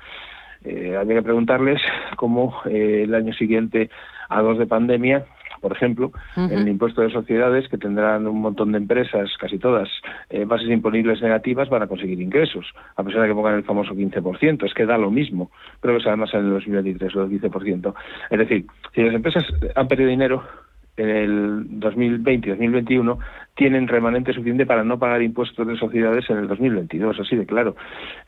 Eh, 0.65 0.97
habría 0.97 1.19
que 1.19 1.23
preguntarles 1.23 1.81
cómo 2.17 2.61
eh, 2.67 3.03
el 3.05 3.15
año 3.15 3.33
siguiente, 3.33 3.91
a 4.29 4.43
dos 4.43 4.59
de 4.59 4.67
pandemia, 4.67 5.25
por 5.61 5.73
ejemplo, 5.73 6.13
el 6.37 6.69
impuesto 6.69 7.03
de 7.03 7.11
sociedades, 7.11 7.69
que 7.69 7.79
tendrán 7.79 8.27
un 8.27 8.41
montón 8.41 8.73
de 8.73 8.79
empresas, 8.79 9.31
casi 9.39 9.59
todas, 9.59 9.89
eh, 10.31 10.45
bases 10.45 10.69
imponibles 10.69 11.21
negativas, 11.23 11.69
van 11.69 11.83
a 11.83 11.87
conseguir 11.87 12.21
ingresos, 12.21 12.67
a 12.97 13.03
pesar 13.03 13.23
de 13.23 13.29
que 13.29 13.35
pongan 13.35 13.55
el 13.55 13.65
famoso 13.65 13.95
15%. 13.95 14.67
Es 14.67 14.75
que 14.75 14.87
da 14.87 14.99
lo 14.99 15.11
mismo. 15.11 15.51
Creo 15.81 15.97
que 15.97 16.01
es 16.01 16.07
además 16.07 16.33
en 16.35 16.41
el 16.41 16.51
2023, 16.51 17.15
los 17.15 17.31
15%. 17.31 17.95
Es 18.31 18.39
decir, 18.39 18.67
si 18.95 19.03
las 19.03 19.15
empresas 19.15 19.45
han 19.75 19.89
perdido 19.89 20.11
dinero, 20.11 20.43
en 20.99 21.11
el 21.11 21.81
2020 21.81 22.49
y 22.49 22.51
2021 22.51 23.19
tienen 23.59 23.89
remanente 23.89 24.33
suficiente 24.33 24.65
para 24.67 24.85
no 24.85 25.01
pagar 25.01 25.21
impuestos 25.21 25.67
de 25.67 25.77
sociedades 25.77 26.31
en 26.31 26.39
el 26.39 26.47
2022, 26.47 27.19
así 27.19 27.35
de 27.35 27.45
claro. 27.45 27.75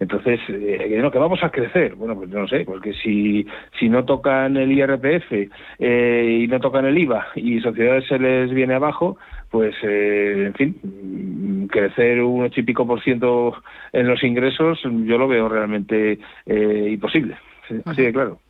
Entonces, 0.01 0.41
eh, 0.49 0.99
¿no? 1.01 1.13
que 1.13 1.19
vamos 1.19 1.43
a 1.45 1.51
crecer. 1.51 1.95
Bueno, 1.95 2.17
pues 2.17 2.29
no 2.31 2.49
sé, 2.49 2.65
porque 2.65 2.93
si, 2.95 3.47
si 3.79 3.89
no 3.89 4.05
tocan 4.05 4.57
el 4.57 4.73
IRPF 4.73 5.33
eh, 5.79 6.41
y 6.43 6.49
no 6.49 6.59
tocan 6.59 6.85
el 6.85 6.99
IVA 6.99 7.29
y 7.37 7.61
sociedades 7.61 8.09
se 8.09 8.19
les 8.19 8.51
viene 8.51 8.75
abajo, 8.75 9.19
pues, 9.51 9.73
eh, 9.85 10.47
en 10.47 10.55
fin, 10.55 11.69
crecer 11.71 12.21
un 12.23 12.43
ocho 12.43 12.61
y 12.61 12.65
pico 12.65 12.85
por 12.85 13.01
ciento 13.01 13.55
en 13.93 14.09
los 14.09 14.25
ingresos, 14.25 14.81
yo 14.83 15.17
lo 15.17 15.29
veo 15.29 15.49
realmente 15.49 16.19
imposible. 16.45 17.37
Así 17.85 18.03
de 18.03 18.13
claro. 18.13 18.41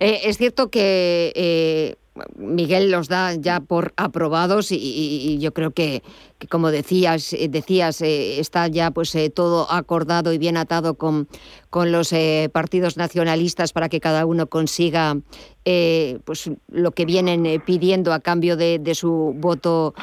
es 0.00 0.38
cierto 0.38 0.70
que 0.70 1.94
Miguel 2.36 2.90
los 2.90 3.08
da 3.08 3.34
ya 3.34 3.60
por 3.60 3.92
aprobados 3.96 4.72
y, 4.72 5.38
yo 5.40 5.52
creo 5.52 5.70
que, 5.70 6.02
como 6.48 6.70
decías, 6.70 7.32
eh, 7.32 7.48
decías 7.48 8.00
eh, 8.02 8.40
está 8.40 8.66
ya 8.68 8.90
pues 8.90 9.16
todo 9.34 9.70
acordado 9.70 10.32
y 10.32 10.38
bien 10.38 10.56
atado 10.56 10.94
con, 10.94 11.28
con 11.68 11.92
los 11.92 12.14
partidos 12.52 12.96
nacionalistas 12.96 13.72
para 13.72 13.88
que 13.88 14.00
cada 14.00 14.26
uno 14.26 14.46
consiga 14.46 15.16
pues 15.62 16.50
lo 16.68 16.90
que 16.92 17.04
vienen 17.04 17.62
pidiendo 17.64 18.12
a 18.12 18.20
cambio 18.20 18.56
de, 18.56 18.78
de 18.78 18.94
su 18.94 19.34
voto 19.36 19.94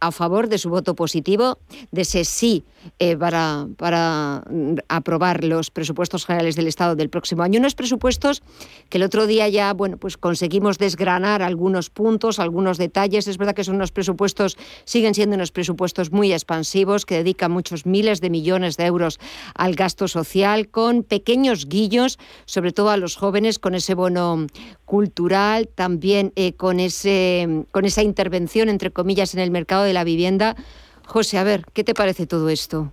a 0.00 0.12
favor, 0.12 0.48
de 0.48 0.56
su 0.56 0.70
voto 0.70 0.94
positivo, 0.94 1.58
de 1.90 2.02
ese 2.02 2.24
sí 2.24 2.64
para, 3.18 3.66
para 3.76 4.44
mm, 4.48 4.76
aprobar 4.88 5.44
los 5.44 5.70
presupuestos 5.70 6.24
generales 6.24 6.56
del 6.56 6.68
Estado 6.68 6.96
del 6.96 7.10
próximo 7.10 7.42
año. 7.42 7.58
Unos 7.58 7.74
presupuestos 7.74 8.42
que 8.88 8.98
el 8.98 9.04
otro 9.04 9.26
día 9.26 9.48
ya 9.48 9.72
bueno, 9.74 9.96
pues 9.96 10.16
conseguimos 10.16 10.78
desgranar 10.78 11.42
algunos 11.42 11.90
puntos, 11.90 12.38
algunos 12.38 12.78
detalles. 12.78 13.28
Es 13.28 13.38
verdad 13.38 13.54
que 13.54 13.64
son 13.64 13.76
unos 13.76 13.92
presupuestos, 13.92 14.56
siguen 14.84 15.14
siendo 15.14 15.36
unos 15.36 15.47
presupuestos 15.52 16.12
muy 16.12 16.32
expansivos 16.32 17.06
que 17.06 17.16
dedican 17.16 17.50
muchos 17.50 17.86
miles 17.86 18.20
de 18.20 18.30
millones 18.30 18.76
de 18.76 18.86
euros 18.86 19.18
al 19.54 19.74
gasto 19.74 20.08
social, 20.08 20.68
con 20.68 21.02
pequeños 21.02 21.68
guillos, 21.68 22.18
sobre 22.44 22.72
todo 22.72 22.90
a 22.90 22.96
los 22.96 23.16
jóvenes, 23.16 23.58
con 23.58 23.74
ese 23.74 23.94
bono 23.94 24.46
cultural, 24.84 25.68
también 25.68 26.32
eh, 26.36 26.52
con, 26.52 26.80
ese, 26.80 27.64
con 27.70 27.84
esa 27.84 28.02
intervención, 28.02 28.68
entre 28.68 28.90
comillas, 28.90 29.34
en 29.34 29.40
el 29.40 29.50
mercado 29.50 29.84
de 29.84 29.92
la 29.92 30.04
vivienda. 30.04 30.56
José, 31.06 31.38
a 31.38 31.44
ver, 31.44 31.62
¿qué 31.72 31.84
te 31.84 31.94
parece 31.94 32.26
todo 32.26 32.48
esto? 32.48 32.92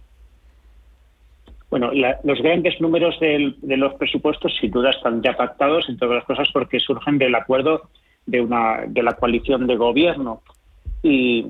Bueno, 1.69 1.91
los 1.91 2.41
grandes 2.41 2.79
números 2.79 3.19
de 3.19 3.77
los 3.77 3.93
presupuestos 3.95 4.55
sin 4.61 4.71
duda 4.71 4.91
están 4.91 5.21
ya 5.21 5.35
pactados, 5.35 5.89
entre 5.89 6.07
otras 6.07 6.23
cosas 6.23 6.47
porque 6.53 6.79
surgen 6.79 7.17
del 7.17 7.35
acuerdo 7.35 7.89
de, 8.25 8.41
una, 8.41 8.85
de 8.87 9.03
la 9.03 9.13
coalición 9.13 9.67
de 9.67 9.75
gobierno. 9.75 10.41
Y 11.03 11.47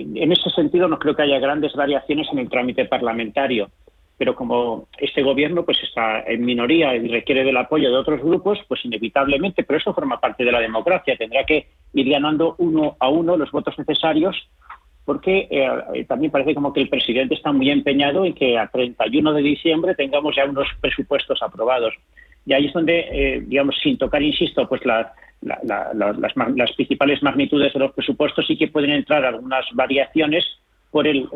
en 0.00 0.32
ese 0.32 0.50
sentido 0.50 0.88
no 0.88 0.98
creo 0.98 1.14
que 1.14 1.22
haya 1.22 1.38
grandes 1.38 1.74
variaciones 1.74 2.28
en 2.32 2.38
el 2.38 2.48
trámite 2.48 2.84
parlamentario. 2.86 3.70
Pero 4.18 4.34
como 4.34 4.88
este 4.98 5.22
gobierno 5.22 5.64
pues 5.64 5.78
está 5.82 6.22
en 6.22 6.44
minoría 6.44 6.94
y 6.94 7.06
requiere 7.08 7.44
del 7.44 7.56
apoyo 7.56 7.90
de 7.90 7.96
otros 7.96 8.22
grupos, 8.22 8.58
pues 8.66 8.84
inevitablemente, 8.84 9.62
pero 9.62 9.78
eso 9.78 9.92
forma 9.92 10.20
parte 10.20 10.44
de 10.44 10.52
la 10.52 10.60
democracia, 10.60 11.16
tendrá 11.16 11.44
que 11.44 11.66
ir 11.92 12.08
ganando 12.08 12.54
uno 12.58 12.96
a 12.98 13.08
uno 13.08 13.36
los 13.36 13.50
votos 13.50 13.78
necesarios 13.78 14.48
porque 15.06 15.46
eh, 15.50 16.04
también 16.06 16.32
parece 16.32 16.52
como 16.52 16.72
que 16.72 16.80
el 16.80 16.88
presidente 16.88 17.36
está 17.36 17.52
muy 17.52 17.70
empeñado 17.70 18.24
en 18.24 18.34
que 18.34 18.58
a 18.58 18.66
31 18.66 19.34
de 19.34 19.42
diciembre 19.42 19.94
tengamos 19.94 20.34
ya 20.34 20.44
unos 20.44 20.66
presupuestos 20.80 21.40
aprobados. 21.42 21.94
Y 22.44 22.52
ahí 22.52 22.66
es 22.66 22.72
donde, 22.72 23.06
eh, 23.10 23.40
digamos, 23.46 23.76
sin 23.80 23.96
tocar, 23.98 24.20
insisto, 24.20 24.68
pues 24.68 24.84
las, 25.46 25.94
las, 25.94 26.72
principales 26.72 27.22
magnitudes 27.22 27.72
de 27.72 27.78
los 27.78 27.92
presupuestos 27.92 28.46
sí 28.46 28.56
que 28.56 28.68
pueden 28.68 28.90
entrar 28.90 29.24
algunas 29.24 29.64
variaciones 29.72 30.44
por 30.90 31.06
el, 31.06 31.28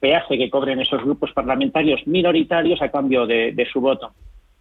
peaje 0.00 0.38
que 0.38 0.50
cobren 0.50 0.80
esos 0.80 1.02
grupos 1.02 1.32
parlamentarios 1.32 2.06
minoritarios 2.06 2.80
a 2.82 2.90
cambio 2.90 3.26
de, 3.26 3.52
de 3.52 3.66
su 3.66 3.80
voto. 3.80 4.12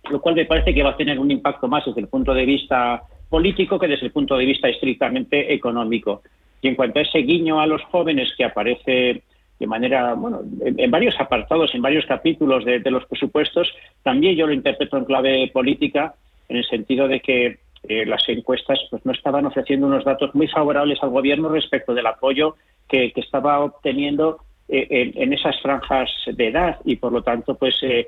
Lo 0.09 0.21
cual 0.21 0.35
me 0.35 0.45
parece 0.45 0.73
que 0.73 0.83
va 0.83 0.91
a 0.91 0.97
tener 0.97 1.19
un 1.19 1.31
impacto 1.31 1.67
más 1.67 1.85
desde 1.85 2.01
el 2.01 2.07
punto 2.07 2.33
de 2.33 2.45
vista 2.45 3.03
político 3.29 3.77
que 3.77 3.87
desde 3.87 4.05
el 4.05 4.11
punto 4.11 4.37
de 4.37 4.45
vista 4.45 4.69
estrictamente 4.69 5.53
económico. 5.53 6.21
Y 6.61 6.69
en 6.69 6.75
cuanto 6.75 6.99
a 6.99 7.03
ese 7.03 7.19
guiño 7.19 7.59
a 7.59 7.67
los 7.67 7.83
jóvenes 7.83 8.33
que 8.37 8.45
aparece 8.45 9.23
de 9.59 9.67
manera, 9.67 10.13
bueno, 10.13 10.41
en, 10.63 10.91
varios 10.91 11.19
apartados, 11.19 11.73
en 11.73 11.81
varios 11.81 12.05
capítulos 12.05 12.63
de, 12.63 12.79
los 12.91 13.05
presupuestos, 13.05 13.67
también 14.03 14.35
yo 14.35 14.45
lo 14.45 14.53
interpreto 14.53 14.97
en 14.97 15.05
clave 15.05 15.49
política, 15.51 16.13
en 16.47 16.57
el 16.57 16.65
sentido 16.65 17.07
de 17.07 17.19
que 17.19 17.57
eh, 17.83 18.05
las 18.05 18.27
encuestas 18.27 18.79
pues, 18.89 19.05
no 19.05 19.11
estaban 19.11 19.45
ofreciendo 19.45 19.87
unos 19.87 20.03
datos 20.03 20.33
muy 20.35 20.47
favorables 20.47 21.01
al 21.01 21.09
gobierno 21.09 21.49
respecto 21.49 21.93
del 21.93 22.07
apoyo 22.07 22.55
que, 22.87 23.13
estaba 23.15 23.59
obteniendo 23.59 24.39
eh, 24.67 25.11
en, 25.15 25.33
esas 25.33 25.59
franjas 25.61 26.09
de 26.25 26.47
edad. 26.47 26.79
Y 26.85 26.97
por 26.97 27.11
lo 27.11 27.21
tanto 27.21 27.55
pues 27.55 27.75
eh, 27.83 28.07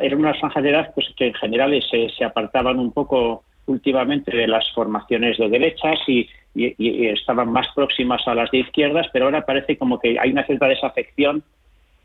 eran 0.00 0.20
unas 0.20 0.38
franjas 0.38 0.62
de 0.62 0.70
edad 0.70 0.92
pues 0.94 1.06
que 1.16 1.28
en 1.28 1.34
general 1.34 1.82
se 1.90 2.24
apartaban 2.24 2.78
un 2.78 2.92
poco 2.92 3.44
últimamente 3.66 4.36
de 4.36 4.46
las 4.46 4.70
formaciones 4.72 5.38
de 5.38 5.48
derechas 5.48 5.98
y, 6.06 6.28
estaban 6.52 7.52
más 7.52 7.68
próximas 7.76 8.26
a 8.26 8.34
las 8.34 8.50
de 8.50 8.58
izquierdas, 8.58 9.06
pero 9.12 9.26
ahora 9.26 9.46
parece 9.46 9.78
como 9.78 10.00
que 10.00 10.18
hay 10.18 10.32
una 10.32 10.44
cierta 10.44 10.66
desafección 10.66 11.44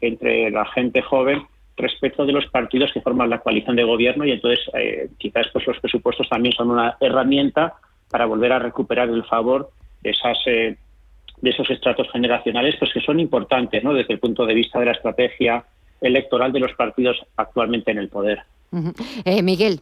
entre 0.01 0.51
la 0.51 0.65
gente 0.67 1.01
joven 1.01 1.41
respecto 1.77 2.25
de 2.25 2.31
los 2.31 2.45
partidos 2.47 2.91
que 2.93 3.01
forman 3.01 3.29
la 3.29 3.39
coalición 3.39 3.75
de 3.75 3.83
gobierno 3.83 4.25
y 4.25 4.31
entonces 4.31 4.59
eh, 4.73 5.09
quizás 5.17 5.47
pues 5.51 5.67
los 5.67 5.79
presupuestos 5.79 6.29
también 6.29 6.53
son 6.53 6.71
una 6.71 6.97
herramienta 6.99 7.75
para 8.09 8.25
volver 8.25 8.53
a 8.53 8.59
recuperar 8.59 9.09
el 9.09 9.25
favor 9.25 9.71
de 10.01 10.11
esas 10.11 10.37
eh, 10.45 10.77
de 11.41 11.49
esos 11.49 11.69
estratos 11.69 12.07
generacionales 12.11 12.75
pues 12.79 12.93
que 12.93 13.01
son 13.01 13.19
importantes 13.19 13.83
¿no? 13.83 13.93
desde 13.93 14.13
el 14.13 14.19
punto 14.19 14.45
de 14.45 14.53
vista 14.53 14.79
de 14.79 14.85
la 14.85 14.93
estrategia 14.93 15.65
electoral 16.01 16.51
de 16.53 16.59
los 16.59 16.73
partidos 16.73 17.17
actualmente 17.35 17.91
en 17.91 17.97
el 17.97 18.09
poder. 18.09 18.43
Eh, 19.25 19.41
Miguel. 19.41 19.81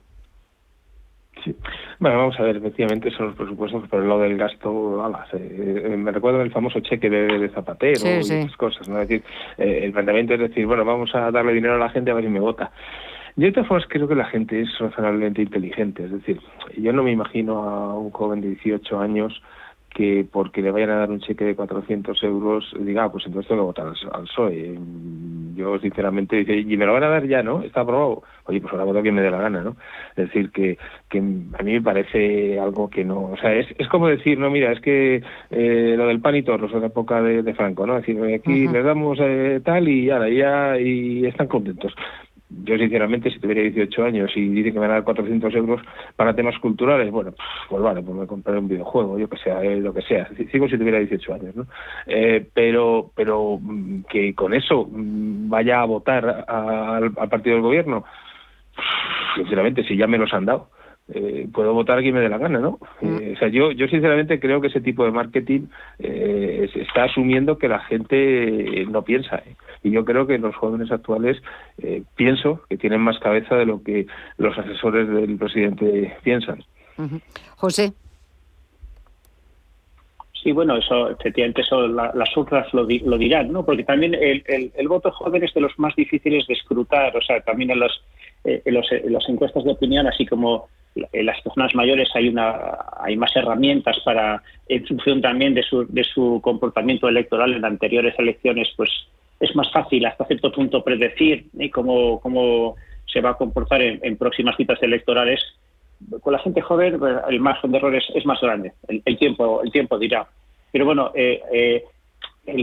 Sí. 1.43 1.55
Bueno, 1.99 2.17
vamos 2.19 2.39
a 2.39 2.43
ver, 2.43 2.57
efectivamente 2.57 3.11
son 3.11 3.27
los 3.27 3.35
presupuestos, 3.35 3.83
pero 3.89 4.03
lo 4.03 4.19
del 4.19 4.37
gasto, 4.37 5.03
alas, 5.03 5.27
eh, 5.33 5.95
me 5.97 6.11
recuerdo 6.11 6.41
el 6.41 6.51
famoso 6.51 6.79
cheque 6.79 7.09
de, 7.09 7.49
Zapatero 7.49 7.99
y 8.05 8.19
esas 8.19 8.55
cosas, 8.55 8.87
¿no? 8.87 8.99
Es 8.99 9.09
decir, 9.09 9.25
eh, 9.57 9.81
el 9.83 9.91
planteamiento 9.91 10.33
es 10.35 10.39
decir, 10.39 10.65
bueno, 10.65 10.85
vamos 10.85 11.13
a 11.15 11.31
darle 11.31 11.53
dinero 11.53 11.75
a 11.75 11.79
la 11.79 11.89
gente 11.89 12.11
a 12.11 12.13
ver 12.13 12.23
si 12.23 12.29
me 12.29 12.39
vota. 12.39 12.71
Yo 13.35 13.47
de 13.47 13.51
todas 13.51 13.67
formas 13.67 13.87
creo 13.89 14.07
que 14.07 14.15
la 14.15 14.25
gente 14.25 14.61
es 14.61 14.77
razonablemente 14.77 15.41
inteligente, 15.41 16.05
es 16.05 16.11
decir, 16.11 16.39
yo 16.77 16.93
no 16.93 17.03
me 17.03 17.11
imagino 17.11 17.63
a 17.63 17.97
un 17.97 18.11
joven 18.11 18.41
de 18.41 18.49
18 18.49 18.99
años 18.99 19.41
que 19.93 20.25
porque 20.29 20.61
le 20.61 20.71
vayan 20.71 20.89
a 20.89 20.95
dar 20.95 21.11
un 21.11 21.19
cheque 21.19 21.45
de 21.45 21.55
400 21.55 22.21
euros 22.23 22.73
diga, 22.79 23.05
ah, 23.05 23.11
pues 23.11 23.25
entonces 23.25 23.47
tengo 23.47 23.61
que 23.61 23.81
votar 23.81 23.87
al, 23.87 24.23
PSOE. 24.23 24.77
Yo 25.55 25.77
sinceramente 25.79 26.37
dice, 26.37 26.57
y 26.57 26.77
me 26.77 26.85
lo 26.85 26.93
van 26.93 27.03
a 27.03 27.09
dar 27.09 27.27
ya, 27.27 27.43
¿no? 27.43 27.61
Está 27.61 27.81
aprobado. 27.81 28.23
Oye, 28.45 28.59
pues 28.59 28.73
ahora 28.73 28.85
voto 28.85 29.01
quien 29.01 29.15
me 29.15 29.21
dé 29.21 29.29
la 29.29 29.37
gana, 29.37 29.61
¿no? 29.61 29.77
Es 30.15 30.27
decir, 30.27 30.51
que, 30.51 30.77
que 31.09 31.19
a 31.19 31.63
mí 31.63 31.73
me 31.73 31.81
parece 31.81 32.59
algo 32.59 32.89
que 32.89 33.05
no... 33.05 33.31
O 33.31 33.37
sea, 33.37 33.53
es, 33.53 33.67
es 33.77 33.87
como 33.87 34.07
decir, 34.07 34.39
no, 34.39 34.49
mira, 34.49 34.71
es 34.71 34.81
que 34.81 35.21
eh, 35.51 35.93
lo 35.95 36.07
del 36.07 36.21
pan 36.21 36.35
y 36.35 36.43
torros 36.43 36.73
en 36.73 36.81
la 36.81 36.87
época 36.87 37.21
de, 37.21 37.53
Franco, 37.53 37.85
¿no? 37.85 37.97
Es 37.97 38.05
decir, 38.05 38.21
aquí 38.33 38.67
les 38.67 38.83
damos 38.83 39.19
eh, 39.21 39.61
tal 39.63 39.87
y 39.87 40.05
ya, 40.05 40.27
ya, 40.27 40.79
y 40.79 41.25
están 41.25 41.47
contentos 41.47 41.93
yo 42.63 42.77
sinceramente 42.77 43.31
si 43.31 43.39
tuviera 43.39 43.61
18 43.61 44.03
años 44.03 44.31
y 44.35 44.49
dice 44.49 44.71
que 44.71 44.79
me 44.79 44.81
van 44.81 44.91
a 44.91 44.93
dar 44.95 45.03
400 45.03 45.53
euros 45.55 45.81
para 46.15 46.35
temas 46.35 46.57
culturales, 46.59 47.11
bueno, 47.11 47.33
pues 47.69 47.81
vale, 47.81 48.01
pues 48.01 48.17
me 48.17 48.27
compraré 48.27 48.59
un 48.59 48.67
videojuego, 48.67 49.17
yo 49.17 49.29
que 49.29 49.37
sea, 49.37 49.63
eh, 49.63 49.79
lo 49.79 49.93
que 49.93 50.01
sea, 50.01 50.29
sigo 50.51 50.67
si 50.67 50.77
tuviera 50.77 50.99
18 50.99 51.33
años, 51.33 51.55
¿no? 51.55 51.65
Eh, 52.07 52.47
pero, 52.53 53.11
pero 53.15 53.59
mm, 53.61 54.03
que 54.09 54.33
con 54.35 54.53
eso 54.53 54.87
mm, 54.89 55.49
vaya 55.49 55.81
a 55.81 55.85
votar 55.85 56.45
al 56.47 57.29
partido 57.29 57.55
del 57.55 57.63
gobierno, 57.63 58.03
sinceramente, 59.35 59.83
si 59.83 59.97
ya 59.97 60.07
me 60.07 60.17
los 60.17 60.33
han 60.33 60.45
dado. 60.45 60.69
Eh, 61.09 61.47
puedo 61.51 61.73
votar 61.73 61.97
a 61.99 62.01
quien 62.01 62.13
me 62.13 62.21
dé 62.21 62.29
la 62.29 62.37
gana, 62.37 62.59
¿no? 62.59 62.79
Mm. 63.01 63.17
Eh, 63.17 63.33
o 63.35 63.39
sea, 63.39 63.49
yo, 63.49 63.71
yo 63.71 63.87
sinceramente 63.87 64.39
creo 64.39 64.61
que 64.61 64.67
ese 64.67 64.79
tipo 64.79 65.03
de 65.03 65.11
marketing 65.11 65.67
eh, 65.99 66.69
está 66.75 67.03
asumiendo 67.03 67.57
que 67.57 67.67
la 67.67 67.79
gente 67.81 68.85
no 68.89 69.01
piensa. 69.01 69.43
Y 69.83 69.91
yo 69.91 70.05
creo 70.05 70.25
que 70.25 70.37
los 70.37 70.55
jóvenes 70.55 70.91
actuales 70.91 71.41
pienso 72.15 72.61
que 72.69 72.77
tienen 72.77 73.01
más 73.01 73.19
cabeza 73.19 73.55
de 73.55 73.65
lo 73.65 73.83
que 73.83 74.07
los 74.37 74.57
asesores 74.57 75.07
del 75.07 75.37
presidente 75.37 76.15
piensan. 76.23 76.63
José. 77.57 77.93
Sí, 80.43 80.51
bueno, 80.51 80.75
eso 80.75 81.09
efectivamente 81.09 81.61
eso 81.61 81.87
las 81.87 82.37
otras 82.37 82.73
lo, 82.73 82.83
lo, 82.83 83.17
dirán, 83.17 83.53
¿no? 83.53 83.65
Porque 83.65 83.85
también 83.85 84.13
el, 84.13 84.43
el, 84.45 84.87
voto 84.89 85.09
joven 85.09 85.41
es 85.41 85.53
de 85.53 85.61
los 85.61 85.77
más 85.79 85.95
difíciles 85.95 86.45
de 86.47 86.53
escrutar, 86.53 87.15
o 87.15 87.21
sea, 87.21 87.39
también 87.41 87.71
en, 87.71 87.79
los, 87.79 88.03
en, 88.43 88.73
los, 88.73 88.91
en 88.91 89.13
las 89.13 89.27
encuestas 89.29 89.63
de 89.63 89.71
opinión, 89.71 90.05
así 90.05 90.25
como 90.25 90.67
en 90.95 91.25
las 91.25 91.39
personas 91.41 91.73
mayores 91.73 92.09
hay 92.13 92.27
una 92.27 92.77
hay 92.99 93.15
más 93.15 93.35
herramientas 93.35 93.97
para 94.03 94.43
en 94.67 94.85
función 94.85 95.21
también 95.21 95.53
de 95.53 95.63
su, 95.63 95.85
de 95.87 96.03
su 96.03 96.39
comportamiento 96.43 97.07
electoral 97.07 97.53
en 97.53 97.65
anteriores 97.65 98.13
elecciones 98.19 98.69
pues 98.75 98.89
es 99.43 99.55
más 99.55 99.71
fácil 99.71 100.05
hasta 100.05 100.25
cierto 100.25 100.51
punto 100.51 100.83
predecir 100.83 101.47
cómo, 101.71 102.19
cómo 102.19 102.75
se 103.05 103.21
va 103.21 103.31
a 103.31 103.37
comportar 103.37 103.81
en, 103.81 104.17
próximas 104.17 104.55
citas 104.55 104.81
electorales 104.81 105.39
con 106.21 106.33
la 106.33 106.39
gente 106.39 106.61
joven 106.61 106.99
pues, 106.99 107.17
el 107.29 107.39
margen 107.39 107.71
de 107.71 107.77
errores 107.77 108.03
es 108.15 108.25
más 108.25 108.39
grande 108.41 108.73
el, 108.87 109.17
tiempo 109.17 109.61
el 109.63 109.71
tiempo 109.71 109.97
dirá 109.97 110.27
pero 110.71 110.85
bueno 110.85 111.11
eh, 111.13 111.41
eh, 111.51 111.83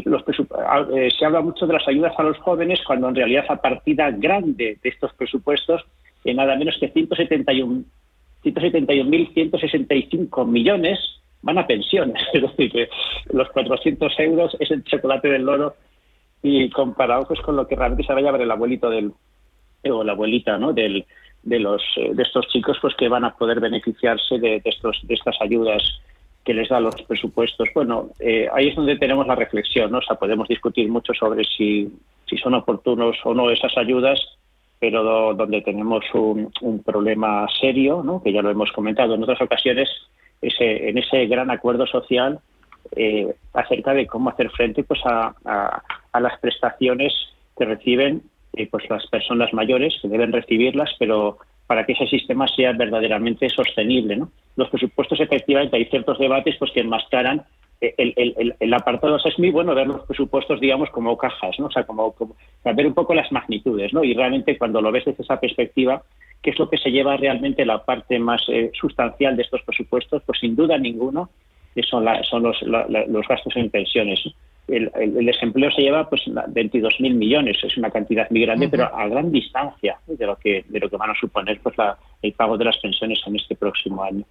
los 0.05 0.23
eh, 0.29 1.09
se 1.17 1.25
habla 1.25 1.41
mucho 1.41 1.67
de 1.67 1.75
las 1.75 1.87
ayudas 1.89 2.13
a 2.19 2.23
los 2.23 2.39
jóvenes 2.39 2.81
cuando 2.87 3.09
en 3.09 3.15
realidad 3.15 3.47
la 3.49 3.57
partida 3.57 4.11
grande 4.11 4.79
de 4.83 4.89
estos 4.89 5.13
presupuestos 5.15 5.85
en 6.25 6.37
nada 6.37 6.57
menos 6.57 6.77
que 6.79 6.89
171 6.89 7.85
171.165 8.45 10.47
millones 10.47 10.99
van 11.43 11.59
a 11.59 11.67
pensiones. 11.67 12.23
Es 12.33 12.43
decir, 12.43 12.73
que 12.73 12.89
los 13.33 13.51
400 13.51 14.19
euros 14.21 14.57
es 14.61 14.71
el 14.71 14.83
chocolate 14.85 15.29
del 15.29 15.43
loro 15.43 15.75
y 16.43 16.71
comparado 16.71 17.25
pues 17.27 17.41
con 17.41 17.57
lo 17.57 17.67
que 17.67 17.77
realmente 17.77 18.05
se 18.05 18.13
va 18.13 18.21
a 18.21 18.23
llevar 18.23 18.41
el 18.41 18.51
abuelito 18.51 18.91
del 18.91 19.13
o 19.91 20.05
la 20.05 20.13
abuelita 20.13 20.59
¿no? 20.59 20.73
del, 20.73 21.07
de 21.43 21.59
los 21.59 21.83
de 21.97 22.23
estos 22.23 22.47
chicos 22.49 22.79
pues 22.81 22.95
que 22.97 23.09
van 23.09 23.25
a 23.25 23.35
poder 23.35 23.61
beneficiarse 23.61 24.39
de, 24.39 24.61
estos 24.65 25.01
de 25.05 25.15
estas 25.15 25.37
ayudas 25.41 25.83
que 26.45 26.55
les 26.55 26.69
da 26.71 26.81
los 26.81 26.95
presupuestos. 27.03 27.69
Bueno, 27.75 28.11
eh, 28.19 28.49
ahí 28.53 28.69
es 28.69 28.75
donde 28.75 28.97
tenemos 28.97 29.27
la 29.27 29.35
reflexión, 29.35 29.91
¿no? 29.91 29.99
O 29.99 30.03
sea, 30.03 30.17
podemos 30.17 30.49
discutir 30.49 30.89
mucho 30.89 31.13
sobre 31.13 31.45
si, 31.45 31.93
si 32.27 32.39
son 32.39 32.55
oportunos 32.55 33.19
o 33.25 33.35
no 33.35 33.51
esas 33.51 33.77
ayudas, 33.77 34.19
pero 34.81 35.35
donde 35.35 35.61
tenemos 35.61 36.03
un, 36.15 36.83
problema 36.83 37.47
serio, 37.61 38.03
¿no? 38.03 38.23
que 38.23 38.33
ya 38.33 38.41
lo 38.41 38.51
hemos 38.51 38.73
comentado 38.73 39.15
en 39.15 39.23
otras 39.23 39.41
ocasiones, 39.43 39.91
ese, 40.41 40.89
en 40.89 40.97
ese 40.97 41.27
gran 41.27 41.51
acuerdo 41.51 41.87
social 41.87 42.41
eh, 42.97 43.35
acerca 43.53 43.93
de 43.93 44.07
cómo 44.07 44.31
hacer 44.31 44.51
frente 44.51 44.83
pues 44.83 45.01
a, 45.05 45.83
las 46.19 46.41
prestaciones 46.41 47.13
que 47.57 47.65
reciben 47.65 48.23
eh, 48.55 48.67
pues 48.69 48.91
las 48.91 49.07
personas 49.07 49.53
mayores 49.53 49.95
que 50.03 50.09
deben 50.09 50.33
recibirlas, 50.33 50.91
pero 50.99 51.39
para 51.69 51.87
que 51.87 51.93
ese 51.93 52.09
sistema 52.09 52.49
sea 52.49 52.73
verdaderamente 52.73 53.49
sostenible. 53.49 54.17
¿no? 54.17 54.33
Los 54.57 54.69
presupuestos, 54.71 55.21
efectivamente, 55.21 55.77
hay 55.77 55.85
ciertos 55.85 56.19
debates 56.19 56.57
pues 56.59 56.73
que 56.73 56.81
enmascaran 56.81 57.45
el, 57.81 58.55
el, 58.61 58.75
apartado 58.75 59.17
es 59.17 59.39
muy 59.39 59.51
bueno 59.51 59.75
ver 59.75 59.87
los 59.87 60.05
presupuestos, 60.05 60.61
digamos, 60.61 60.91
como 60.91 61.17
cajas, 61.17 61.59
¿no? 61.59 61.67
O 61.67 61.71
sea, 61.71 61.85
como, 61.85 62.15
ver 62.63 62.87
un 62.87 62.95
poco 62.95 63.15
las 63.15 63.33
magnitudes, 63.33 63.95
¿no? 63.95 64.05
Y 64.05 64.13
realmente 64.13 64.59
cuando 64.59 64.83
lo 64.83 64.93
ves 64.93 65.07
desde 65.07 65.23
esa 65.23 65.41
perspectiva, 65.41 66.03
¿qué 66.43 66.51
es 66.51 66.59
lo 66.59 66.69
que 66.69 66.77
se 66.77 66.91
lleva 66.91 67.17
realmente 67.17 67.65
la 67.65 67.83
parte 67.83 68.19
más 68.19 68.43
eh, 68.49 68.71
sustancial 68.79 69.37
de 69.37 69.43
estos 69.43 69.63
presupuestos? 69.63 70.23
Pues 70.27 70.39
sin 70.41 70.57
duda 70.57 70.77
ninguno 70.77 71.31
son, 71.89 72.07
son 72.25 72.43
los, 72.43 72.61
los 72.63 73.29
gastos 73.29 73.57
en 73.57 73.71
pensiones 73.71 74.21
el, 74.71 75.27
desempleo 75.27 75.71
se 75.71 75.83
lleva 75.83 76.09
pues 76.09 76.23
22.000 76.27 77.15
millones, 77.15 77.59
es 77.63 77.77
una 77.77 77.91
cantidad 77.91 78.29
muy 78.31 78.43
grande, 78.43 78.69
pero 78.69 78.85
a 78.85 79.09
gran 79.09 79.31
distancia 79.33 79.99
de 80.07 80.27
lo 80.27 80.37
que 80.37 80.65
de 80.69 80.81
lo 80.81 80.89
que 80.89 80.97
van 80.97 81.11
a 81.11 81.15
suponer 81.19 81.61
pues 81.63 81.75
el 82.23 82.33
pago 82.33 82.57
de 82.57 82.65
las 82.65 82.79
pensiones 82.79 83.21
en 83.27 83.37
este 83.37 83.57
próximo 83.57 84.03
año. 84.03 84.25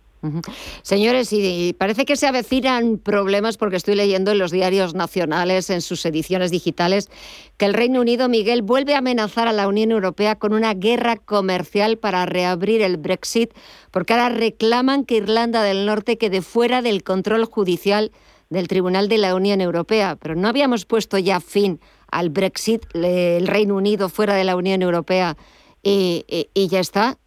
Señores, 0.82 1.32
y 1.32 1.74
parece 1.78 2.04
que 2.04 2.18
se 2.18 2.28
avecinan 2.28 2.98
problemas 2.98 3.56
porque 3.56 3.78
estoy 3.78 3.96
leyendo 3.96 4.32
en 4.32 4.38
los 4.38 4.52
diarios 4.52 4.94
nacionales, 4.94 5.70
en 5.70 5.82
sus 5.82 6.06
ediciones 6.06 6.52
digitales, 6.52 7.10
que 7.58 7.66
el 7.66 7.74
Reino 7.74 8.02
Unido, 8.02 8.28
Miguel, 8.28 8.62
vuelve 8.62 8.96
a 8.96 8.98
amenazar 8.98 9.48
a 9.48 9.54
la 9.54 9.68
Unión 9.68 9.92
Europea 9.92 10.36
con 10.36 10.54
una 10.54 10.74
guerra 10.74 11.16
comercial 11.16 11.98
para 11.98 12.26
reabrir 12.26 12.82
el 12.82 12.98
Brexit, 12.98 13.54
porque 13.92 14.14
ahora 14.14 14.30
reclaman 14.30 15.06
que 15.06 15.16
Irlanda 15.16 15.64
del 15.64 15.86
Norte 15.86 16.18
quede 16.18 16.42
fuera 16.42 16.82
del 16.82 17.04
control 17.04 17.46
judicial 17.46 18.12
del 18.50 18.68
Tribunal 18.68 19.10
de 19.10 19.18
la 19.18 19.36
Unión 19.36 19.62
Europea, 19.62 20.16
pero 20.16 20.36
no 20.36 20.48
habíamos 20.48 20.86
puesto 20.86 21.18
ya 21.18 21.40
fin 21.40 21.80
al 22.12 22.30
Brexit, 22.30 22.84
el 22.94 23.48
Reino 23.48 23.76
Unido 23.76 24.10
fuera 24.10 24.34
de 24.36 24.44
la 24.44 24.56
Unión 24.56 24.82
Europea 24.82 25.38
y, 25.84 26.26
ya 26.70 26.80
está. 26.80 27.18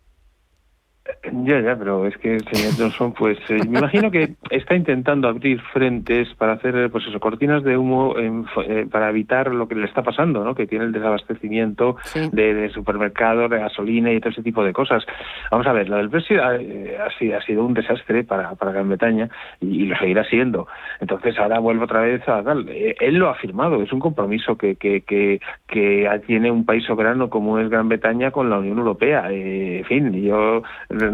Ya, 1.32 1.60
ya, 1.60 1.76
pero 1.76 2.06
es 2.06 2.16
que 2.18 2.36
el 2.36 2.44
señor 2.44 2.74
Johnson, 2.78 3.12
pues 3.12 3.38
eh, 3.48 3.60
me 3.68 3.78
imagino 3.78 4.10
que 4.10 4.34
está 4.50 4.76
intentando 4.76 5.28
abrir 5.28 5.60
frentes 5.72 6.28
para 6.34 6.52
hacer, 6.52 6.90
pues 6.90 7.06
eso, 7.06 7.18
cortinas 7.18 7.64
de 7.64 7.76
humo 7.76 8.14
eh, 8.18 8.86
para 8.90 9.10
evitar 9.10 9.52
lo 9.52 9.66
que 9.66 9.74
le 9.74 9.86
está 9.86 10.02
pasando, 10.02 10.44
¿no? 10.44 10.54
Que 10.54 10.66
tiene 10.66 10.84
el 10.84 10.92
desabastecimiento 10.92 11.96
de, 12.32 12.70
supermercados, 12.72 13.50
de 13.50 13.58
gasolina 13.58 14.12
y 14.12 14.20
todo 14.20 14.30
ese 14.30 14.42
tipo 14.42 14.62
de 14.62 14.72
cosas. 14.72 15.04
Vamos 15.50 15.66
a 15.66 15.72
ver, 15.72 15.88
lo 15.88 15.96
del 15.96 16.08
Brexit 16.08 16.38
ha, 16.38 16.56
eh, 16.56 16.98
ha, 16.98 17.42
sido 17.42 17.64
un 17.64 17.74
desastre 17.74 18.22
para, 18.22 18.54
para 18.54 18.72
Gran 18.72 18.88
Bretaña 18.88 19.28
y, 19.60 19.86
lo 19.86 19.96
seguirá 19.96 20.24
siendo. 20.24 20.68
Entonces 21.00 21.36
ahora 21.38 21.58
vuelvo 21.58 21.84
otra 21.84 22.02
vez 22.02 22.28
a 22.28 22.42
tal. 22.44 22.68
Él 22.68 23.14
lo 23.16 23.28
ha 23.28 23.34
firmado, 23.34 23.82
es 23.82 23.92
un 23.92 24.00
compromiso 24.00 24.56
que, 24.56 24.76
que, 24.76 25.00
que, 25.00 25.40
que 25.66 26.08
tiene 26.26 26.50
un 26.50 26.64
país 26.64 26.84
soberano 26.84 27.28
como 27.28 27.58
es 27.58 27.68
Gran 27.68 27.88
Bretaña 27.88 28.30
con 28.30 28.50
la 28.50 28.58
Unión 28.58 28.78
Europea. 28.78 29.30
en 29.30 29.84
fin, 29.84 30.12
yo 30.22 30.62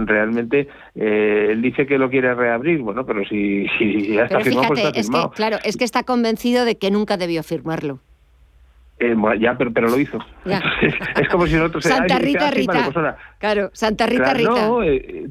realmente 0.07 0.69
eh, 0.95 1.49
él 1.51 1.63
dice 1.63 1.87
que 1.87 1.99
lo 1.99 2.11
quiere 2.11 2.35
reabrir, 2.35 2.81
bueno, 2.81 3.05
pero 3.05 3.25
si, 3.29 3.67
ya 4.15 4.25
está 4.25 4.41
firmado, 4.41 4.69
pues 4.69 4.81
está 4.81 5.03
firmado. 5.03 5.31
claro, 5.31 5.59
es 5.65 5.77
que 5.77 5.85
está 5.85 6.03
convencido 6.03 6.65
de 6.65 6.79
que 6.79 6.91
nunca 6.91 7.17
debió 7.17 7.43
firmarlo. 7.43 8.01
Eh, 9.01 9.15
ya, 9.41 9.57
pero, 9.57 9.73
pero 9.73 9.89
lo 9.89 9.99
hizo. 9.99 10.19
es 10.45 11.29
como 11.29 11.47
si 11.47 11.55
nosotros... 11.55 11.85
Santa 11.85 12.19
Rita 12.19 12.51
Rita. 12.51 12.91
Pues 12.93 13.15
claro, 13.39 13.71
Santa 13.73 14.07
Rita 14.07 14.35
Rita. 14.35 14.51
No, 14.51 14.83
eh, 14.83 15.29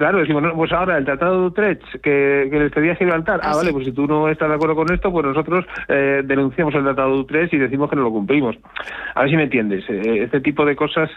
Claro, 0.00 0.20
decimos, 0.20 0.42
pues 0.56 0.72
ahora 0.72 0.96
el 0.96 1.04
Tratado 1.04 1.42
de 1.42 1.46
Utrecht 1.48 1.82
que, 2.02 2.48
que 2.50 2.58
les 2.58 2.72
pedía 2.72 2.94
Gibraltar, 2.94 3.38
ah, 3.42 3.50
ah 3.52 3.56
vale, 3.56 3.70
pues 3.70 3.84
si 3.84 3.92
tú 3.92 4.06
no 4.06 4.30
estás 4.30 4.48
de 4.48 4.54
acuerdo 4.54 4.74
con 4.74 4.90
esto, 4.90 5.12
pues 5.12 5.26
nosotros 5.26 5.66
eh, 5.88 6.22
denunciamos 6.24 6.74
el 6.74 6.84
Tratado 6.84 7.12
de 7.12 7.20
Utrecht 7.20 7.52
y 7.52 7.58
decimos 7.58 7.90
que 7.90 7.96
no 7.96 8.04
lo 8.04 8.10
cumplimos. 8.10 8.56
A 9.14 9.20
ver 9.20 9.30
si 9.30 9.36
me 9.36 9.42
entiendes. 9.42 9.84
Eh, 9.90 10.22
este 10.22 10.40
tipo 10.40 10.64
de 10.64 10.74
cosas 10.74 11.10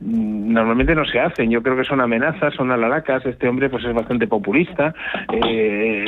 mm, 0.00 0.52
normalmente 0.52 0.96
no 0.96 1.04
se 1.04 1.20
hacen. 1.20 1.48
Yo 1.48 1.62
creo 1.62 1.76
que 1.76 1.84
son 1.84 2.00
amenazas, 2.00 2.52
son 2.54 2.72
alaracas. 2.72 3.24
Este 3.24 3.46
hombre 3.46 3.70
pues 3.70 3.84
es 3.84 3.94
bastante 3.94 4.26
populista. 4.26 4.92
Eh, 5.32 6.04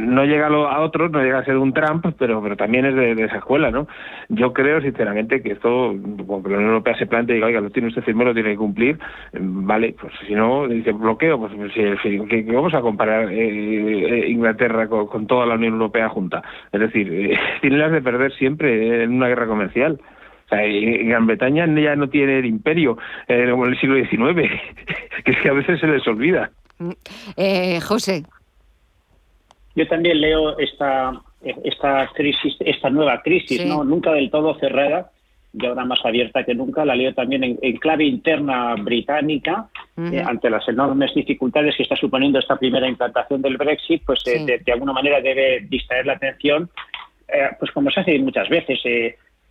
no 0.00 0.24
llega 0.24 0.48
a 0.48 0.80
otros, 0.80 1.12
no 1.12 1.22
llega 1.22 1.38
a 1.38 1.44
ser 1.44 1.56
un 1.56 1.72
Trump, 1.72 2.04
pero 2.18 2.42
pero 2.42 2.56
también 2.56 2.84
es 2.86 2.96
de, 2.96 3.12
esa 3.12 3.36
escuela, 3.36 3.70
¿no? 3.70 3.86
Yo 4.28 4.52
creo 4.52 4.80
sinceramente 4.80 5.40
que 5.40 5.52
esto, 5.52 5.94
como 6.26 6.42
que 6.42 6.50
la 6.50 6.56
Unión 6.56 6.72
Europea 6.72 6.98
se 6.98 7.06
plantea 7.06 7.34
y 7.34 7.36
diga, 7.36 7.46
oiga, 7.46 7.60
lo 7.60 7.70
tiene 7.70 7.86
usted 7.86 8.02
firmado, 8.02 8.30
lo 8.30 8.34
tiene 8.34 8.50
que 8.50 8.56
cumplir, 8.56 8.98
vale, 9.38 9.94
pues 10.00 10.12
si 10.26 10.34
no, 10.34 10.66
dice 10.66 10.90
bloqueo, 10.90 11.38
pues 11.38 11.59
que, 11.68 12.42
vamos 12.52 12.74
a 12.74 12.80
comparar 12.80 13.30
eh, 13.32 13.38
eh, 13.38 14.30
Inglaterra 14.30 14.88
con, 14.88 15.26
toda 15.26 15.46
la 15.46 15.54
Unión 15.54 15.74
Europea 15.74 16.08
junta. 16.08 16.42
Es 16.72 16.80
decir, 16.80 17.12
eh, 17.12 17.38
tiene 17.60 17.78
las 17.78 17.92
de 17.92 18.02
perder 18.02 18.32
siempre 18.34 19.04
en 19.04 19.12
una 19.12 19.28
guerra 19.28 19.46
comercial. 19.46 20.00
O 20.46 20.48
sea, 20.48 20.62
Gran 20.62 21.26
Bretaña 21.26 21.66
ya 21.80 21.94
no 21.94 22.08
tiene 22.08 22.40
el 22.40 22.46
imperio 22.46 22.98
como 23.28 23.66
en 23.66 23.72
el 23.72 23.80
siglo 23.80 23.96
XIX, 23.96 24.50
que 25.24 25.30
es 25.30 25.38
que 25.38 25.48
a 25.48 25.52
veces 25.52 25.78
se 25.78 25.86
les 25.86 26.06
olvida. 26.08 26.50
Mm, 26.78 27.78
José. 27.82 28.24
Yo 29.76 29.86
también 29.86 30.20
leo 30.20 30.58
esta, 30.58 31.12
esta 31.62 32.08
crisis, 32.14 32.56
esta 32.60 32.90
nueva 32.90 33.22
crisis, 33.22 33.64
¿no? 33.64 33.84
Nunca 33.84 34.12
del 34.12 34.28
todo 34.28 34.58
cerrada, 34.58 35.12
y 35.52 35.66
ahora 35.66 35.84
más 35.84 36.04
abierta 36.04 36.44
que 36.44 36.54
nunca, 36.54 36.84
la 36.84 36.94
leo 36.94 37.12
también 37.14 37.44
en, 37.44 37.76
clave 37.78 38.04
interna 38.04 38.74
británica, 38.76 39.68
eh, 39.96 40.22
ante 40.24 40.48
las 40.48 40.66
enormes 40.68 41.12
dificultades 41.14 41.76
que 41.76 41.82
está 41.82 41.96
suponiendo 41.96 42.38
esta 42.38 42.56
primera 42.56 42.88
implantación 42.88 43.42
del 43.42 43.56
Brexit, 43.56 44.02
pues 44.04 44.22
eh, 44.26 44.60
de, 44.64 44.72
alguna 44.72 44.92
manera 44.92 45.20
debe 45.20 45.60
distraer 45.68 46.06
la 46.06 46.14
atención, 46.14 46.70
eh, 47.28 47.48
pues 47.58 47.70
como 47.72 47.90
se 47.90 48.00
hace 48.00 48.18
muchas 48.18 48.48
veces, 48.48 48.80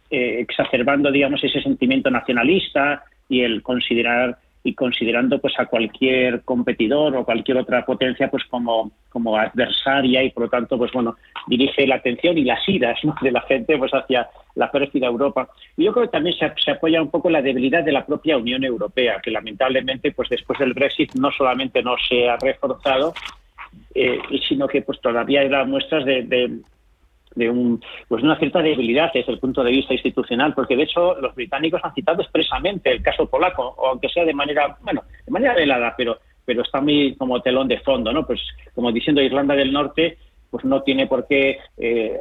exacerbando, 0.10 1.12
digamos, 1.12 1.44
ese 1.44 1.62
sentimiento 1.62 2.10
nacionalista 2.10 3.04
y 3.28 3.42
el 3.42 3.62
considerar 3.62 4.40
y 4.70 4.76
considerando 4.76 5.40
pues 5.40 5.54
a 5.58 5.66
cualquier 5.66 6.42
competidor 6.44 7.16
o 7.16 7.26
cualquier 7.26 7.58
otra 7.58 7.84
potencia 7.86 8.30
pues 8.30 8.44
como, 8.46 8.92
como 9.10 9.36
adversaria 9.36 10.24
y 10.24 10.30
por 10.30 10.44
lo 10.44 10.50
tanto 10.50 10.78
pues 10.78 10.92
bueno 10.92 11.16
dirige 11.48 11.88
la 11.88 11.96
atención 11.96 12.38
y 12.38 12.44
las 12.44 12.68
iras 12.70 13.00
de 13.22 13.32
la 13.32 13.42
gente 13.42 13.78
pues 13.80 13.92
hacia 13.92 14.30
la 14.56 14.70
próxima 14.70 15.08
Europa. 15.08 15.50
Y 15.76 15.86
yo 15.86 15.94
creo 15.94 16.06
que 16.06 16.12
también 16.12 16.36
se, 16.38 16.72
apoya 16.72 17.02
un 17.02 17.10
poco 17.10 17.30
la 17.30 17.42
debilidad 17.42 17.84
de 17.84 17.92
la 17.92 18.06
propia 18.06 18.38
Unión 18.38 18.64
Europea 18.64 19.20
que 19.24 19.32
lamentablemente 19.32 20.12
pues 20.12 20.30
después 20.30 20.60
del 20.60 20.74
Brexit 20.74 21.16
no 21.16 21.32
solamente 21.32 21.82
no 21.82 21.96
se 22.08 22.30
ha 22.30 22.38
reforzado 22.38 23.14
eh, 23.96 24.20
sino 24.48 24.68
que 24.68 24.84
pues 24.84 25.02
todavía 25.02 25.42
hay 25.42 25.66
muestras 25.66 26.06
de 26.06 26.60
un, 27.36 27.82
pues 28.08 28.24
una 28.24 28.38
cierta 28.38 28.62
debilidad 28.62 29.12
desde 29.14 29.32
el 29.32 29.40
punto 29.40 29.64
de 29.64 29.72
vista 29.72 29.94
institucional, 29.94 30.54
porque 30.54 30.76
de 30.76 30.84
hecho 30.84 31.20
los 31.20 31.36
británicos 31.36 31.82
han 31.84 31.94
citado 31.94 32.22
expresamente 32.22 32.92
el 32.92 33.02
caso 33.02 33.30
polaco, 33.30 33.76
aunque 33.88 34.10
sea 34.10 34.26
de 34.26 34.34
manera, 34.34 34.78
bueno, 34.82 35.04
de 35.26 35.32
manera 35.32 35.54
velada, 35.54 35.94
pero, 35.98 36.20
pero 36.46 36.64
está 36.64 36.82
muy 36.82 37.16
como 37.16 37.42
telón 37.42 37.68
de 37.68 37.80
fondo, 37.80 38.12
¿no? 38.12 38.26
Pues 38.26 38.42
como 38.74 38.92
diciendo 38.92 39.22
Irlanda 39.22 39.56
del 39.56 39.72
Norte, 39.72 40.18
pues 40.50 40.66
no 40.66 40.82
tiene 40.82 41.08
por 41.08 41.28
qué 41.28 41.60
eh, 41.78 42.20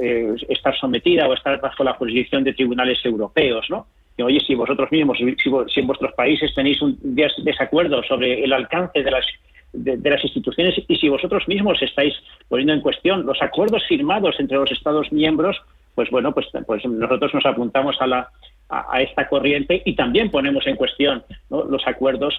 eh, 0.00 0.34
estar 0.48 0.76
sometida 0.78 1.26
o 1.28 1.34
estar 1.34 1.60
bajo 1.60 1.82
la 1.82 1.94
jurisdicción 1.94 2.44
de 2.44 2.52
tribunales 2.52 2.98
europeos, 3.04 3.66
¿no? 3.70 3.86
Que, 4.16 4.22
oye, 4.22 4.40
si 4.40 4.54
vosotros 4.54 4.90
mismos, 4.92 5.16
si, 5.16 5.34
si 5.68 5.80
en 5.80 5.86
vuestros 5.86 6.12
países 6.12 6.54
tenéis 6.54 6.82
un 6.82 6.98
desacuerdo 7.00 8.02
sobre 8.02 8.44
el 8.44 8.52
alcance 8.52 9.02
de 9.02 9.10
las 9.10 9.24
de, 9.72 10.10
las 10.10 10.22
instituciones. 10.24 10.74
Y 10.88 10.96
si 10.96 11.08
vosotros 11.08 11.46
mismos 11.48 11.80
estáis 11.82 12.14
poniendo 12.48 12.74
en 12.74 12.80
cuestión 12.80 13.26
los 13.26 13.40
acuerdos 13.42 13.84
firmados 13.86 14.36
entre 14.38 14.58
los 14.58 14.70
Estados 14.70 15.10
miembros, 15.12 15.60
pues 15.94 16.10
bueno, 16.10 16.32
pues, 16.32 16.46
pues 16.66 16.84
nosotros 16.84 17.34
nos 17.34 17.46
apuntamos 17.46 17.96
a, 18.00 18.06
la, 18.06 18.28
a, 18.68 19.02
esta 19.02 19.28
corriente 19.28 19.82
y 19.84 19.94
también 19.94 20.30
ponemos 20.30 20.66
en 20.66 20.76
cuestión 20.76 21.22
los 21.50 21.86
acuerdos 21.86 22.34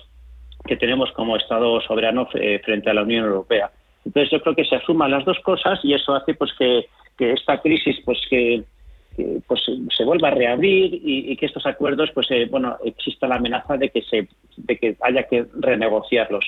que 0.66 0.78
tenemos 0.78 1.12
como 1.14 1.38
Estado 1.38 1.82
soberano 1.82 2.28
eh, 2.34 2.62
frente 2.64 2.90
a 2.90 2.94
la 2.94 3.04
Unión 3.04 3.26
Europea. 3.26 3.72
Entonces 4.06 4.32
yo 4.32 4.42
creo 4.42 4.56
que 4.56 4.66
se 4.66 4.76
asuman 4.76 5.12
las 5.12 5.26
dos 5.26 5.40
cosas 5.40 5.80
y 5.84 5.94
eso 5.94 6.14
hace 6.14 6.34
pues 6.34 6.52
que, 6.58 6.86
esta 7.20 7.62
crisis 7.62 7.98
pues 8.04 8.20
que, 8.32 8.64
pues 9.46 9.62
se 9.96 10.04
vuelva 10.04 10.30
a 10.30 10.32
reabrir 10.32 11.00
y, 11.04 11.36
que 11.38 11.46
estos 11.46 11.68
acuerdos 11.68 12.10
pues 12.16 12.26
eh, 12.32 12.48
bueno 12.50 12.78
exista 12.84 13.28
la 13.28 13.36
amenaza 13.36 13.78
de 13.78 13.90
que 13.90 14.02
se 14.02 14.28
de 14.58 14.78
que 14.78 14.98
haya 15.02 15.28
que 15.28 15.46
renegociarlos 15.54 16.44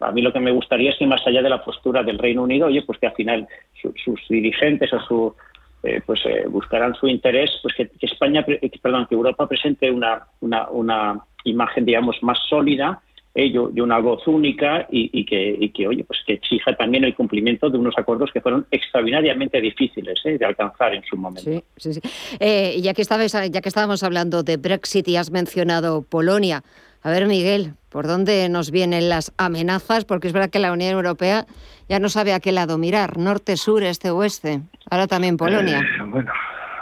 a 0.00 0.12
mí 0.12 0.22
lo 0.22 0.32
que 0.32 0.40
me 0.40 0.52
gustaría 0.52 0.90
es 0.90 0.96
que 0.96 1.06
más 1.06 1.26
allá 1.26 1.42
de 1.42 1.50
la 1.50 1.64
postura 1.64 2.02
del 2.02 2.18
Reino 2.18 2.42
Unido, 2.42 2.66
oye, 2.66 2.82
pues 2.82 2.98
que 2.98 3.06
al 3.06 3.14
final 3.14 3.48
sus 3.82 4.20
dirigentes 4.28 4.92
o 4.92 5.00
su 5.00 5.34
eh, 5.82 6.00
pues 6.04 6.20
eh, 6.26 6.44
buscarán 6.48 6.94
su 6.94 7.06
interés, 7.06 7.50
pues 7.62 7.74
que, 7.74 7.90
España, 8.00 8.44
perdón, 8.82 9.06
que 9.08 9.14
Europa 9.14 9.46
presente 9.46 9.90
una, 9.90 10.26
una, 10.40 11.20
imagen, 11.44 11.84
digamos, 11.84 12.16
más 12.22 12.38
sólida 12.48 13.00
ello 13.34 13.68
de 13.72 13.80
una 13.82 13.98
voz 14.00 14.26
única 14.26 14.88
y, 14.90 15.24
que, 15.24 15.70
que, 15.72 15.86
oye, 15.86 16.02
pues 16.02 16.18
que 16.26 16.32
exija 16.32 16.74
también 16.74 17.04
el 17.04 17.14
cumplimiento 17.14 17.70
de 17.70 17.78
unos 17.78 17.94
acuerdos 17.96 18.30
que 18.32 18.40
fueron 18.40 18.66
extraordinariamente 18.72 19.60
difíciles 19.60 20.18
¿eh? 20.24 20.38
de 20.38 20.44
alcanzar 20.44 20.94
en 20.94 21.04
su 21.04 21.16
momento. 21.16 21.48
Sí, 21.48 21.62
sí, 21.76 21.94
sí. 21.94 22.00
Eh, 22.40 22.80
ya, 22.80 22.92
ya 22.92 23.60
que 23.60 23.68
estábamos 23.68 24.02
hablando 24.02 24.42
de 24.42 24.56
Brexit 24.56 25.06
y 25.06 25.16
has 25.16 25.30
mencionado 25.30 26.02
Polonia, 26.02 26.64
a 27.02 27.10
ver, 27.10 27.26
Miguel, 27.26 27.74
¿por 27.90 28.06
dónde 28.06 28.48
nos 28.48 28.70
vienen 28.70 29.08
las 29.08 29.32
amenazas? 29.38 30.04
Porque 30.04 30.26
es 30.26 30.32
verdad 30.32 30.50
que 30.50 30.58
la 30.58 30.72
Unión 30.72 30.92
Europea 30.92 31.46
ya 31.88 31.98
no 31.98 32.08
sabe 32.08 32.32
a 32.32 32.40
qué 32.40 32.52
lado 32.52 32.78
mirar, 32.78 33.18
norte, 33.18 33.56
sur, 33.56 33.82
este, 33.82 34.10
oeste. 34.10 34.60
Ahora 34.90 35.06
también 35.06 35.36
Polonia. 35.36 35.80
Eh, 35.80 36.02
bueno, 36.06 36.32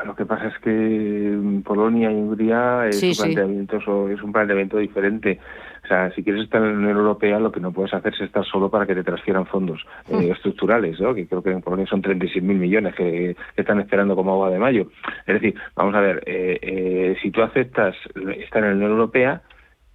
lo 0.06 0.14
que 0.14 0.24
pasa 0.24 0.48
es 0.48 0.58
que 0.60 1.60
Polonia 1.64 2.10
y 2.10 2.14
Hungría 2.14 2.86
es, 2.88 3.02
un 3.02 3.12
planteamiento, 3.12 4.08
es 4.08 4.22
un 4.22 4.32
planteamiento 4.32 4.78
diferente. 4.78 5.40
O 5.84 5.88
sea, 5.88 6.10
si 6.12 6.24
quieres 6.24 6.42
estar 6.42 6.60
en 6.62 6.72
la 6.72 6.78
Unión 6.78 6.96
Europea, 6.96 7.38
lo 7.38 7.52
que 7.52 7.60
no 7.60 7.70
puedes 7.70 7.94
hacer 7.94 8.12
es 8.12 8.20
estar 8.22 8.44
solo 8.44 8.68
para 8.68 8.86
que 8.86 8.94
te 8.94 9.04
transfieran 9.04 9.46
fondos 9.46 9.86
eh, 10.08 10.16
mm. 10.16 10.32
estructurales, 10.32 11.00
¿no? 11.00 11.14
que 11.14 11.28
creo 11.28 11.42
que 11.42 11.50
en 11.50 11.62
Polonia 11.62 11.86
son 11.86 12.02
36.000 12.02 12.40
millones 12.42 12.94
que, 12.96 13.36
están 13.56 13.78
esperando 13.78 14.16
como 14.16 14.32
agua 14.32 14.50
de 14.50 14.58
mayo. 14.58 14.88
Es 15.26 15.34
decir, 15.34 15.54
vamos 15.76 15.94
a 15.94 16.00
ver, 16.00 16.22
eh, 16.26 16.58
eh, 16.60 17.16
si 17.22 17.30
tú 17.30 17.42
aceptas 17.42 17.94
estar 18.38 18.64
en 18.64 18.70
la 18.70 18.76
Unión 18.76 18.90
Europea, 18.92 19.42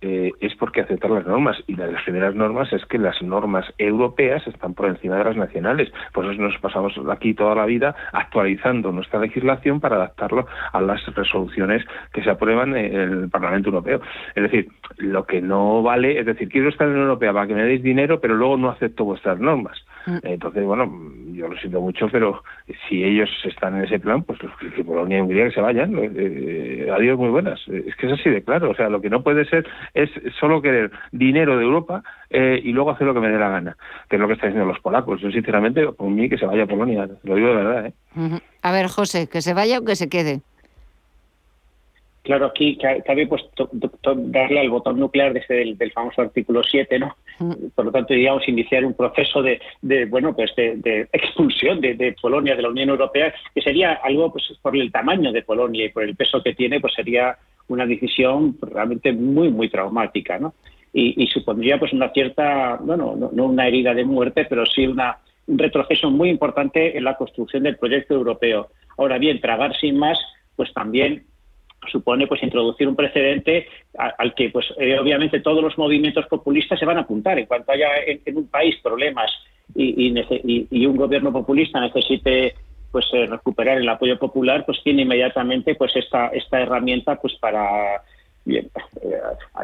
eh, 0.02 0.32
es 0.40 0.56
porque 0.56 0.82
aceptar 0.82 1.12
las 1.12 1.26
normas 1.26 1.58
y 1.68 1.76
las 1.76 2.02
primeras 2.04 2.34
normas 2.36 2.74
es 2.74 2.84
que 2.86 2.98
las 2.98 3.22
normas 3.22 3.66
europeas 3.78 4.46
están 4.48 4.74
por 4.74 4.88
encima 4.88 5.18
de 5.18 5.24
las 5.24 5.38
nacionales. 5.38 5.92
Por 6.12 6.26
eso 6.26 6.42
nos 6.42 6.58
pasamos 6.58 6.94
aquí 7.10 7.34
toda 7.34 7.56
la 7.56 7.66
vida 7.66 7.96
actualizando 8.12 8.92
nuestra 8.92 9.20
legislación 9.20 9.80
para 9.80 9.98
adaptarlo 9.98 10.48
a 10.74 10.82
las 10.82 11.06
resoluciones 11.14 11.86
que 12.14 12.24
se 12.24 12.30
aprueban 12.30 12.76
en 12.76 12.96
el 12.96 13.30
Parlamento 13.30 13.70
Europeo. 13.70 14.02
Es 14.36 14.44
decir, 14.44 14.70
lo 14.98 15.26
que 15.26 15.42
no 15.42 15.84
vale, 15.84 16.20
es 16.20 16.26
decir, 16.26 16.50
quiero 16.50 16.70
estar 16.70 16.88
en 16.88 16.94
la 16.94 17.00
Unión 17.00 17.10
Europea 17.10 17.34
para 17.34 17.48
que 17.48 17.56
me 17.56 17.64
deis 17.64 17.84
dinero, 17.84 18.20
pero 18.20 18.36
luego 18.36 18.58
no 18.58 18.70
acepto 18.70 19.06
vuestras 19.06 19.40
normas. 19.40 19.78
Mm. 20.06 20.18
Entonces, 20.24 20.64
bueno, 20.64 20.92
yo 21.34 21.48
lo 21.48 21.58
siento 21.58 21.82
mucho, 21.82 22.08
pero 22.12 22.44
si 22.88 23.04
ellos 23.04 23.30
están 23.44 23.78
en 23.78 23.86
ese 23.86 24.00
plan, 24.00 24.24
pues 24.24 24.40
que 24.76 24.84
Polonia 24.84 25.18
y 25.18 25.22
Hungría 25.22 25.46
que 25.46 25.56
se 25.56 25.62
vayan. 25.62 25.98
Eh, 25.98 26.12
eh, 26.16 26.92
adiós, 26.92 27.18
muy 27.18 27.30
buenas. 27.30 27.60
Es 27.68 27.96
que 27.96 28.08
es 28.08 28.14
así 28.14 28.30
de 28.30 28.44
claro. 28.44 28.72
O 28.72 28.76
sea, 28.76 28.90
lo 28.90 29.02
que 29.02 29.10
no 29.10 29.24
puede 29.24 29.46
ser 29.46 29.68
es 29.94 30.10
solo 30.40 30.62
querer 30.62 30.92
dinero 31.12 31.58
de 31.58 31.64
Europa 31.64 32.04
eh, 32.30 32.60
y 32.64 32.72
luego 32.72 32.92
hacer 32.92 33.08
lo 33.08 33.14
que 33.14 33.20
me 33.20 33.30
dé 33.30 33.38
la 33.38 33.50
gana, 33.50 33.78
que 34.10 34.16
es 34.16 34.20
lo 34.20 34.28
que 34.28 34.34
están 34.34 34.50
diciendo 34.50 34.72
los 34.72 34.82
polacos. 34.82 35.22
Yo, 35.22 35.32
sinceramente, 35.32 35.86
por 35.88 36.10
mí, 36.10 36.30
que 36.30 36.38
se 36.38 36.46
vaya 36.46 36.64
a 36.64 36.68
Polonia. 36.68 37.08
Lo 37.24 37.36
digo 37.36 37.48
de 37.50 37.56
verdad. 37.56 37.86
¿eh? 37.88 37.94
A 38.62 38.72
ver, 38.72 38.88
José, 38.88 39.28
que 39.28 39.42
se 39.42 39.54
vaya 39.54 39.80
o 39.80 39.86
que 39.86 39.96
se 39.96 40.10
quede. 40.10 40.42
Claro, 42.24 42.46
aquí 42.46 42.78
cabe 42.78 43.26
pues 43.26 43.42
darle 44.06 44.60
al 44.60 44.70
botón 44.70 45.00
nuclear 45.00 45.34
desde 45.34 45.64
el 45.64 45.76
del 45.76 45.92
famoso 45.92 46.22
artículo 46.22 46.62
7, 46.64 47.00
¿no? 47.00 47.16
Por 47.74 47.86
lo 47.86 47.92
tanto, 47.92 48.14
digamos, 48.14 48.48
iniciar 48.48 48.86
un 48.86 48.94
proceso 48.94 49.42
de, 49.42 49.60
bueno, 50.06 50.36
pues 50.36 50.56
de, 50.56 51.08
expulsión 51.12 51.82
de, 51.82 52.16
Polonia 52.22 52.56
de 52.56 52.62
la 52.62 52.70
Unión 52.70 52.90
Europea, 52.90 53.34
que 53.56 53.62
sería 53.62 53.94
algo, 54.04 54.32
pues 54.32 54.54
por 54.62 54.78
el 54.78 54.92
tamaño 54.92 55.32
de 55.32 55.42
Polonia 55.42 55.86
y 55.86 55.90
por 55.90 56.04
el 56.04 56.16
peso 56.16 56.44
que 56.44 56.54
tiene, 56.54 56.80
pues 56.80 56.94
sería 56.94 57.38
una 57.70 57.88
decisión 57.88 58.56
realmente 58.62 59.12
muy, 59.12 59.50
muy 59.50 59.70
traumática, 59.70 60.38
¿no? 60.38 60.54
Y, 60.94 61.26
supondría 61.28 61.80
pues 61.80 61.94
una 61.94 62.10
cierta, 62.10 62.78
bueno, 62.82 63.16
no, 63.18 63.32
no, 63.34 63.46
una 63.46 63.68
herida 63.68 63.96
de 63.96 64.04
muerte, 64.04 64.46
pero 64.48 64.66
sí 64.66 64.86
una, 64.86 65.18
un 65.48 65.58
retroceso 65.58 66.12
muy 66.12 66.30
importante 66.30 66.96
en 66.96 67.04
la 67.04 67.16
construcción 67.16 67.64
del 67.64 67.78
proyecto 67.78 68.14
europeo. 68.14 68.68
Ahora 68.98 69.18
bien, 69.18 69.42
tragar 69.42 69.76
sin 69.78 69.98
más, 69.98 70.20
pues 70.56 70.72
también 70.74 71.24
supone 71.90 72.28
pues 72.28 72.44
introducir 72.44 72.88
un 72.88 72.96
precedente 72.96 73.68
al 73.98 74.34
que 74.36 74.50
pues 74.50 74.68
eh, 74.78 74.98
obviamente 75.00 75.40
todos 75.40 75.64
los 75.64 75.78
movimientos 75.78 76.26
populistas 76.28 76.80
se 76.80 76.86
van 76.86 76.98
a 76.98 77.02
apuntar. 77.02 77.40
En 77.40 77.46
cuanto 77.46 77.72
haya 77.72 77.90
en, 78.06 78.38
un 78.38 78.48
país 78.48 78.76
problemas 78.84 79.32
y, 79.74 80.14
y, 80.70 80.86
un 80.86 80.98
gobierno 80.98 81.32
populista 81.32 81.80
necesite 81.80 82.56
pues 82.92 83.06
eh, 83.14 83.26
recuperar 83.26 83.78
el 83.78 83.88
apoyo 83.88 84.20
popular 84.20 84.66
pues 84.66 84.80
tiene 84.84 85.04
inmediatamente 85.04 85.76
pues 85.76 85.96
esta 85.96 86.28
esta 86.28 86.60
herramienta 86.60 87.16
pues 87.16 87.36
para 87.40 88.02
eh, 88.46 88.68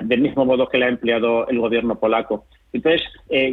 del 0.04 0.22
mismo 0.22 0.46
modo 0.46 0.70
que 0.70 0.78
la 0.78 0.86
ha 0.86 0.90
empleado 0.90 1.48
el 1.48 1.60
gobierno 1.60 2.00
polaco. 2.00 2.46
Entonces 2.74 3.02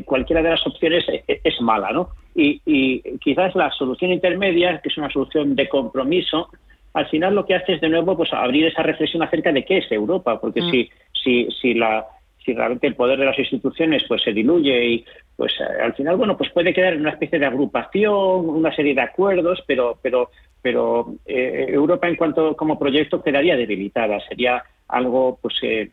cualquiera 0.05 0.43
de 0.43 0.51
las 0.51 0.67
opciones 0.67 1.05
es, 1.27 1.61
mala 1.61 1.91
no 1.93 2.11
y, 2.35 2.61
y 2.65 3.19
quizás 3.19 3.55
la 3.55 3.71
solución 3.73 4.13
intermedia 4.13 4.81
que 4.81 4.89
es 4.89 4.99
una 4.99 5.11
solución 5.11 5.55
de 5.55 5.69
compromiso 5.69 6.49
al 6.95 7.07
final 7.09 7.35
lo 7.35 7.45
que 7.45 7.57
hace 7.57 7.75
es 7.75 7.81
de 7.81 7.89
nuevo 7.89 8.17
pues 8.17 8.33
abrir 8.33 8.67
esa 8.67 8.83
reflexión 8.83 9.23
acerca 9.23 9.53
de 9.53 9.65
qué 9.65 9.79
es 9.79 9.93
Europa, 9.93 10.41
porque 10.41 10.63
mm. 10.63 10.71
si, 10.71 10.91
si, 11.13 11.49
si 11.61 11.75
la 11.75 12.07
si 12.45 12.53
realmente 12.53 12.87
el 12.87 12.95
poder 12.95 13.19
de 13.19 13.25
las 13.25 13.39
instituciones 13.39 14.05
pues 14.07 14.23
se 14.23 14.33
diluye 14.33 14.87
y 14.87 15.05
pues 15.37 15.53
al 15.61 15.95
final 15.95 16.17
bueno 16.17 16.37
pues 16.37 16.51
puede 16.51 16.75
quedar 16.75 16.93
en 16.93 17.01
una 17.01 17.11
especie 17.11 17.39
de 17.39 17.47
agrupación 17.47 18.49
una 18.49 18.75
serie 18.75 18.95
de 18.95 19.01
acuerdos 19.01 19.63
pero 19.67 19.99
pero 20.03 20.31
pero 20.61 21.15
eh, 21.25 21.67
Europa 21.71 22.07
en 22.07 22.17
cuanto 22.17 22.55
como 22.55 22.79
proyecto 22.79 23.23
quedaría 23.23 23.57
debilitada 23.57 24.21
sería 24.29 24.63
algo 24.89 25.39
pues 25.41 25.55
eh, 25.63 25.91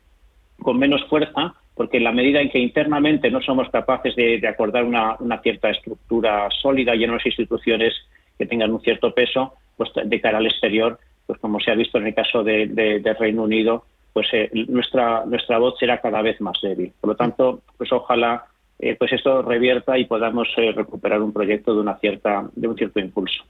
con 0.62 0.78
menos 0.78 1.06
fuerza 1.06 1.56
porque 1.74 1.98
en 1.98 2.04
la 2.04 2.12
medida 2.12 2.42
en 2.42 2.50
que 2.50 2.60
internamente 2.60 3.32
no 3.32 3.42
somos 3.42 3.70
capaces 3.70 4.14
de, 4.16 4.46
acordar 4.46 4.84
una, 4.84 5.16
una, 5.20 5.40
cierta 5.40 5.70
estructura 5.70 6.50
sólida 6.62 6.94
y 6.96 7.06
en 7.06 7.12
unas 7.12 7.26
instituciones 7.26 7.94
que 8.38 8.46
tengan 8.46 8.72
un 8.72 8.82
cierto 8.82 9.14
peso 9.14 9.56
pues 9.82 9.92
de 10.08 10.22
cara 10.22 10.38
al 10.38 10.46
exterior, 10.46 11.00
pues 11.26 11.40
como 11.40 11.60
se 11.60 11.72
ha 11.72 11.76
visto 11.76 11.98
en 11.98 12.06
el 12.06 12.14
caso 12.14 12.44
de, 12.44 13.16
Reino 13.20 13.44
Unido, 13.44 13.86
pues 14.14 14.28
eh, 14.32 14.52
nuestra 14.68 15.26
nuestra 15.26 15.58
voz 15.58 15.80
será 15.80 16.00
cada 16.00 16.22
vez 16.22 16.40
más 16.40 16.60
débil. 16.62 16.94
Por 17.02 17.10
lo 17.10 17.16
tanto, 17.16 17.62
pues 17.78 17.92
ojalá 17.92 18.46
eh, 18.84 18.96
pues 18.98 19.14
esto 19.14 19.44
revierta 19.44 19.96
y 20.00 20.06
podamos 20.06 20.48
eh, 20.58 20.72
recuperar 20.72 21.22
un 21.22 21.32
proyecto 21.32 21.76
de 21.76 21.82
una 21.82 22.00
cierta 22.00 22.50
de 22.56 22.68
un 22.68 22.76
cierto 22.76 23.00
impulso. 23.00 23.44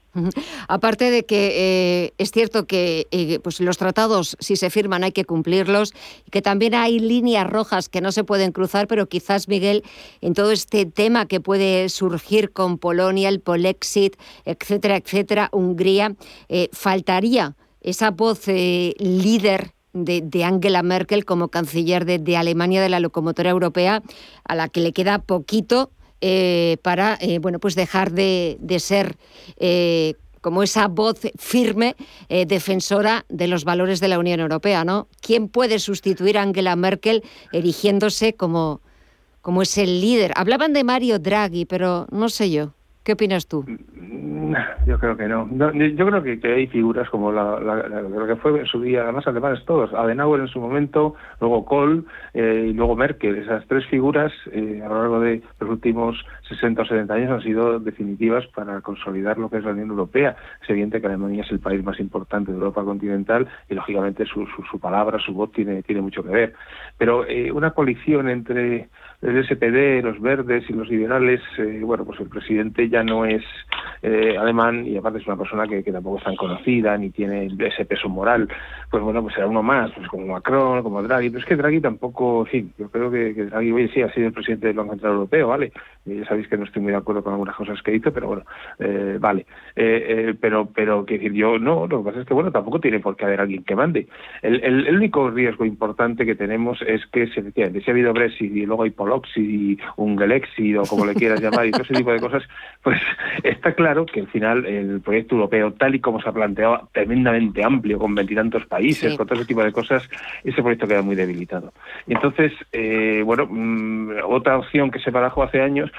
Aparte 0.68 1.10
de 1.10 1.24
que 1.24 2.12
es 2.18 2.30
cierto 2.32 2.66
que 2.66 3.06
pues 3.42 3.58
los 3.60 3.78
tratados 3.78 4.36
si 4.40 4.56
se 4.56 4.68
firman 4.68 5.04
hay 5.04 5.12
que 5.12 5.24
cumplirlos 5.24 5.94
y 6.26 6.30
que 6.30 6.42
también 6.42 6.74
hay 6.74 6.98
líneas 6.98 7.48
rojas 7.48 7.88
que 7.88 8.02
no 8.02 8.12
se 8.12 8.24
pueden 8.24 8.52
cruzar, 8.52 8.86
pero 8.86 9.08
quizás 9.08 9.48
Miguel 9.48 9.82
en 10.20 10.34
todo 10.34 10.52
este 10.52 10.84
tema 10.84 11.26
que 11.26 11.40
puede 11.40 11.88
surgir 11.88 12.52
con 12.52 12.76
Polonia, 12.76 13.30
el 13.30 13.40
Polexit, 13.40 14.16
etcétera, 14.44 14.96
etcétera, 14.96 15.48
Hungría, 15.52 16.14
faltaría 16.72 17.56
esa 17.80 18.10
voz 18.10 18.46
líder 18.48 19.72
de, 19.92 20.44
Angela 20.44 20.82
Merkel 20.82 21.24
como 21.24 21.48
canciller 21.48 22.04
de, 22.04 22.36
Alemania 22.36 22.82
de 22.82 22.88
la 22.88 23.00
locomotora 23.00 23.50
europea, 23.50 24.02
a 24.44 24.54
la 24.54 24.68
que 24.68 24.80
le 24.80 24.92
queda 24.92 25.18
poquito 25.18 25.90
eh, 26.20 26.76
para 26.82 27.18
eh, 27.20 27.38
bueno, 27.38 27.58
pues 27.58 27.74
dejar 27.74 28.12
de, 28.12 28.58
ser 28.78 29.16
eh, 29.56 30.14
como 30.40 30.62
esa 30.62 30.88
voz 30.88 31.20
firme 31.38 31.94
defensora 32.28 33.24
de 33.28 33.46
los 33.46 33.64
valores 33.64 34.00
de 34.00 34.08
la 34.08 34.18
Unión 34.18 34.40
Europea. 34.40 34.84
¿no? 34.84 35.08
¿Quién 35.20 35.48
puede 35.48 35.78
sustituir 35.78 36.36
a 36.36 36.42
Angela 36.42 36.74
Merkel 36.74 37.22
erigiéndose 37.52 38.32
como, 38.32 38.80
como 39.40 39.62
ese 39.62 39.86
líder? 39.86 40.32
Hablaban 40.34 40.72
de 40.72 40.82
Mario 40.82 41.18
Draghi, 41.20 41.64
pero 41.64 42.06
no 42.10 42.28
sé 42.28 42.50
yo. 42.50 42.72
¿Qué 43.04 43.14
opinas 43.14 43.48
tú? 43.48 43.64
Yo 44.86 44.98
creo 44.98 45.16
que 45.16 45.26
no. 45.26 45.48
yo 45.50 46.06
creo 46.06 46.22
que, 46.22 46.38
hay 46.52 46.66
figuras 46.68 47.08
como 47.10 47.32
la, 47.32 47.58
que 48.26 48.36
fue 48.36 48.60
en 48.60 48.66
su 48.66 48.80
día, 48.80 49.02
además 49.02 49.26
alemanes 49.26 49.64
todos, 49.64 49.92
Adenauer 49.92 50.40
en 50.40 50.48
su 50.48 50.60
momento, 50.60 51.14
luego 51.40 51.64
Kohl 51.64 52.06
eh, 52.34 52.66
y 52.68 52.72
luego 52.72 52.94
Merkel. 52.94 53.36
Esas 53.38 53.66
tres 53.66 53.86
figuras 53.86 54.32
eh, 54.52 54.82
a 54.84 54.88
lo 54.88 54.98
largo 54.98 55.20
de 55.20 55.42
los 55.58 55.70
últimos 55.70 56.24
60 56.48 56.82
o 56.82 56.84
70 56.84 57.14
años 57.14 57.30
han 57.30 57.42
sido 57.42 57.80
definitivas 57.80 58.46
para 58.48 58.80
consolidar 58.82 59.38
lo 59.38 59.50
que 59.50 59.58
es 59.58 59.64
la 59.64 59.72
Unión 59.72 59.90
Europea. 59.90 60.36
Es 60.62 60.70
evidente 60.70 61.00
que 61.00 61.06
Alemania 61.06 61.42
es 61.42 61.50
el 61.50 61.60
país 61.60 61.82
más 61.82 61.98
importante 61.98 62.52
de 62.52 62.58
Europa 62.58 62.84
continental 62.84 63.48
y 63.68 63.74
lógicamente 63.74 64.26
su, 64.26 64.46
su, 64.70 64.78
palabra, 64.78 65.18
su 65.18 65.32
voz 65.32 65.50
tiene, 65.52 65.82
tiene 65.82 66.02
mucho 66.02 66.22
que 66.22 66.30
ver. 66.30 66.54
Pero 66.98 67.26
eh, 67.26 67.50
una 67.50 67.72
coalición 67.72 68.28
entre 68.28 68.88
el 69.22 69.44
SPD, 69.44 70.02
los 70.02 70.20
verdes 70.20 70.68
y 70.68 70.72
los 70.72 70.88
liberales, 70.88 71.40
bueno, 71.80 72.04
pues 72.04 72.18
el 72.20 72.28
presidente 72.28 72.88
ya 72.88 73.04
no 73.04 73.24
es 73.24 73.42
eh, 74.02 74.36
alemán 74.36 74.84
y 74.84 74.96
aparte 74.96 75.20
es 75.20 75.26
una 75.26 75.36
persona 75.36 75.66
que, 75.68 75.82
tampoco 75.92 76.18
es 76.18 76.24
tan 76.24 76.34
conocida 76.34 76.98
ni 76.98 77.10
tiene 77.10 77.48
ese 77.58 77.84
peso 77.84 78.08
moral, 78.08 78.48
pues 78.90 79.02
bueno, 79.02 79.22
pues 79.22 79.34
será 79.34 79.46
uno 79.46 79.62
más, 79.62 79.92
pues 79.92 80.08
como 80.08 80.26
Macron, 80.26 80.82
como 80.82 81.02
Draghi, 81.02 81.30
pero 81.30 81.40
es 81.40 81.46
que 81.46 81.56
Draghi 81.56 81.80
tampoco, 81.80 82.46
sí, 82.50 82.68
yo 82.76 82.90
creo 82.90 83.10
que, 83.12 83.32
Draghi, 83.32 83.70
oye, 83.70 83.88
sí, 83.94 84.02
ha 84.02 84.12
sido 84.12 84.26
el 84.26 84.32
presidente 84.32 84.66
del 84.66 84.76
Banco 84.76 84.94
Central 84.94 85.12
Europeo, 85.12 85.48
¿vale? 85.48 85.72
Ya 86.04 86.24
sabéis 86.26 86.48
que 86.48 86.56
no 86.56 86.64
estoy 86.64 86.82
muy 86.82 86.90
de 86.90 86.98
acuerdo 86.98 87.22
con 87.22 87.32
algunas 87.32 87.54
cosas 87.54 87.80
que 87.80 87.92
dice, 87.92 88.10
pero 88.10 88.26
bueno, 88.26 88.42
eh, 88.80 89.18
vale. 89.20 89.46
Eh, 89.76 90.34
pero, 90.40 90.66
pero, 90.66 91.06
que 91.06 91.14
decir, 91.14 91.32
yo 91.32 91.60
no, 91.60 91.86
lo 91.86 91.98
que 91.98 92.10
pasa 92.10 92.20
es 92.22 92.26
que, 92.26 92.34
bueno, 92.34 92.50
tampoco 92.50 92.80
tiene 92.80 92.98
por 92.98 93.14
qué 93.14 93.24
haber 93.24 93.40
alguien 93.40 93.62
que 93.62 93.76
mande. 93.76 94.08
El, 94.42 94.64
el, 94.64 94.96
único 94.96 95.30
riesgo 95.30 95.64
importante 95.64 96.26
que 96.26 96.34
tenemos 96.34 96.82
es 96.82 97.06
que, 97.06 97.28
si, 97.28 97.40
si 97.52 97.62
ha 97.62 97.92
habido 97.92 98.12
Brexit 98.12 98.52
y 98.54 98.66
luego 98.66 98.82
hay 98.82 98.90
Poloxid 98.90 99.48
y 99.48 99.78
un 99.96 100.18
Gelexid 100.18 100.80
o 100.80 100.82
como 100.82 101.06
le 101.06 101.14
quieras 101.14 101.40
llamar 101.42 101.66
y 101.66 101.70
todo 101.70 101.82
ese 101.82 101.94
tipo 101.94 102.12
de 102.12 102.20
cosas, 102.20 102.42
pues 102.82 103.00
está 103.44 103.72
claro 103.74 104.04
que 104.04 104.20
al 104.20 104.28
final 104.28 104.66
el 104.66 105.00
proyecto 105.02 105.36
europeo, 105.36 105.72
tal 105.72 105.94
y 105.94 106.00
como 106.00 106.20
se 106.20 106.28
ha 106.28 106.32
planteado, 106.32 106.88
tremendamente 106.92 107.64
amplio, 107.64 107.98
con 107.98 108.14
veintitantos 108.14 108.66
países, 108.66 109.16
con 109.16 109.26
todo 109.26 109.38
ese 109.38 109.48
tipo 109.48 109.62
de 109.62 109.70
cosas, 109.70 110.08
ese 110.42 110.62
proyecto 110.62 110.88
queda 110.88 111.02
muy 111.02 111.14
debilitado. 111.14 111.72
Y 112.08 112.14
entonces, 112.14 112.52
eh, 112.72 113.22
bueno, 113.24 113.46
mm, 113.48 114.10
otra 114.24 114.58
opción 114.58 114.90
que 114.90 114.98
se 114.98 115.12
barajó 115.12 115.44
hace 115.44 115.60
años 115.60 115.91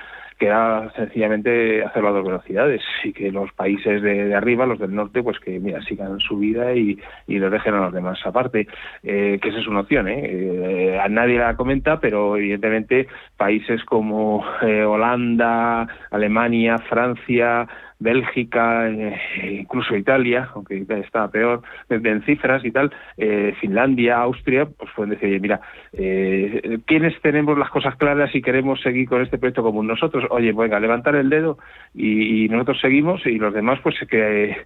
que 0.44 0.48
era 0.48 0.91
sencillamente 0.98 1.86
hacerlo 1.86 2.10
a 2.10 2.12
dos 2.12 2.26
velocidades 2.26 2.82
y 3.06 3.14
que 3.14 3.32
los 3.32 3.54
países 3.54 4.02
de, 4.02 4.36
arriba, 4.36 4.66
los 4.66 4.78
del 4.78 4.94
norte, 4.94 5.24
pues 5.24 5.39
que 5.39 5.58
mira, 5.58 5.82
sigan 5.84 6.20
su 6.20 6.38
vida 6.38 6.76
y, 6.76 7.00
y 7.28 7.39
lo 7.39 7.50
dejen 7.50 7.76
a 7.76 7.86
los 7.86 7.94
demás 7.94 8.20
aparte, 8.26 8.68
eh, 9.04 9.39
que 9.41 9.50
esa 9.50 9.60
es 9.60 9.68
una 9.68 9.80
opción, 9.80 10.10
¿eh? 10.10 10.20
¿eh? 10.26 11.00
a 11.00 11.08
nadie 11.08 11.38
la 11.38 11.56
comenta, 11.56 12.02
pero 12.02 12.36
evidentemente 12.36 13.08
países 13.38 13.86
como 13.86 14.44
eh, 14.62 14.84
Holanda, 14.84 15.88
Alemania, 16.12 16.78
Francia, 16.89 17.66
Bélgica, 18.04 18.89
eh, 18.89 19.60
incluso 19.62 19.95
Italia, 19.95 20.49
aunque 20.54 20.86
está 21.01 21.32
peor, 21.32 21.62
en 21.89 22.22
cifras 22.24 22.64
y 22.66 22.72
tal, 22.72 22.91
eh, 23.18 23.56
Finlandia, 23.62 24.18
Austria, 24.18 24.66
pues 24.66 24.91
pueden 24.93 25.12
decir, 25.12 25.30
oye, 25.30 25.39
mira, 25.39 25.62
eh, 25.93 26.80
¿quiénes 26.86 27.20
tenemos 27.22 27.58
las 27.58 27.70
cosas 27.70 27.95
claras 27.95 28.36
y 28.36 28.41
queremos 28.41 28.82
seguir 28.82 29.08
con 29.08 29.22
este 29.22 29.38
proyecto 29.38 29.64
común? 29.64 29.88
Nosotros, 29.88 30.26
oye, 30.30 30.51
venga, 30.51 30.80
levantar 30.82 31.16
el 31.16 31.30
dedo 31.30 31.58
y, 31.95 32.49
nosotros 32.49 32.82
seguimos 32.82 33.26
y 33.26 33.39
los 33.39 33.54
demás, 33.54 33.80
pues 33.82 33.95
que, 34.10 34.58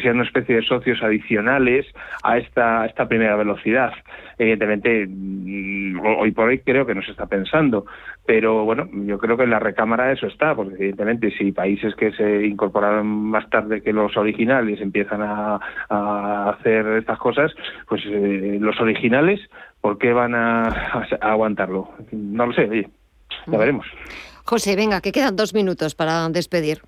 sean 0.00 0.16
una 0.16 0.24
especie 0.24 0.54
de 0.56 0.62
socios 0.62 1.02
adicionales 1.02 1.86
a 2.22 2.38
esta, 2.38 2.86
esta 2.86 3.08
primera 3.08 3.36
velocidad. 3.36 3.92
Evidentemente, 4.38 5.06
mm, 5.08 6.00
hoy 6.00 6.30
por 6.30 6.48
hoy 6.48 6.60
creo 6.60 6.86
que 6.86 6.94
no 6.94 7.02
se 7.02 7.10
está 7.10 7.26
pensando, 7.26 7.86
pero 8.26 8.64
bueno, 8.64 8.88
yo 8.92 9.18
creo 9.18 9.36
que 9.36 9.44
en 9.44 9.50
la 9.50 9.58
recámara 9.58 10.12
eso 10.12 10.26
está, 10.26 10.54
porque 10.54 10.74
evidentemente 10.74 11.30
si 11.32 11.52
países 11.52 11.94
que 11.94 12.12
se 12.12 12.46
más 13.02 13.48
tarde 13.50 13.82
que 13.82 13.92
los 13.92 14.16
originales 14.16 14.80
empiezan 14.80 15.22
a, 15.22 15.60
hacer 16.50 16.86
estas 16.98 17.18
cosas, 17.18 17.52
pues 17.88 18.02
eh, 18.06 18.58
los 18.60 18.78
originales, 18.80 19.40
¿por 19.80 19.98
qué 19.98 20.12
van 20.12 20.34
a, 20.34 20.68
aguantarlo? 21.20 21.90
No 22.12 22.46
lo 22.46 22.52
sé, 22.52 22.68
oye, 22.68 22.88
ya 23.46 23.58
veremos. 23.58 23.86
José, 24.44 24.76
venga, 24.76 25.00
que 25.00 25.12
quedan 25.12 25.36
dos 25.36 25.54
minutos 25.54 25.94
para 25.94 26.28
despedir. 26.28 26.82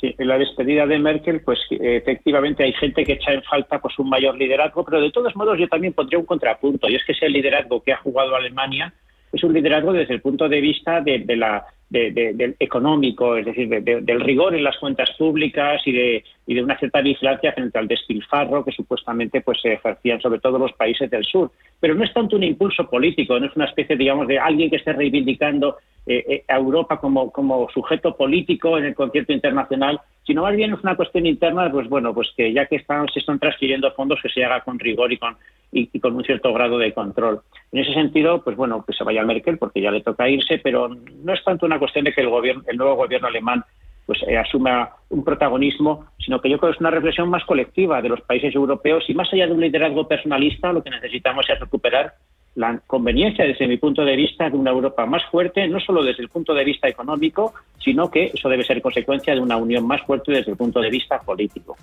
Sí, 0.00 0.14
en 0.16 0.28
la 0.28 0.38
despedida 0.38 0.86
de 0.86 0.98
Merkel, 1.00 1.40
pues 1.40 1.58
efectivamente 1.70 2.62
hay 2.62 2.72
gente 2.74 3.04
que 3.04 3.14
echa 3.14 3.32
en 3.32 3.42
falta 3.42 3.80
pues 3.80 3.98
un 3.98 4.08
mayor 4.08 4.36
liderazgo, 4.36 4.84
pero 4.84 5.00
de 5.00 5.10
todos 5.10 5.34
modos 5.34 5.58
yo 5.58 5.66
también 5.66 5.92
pondría 5.92 6.20
un 6.20 6.26
contrapunto, 6.26 6.88
y 6.88 6.94
es 6.94 7.04
que 7.04 7.12
ese 7.12 7.28
liderazgo 7.28 7.82
que 7.82 7.92
ha 7.92 7.96
jugado 7.96 8.36
Alemania 8.36 8.92
es 9.32 9.42
un 9.42 9.52
liderazgo 9.52 9.92
desde 9.92 10.14
el 10.14 10.20
punto 10.20 10.48
de 10.48 10.60
vista 10.60 11.00
de, 11.00 11.24
la 11.36 11.66
del 11.90 12.56
económico, 12.58 13.36
es 13.36 13.46
decir, 13.46 13.68
del 13.68 14.20
rigor 14.20 14.54
en 14.54 14.64
las 14.64 14.76
cuentas 14.78 15.10
públicas 15.18 15.80
y 15.86 15.92
de, 15.92 16.24
y 16.48 16.54
de 16.54 16.62
una 16.62 16.78
cierta 16.78 17.02
vigilancia 17.02 17.52
frente 17.52 17.78
al 17.78 17.86
despilfarro 17.86 18.64
que 18.64 18.72
supuestamente 18.72 19.42
pues 19.42 19.60
se 19.60 19.74
ejercían 19.74 20.18
sobre 20.18 20.40
todo 20.40 20.58
los 20.58 20.72
países 20.72 21.10
del 21.10 21.22
sur. 21.22 21.52
Pero 21.78 21.94
no 21.94 22.02
es 22.02 22.12
tanto 22.14 22.36
un 22.36 22.42
impulso 22.42 22.88
político, 22.88 23.38
no 23.38 23.46
es 23.46 23.54
una 23.54 23.66
especie, 23.66 23.96
digamos, 23.96 24.26
de 24.26 24.38
alguien 24.38 24.70
que 24.70 24.76
esté 24.76 24.94
reivindicando 24.94 25.76
eh, 26.06 26.24
eh, 26.26 26.44
a 26.48 26.56
Europa 26.56 26.96
como, 26.96 27.30
como 27.30 27.68
sujeto 27.68 28.16
político 28.16 28.78
en 28.78 28.86
el 28.86 28.94
concierto 28.94 29.34
internacional, 29.34 30.00
sino 30.26 30.40
más 30.40 30.56
bien 30.56 30.72
es 30.72 30.82
una 30.82 30.96
cuestión 30.96 31.26
interna, 31.26 31.70
pues 31.70 31.86
bueno, 31.86 32.14
pues 32.14 32.30
que 32.34 32.50
ya 32.50 32.64
que 32.64 32.76
están, 32.76 33.06
se 33.12 33.18
están 33.18 33.38
transfiriendo 33.38 33.92
fondos 33.92 34.18
que 34.22 34.30
se 34.30 34.42
haga 34.42 34.62
con 34.62 34.78
rigor 34.78 35.12
y 35.12 35.18
con 35.18 35.36
y, 35.70 36.00
con 36.00 36.16
un 36.16 36.24
cierto 36.24 36.50
grado 36.54 36.78
de 36.78 36.94
control. 36.94 37.42
En 37.72 37.80
ese 37.80 37.92
sentido, 37.92 38.42
pues 38.42 38.56
bueno, 38.56 38.82
que 38.86 38.94
se 38.94 39.04
vaya 39.04 39.22
Merkel 39.22 39.58
porque 39.58 39.82
ya 39.82 39.90
le 39.90 40.00
toca 40.00 40.26
irse, 40.30 40.58
pero 40.64 40.88
no 40.88 41.34
es 41.34 41.44
tanto 41.44 41.66
una 41.66 41.78
cuestión 41.78 42.06
de 42.06 42.14
que 42.14 42.22
el 42.22 42.30
gobierno, 42.30 42.62
el 42.66 42.78
nuevo 42.78 42.96
gobierno 42.96 43.28
alemán 43.28 43.62
pues 44.08 44.20
eh, 44.26 44.38
asuma 44.38 44.96
un 45.10 45.22
protagonismo, 45.22 46.06
sino 46.18 46.40
que 46.40 46.48
yo 46.48 46.56
creo 46.56 46.72
que 46.72 46.76
es 46.76 46.80
una 46.80 46.90
reflexión 46.90 47.28
más 47.28 47.44
colectiva 47.44 48.00
de 48.00 48.08
los 48.08 48.22
países 48.22 48.54
europeos 48.54 49.04
y 49.06 49.12
más 49.12 49.30
allá 49.30 49.46
de 49.46 49.52
un 49.52 49.60
liderazgo 49.60 50.08
personalista, 50.08 50.72
lo 50.72 50.82
que 50.82 50.88
necesitamos 50.88 51.44
es 51.46 51.60
recuperar 51.60 52.14
la 52.58 52.80
conveniencia, 52.88 53.44
desde 53.44 53.68
mi 53.68 53.76
punto 53.76 54.04
de 54.04 54.16
vista, 54.16 54.50
de 54.50 54.56
una 54.56 54.72
Europa 54.72 55.06
más 55.06 55.22
fuerte, 55.30 55.68
no 55.68 55.78
solo 55.78 56.02
desde 56.02 56.24
el 56.24 56.28
punto 56.28 56.54
de 56.54 56.64
vista 56.64 56.88
económico, 56.88 57.54
sino 57.78 58.10
que 58.10 58.32
eso 58.34 58.48
debe 58.48 58.64
ser 58.64 58.82
consecuencia 58.82 59.32
de 59.32 59.38
una 59.38 59.56
unión 59.56 59.86
más 59.86 60.02
fuerte 60.02 60.32
desde 60.32 60.50
el 60.50 60.56
punto 60.56 60.80
de 60.80 60.90
vista 60.90 61.20
político. 61.20 61.76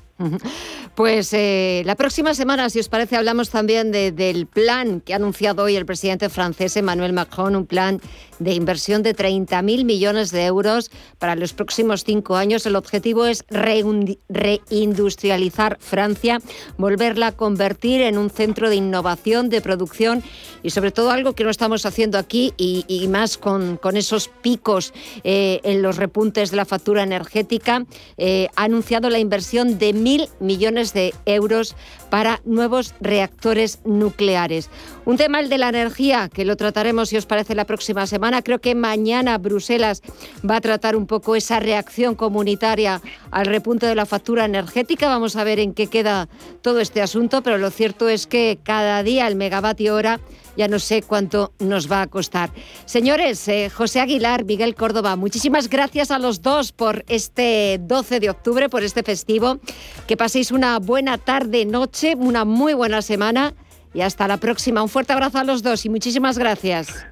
Pues 0.94 1.34
eh, 1.34 1.82
la 1.86 1.96
próxima 1.96 2.34
semana, 2.34 2.70
si 2.70 2.80
os 2.80 2.90
parece, 2.90 3.16
hablamos 3.16 3.52
también 3.52 3.94
del 3.94 4.48
plan 4.48 5.00
que 5.00 5.14
ha 5.14 5.16
anunciado 5.16 5.64
hoy 5.64 5.78
el 5.78 5.86
presidente 5.86 6.28
francés 6.28 6.76
Emmanuel 6.76 7.14
Macron, 7.14 7.56
un 7.56 7.66
plan 7.66 8.02
de 8.40 8.54
inversión 8.54 9.02
de 9.02 9.16
30.000 9.16 9.86
millones 9.86 10.32
de 10.32 10.46
euros 10.46 10.92
para 11.20 11.36
los 11.36 11.54
próximos 11.54 12.04
cinco 12.04 12.36
años. 12.36 12.66
El 12.66 12.76
objetivo 12.76 13.26
es 13.26 13.46
reindustrializar 13.50 15.78
Francia, 15.80 16.40
volverla 16.78 17.28
a 17.28 17.32
convertir 17.32 18.02
en 18.02 18.18
un 18.18 18.30
centro 18.30 18.70
de 18.70 18.76
innovación, 18.76 19.48
de 19.50 19.62
producción 19.62 20.22
y 20.66 20.72
sobre 20.72 20.92
todo 20.92 21.12
algo 21.12 21.34
que 21.34 21.44
no 21.44 21.52
estamos 21.52 21.86
haciendo 21.86 22.18
aquí 22.18 22.52
y, 22.58 23.08
más 23.08 23.38
con, 23.38 23.80
esos 23.94 24.30
picos 24.42 24.94
eh, 25.24 25.60
en 25.64 25.84
los 25.84 25.98
repuntes 25.98 26.50
de 26.50 26.58
la 26.58 26.66
factura 26.66 27.04
energética, 27.04 27.86
eh, 28.18 28.48
ha 28.56 28.64
anunciado 28.64 29.12
la 29.12 29.20
inversión 29.20 29.78
de 29.78 29.94
mil 29.94 30.28
millones 30.40 30.92
de 30.94 31.14
euros 31.26 31.76
para 32.16 32.40
nuevos 32.46 32.96
reactores 33.02 33.80
nucleares. 33.84 34.70
Un 35.04 35.18
tema 35.18 35.42
el 35.42 35.50
de 35.50 35.58
la 35.58 35.68
energía, 35.68 36.30
que 36.34 36.46
lo 36.46 36.56
trataremos, 36.56 37.10
si 37.10 37.18
os 37.18 37.26
parece, 37.26 37.56
la 37.56 37.66
próxima 37.66 38.08
semana. 38.08 38.42
Creo 38.42 38.62
que 38.62 38.74
mañana 38.74 39.38
Bruselas 39.38 40.02
va 40.50 40.56
a 40.56 40.62
tratar 40.62 40.96
un 40.96 41.08
poco 41.08 41.36
esa 41.36 41.60
reacción 41.60 42.16
comunitaria 42.16 43.02
al 43.32 43.48
repunte 43.48 43.86
de 43.86 43.96
la 43.96 44.06
factura 44.06 44.46
energética. 44.46 45.10
Vamos 45.10 45.36
a 45.36 45.44
ver 45.44 45.60
en 45.60 45.74
qué 45.74 45.88
queda 45.88 46.30
todo 46.62 46.80
este 46.80 47.02
asunto, 47.02 47.42
pero 47.42 47.58
lo 47.58 47.70
cierto 47.70 48.08
es 48.08 48.28
que 48.28 48.60
cada 48.64 49.04
día 49.04 49.28
el 49.28 49.36
megavatio 49.36 49.94
hora 49.94 50.22
ya 50.56 50.68
no 50.68 50.80
sé 50.80 51.02
cuánto 51.02 51.54
nos 51.60 51.92
va 51.92 52.02
a 52.02 52.08
costar. 52.08 52.52
Señores, 52.86 53.48
eh, 53.48 53.70
José 53.70 54.00
Aguilar, 54.00 54.46
Miguel 54.46 54.76
Córdoba, 54.76 55.16
muchísimas 55.16 55.70
gracias 55.70 56.12
a 56.12 56.20
los 56.20 56.42
dos 56.42 56.72
por 56.72 57.04
este 57.08 57.78
12 57.82 58.20
de 58.20 58.30
octubre, 58.30 58.70
por 58.70 58.84
este 58.84 59.04
festivo. 59.04 59.60
Que 60.08 60.18
paséis 60.18 60.52
una 60.52 60.80
buena 60.80 61.18
tarde, 61.18 61.66
noche, 61.66 62.05
una 62.14 62.46
muy 62.46 62.74
buena 62.74 63.02
semana 63.02 63.54
y 63.94 64.02
hasta 64.02 64.28
la 64.28 64.38
próxima. 64.38 64.84
Un 64.84 64.90
fuerte 64.90 65.14
abrazo 65.14 65.40
a 65.40 65.44
los 65.44 65.64
dos 65.64 65.86
y 65.86 65.90
muchísimas 65.90 66.38
gracias. 66.38 67.06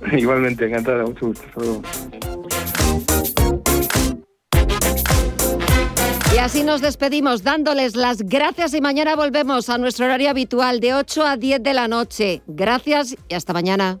Igualmente, 0.12 0.66
encantada, 0.66 1.04
mucho 1.04 1.26
gusto. 1.26 1.82
Y 6.34 6.38
así 6.38 6.64
nos 6.64 6.80
despedimos 6.80 7.42
dándoles 7.42 7.94
las 7.94 8.22
gracias 8.22 8.72
y 8.74 8.80
mañana 8.80 9.14
volvemos 9.14 9.68
a 9.68 9.78
nuestro 9.78 10.06
horario 10.06 10.30
habitual 10.30 10.80
de 10.80 10.94
8 10.94 11.26
a 11.26 11.36
10 11.36 11.62
de 11.62 11.74
la 11.74 11.86
noche. 11.86 12.42
Gracias 12.46 13.16
y 13.28 13.34
hasta 13.34 13.52
mañana. 13.52 14.00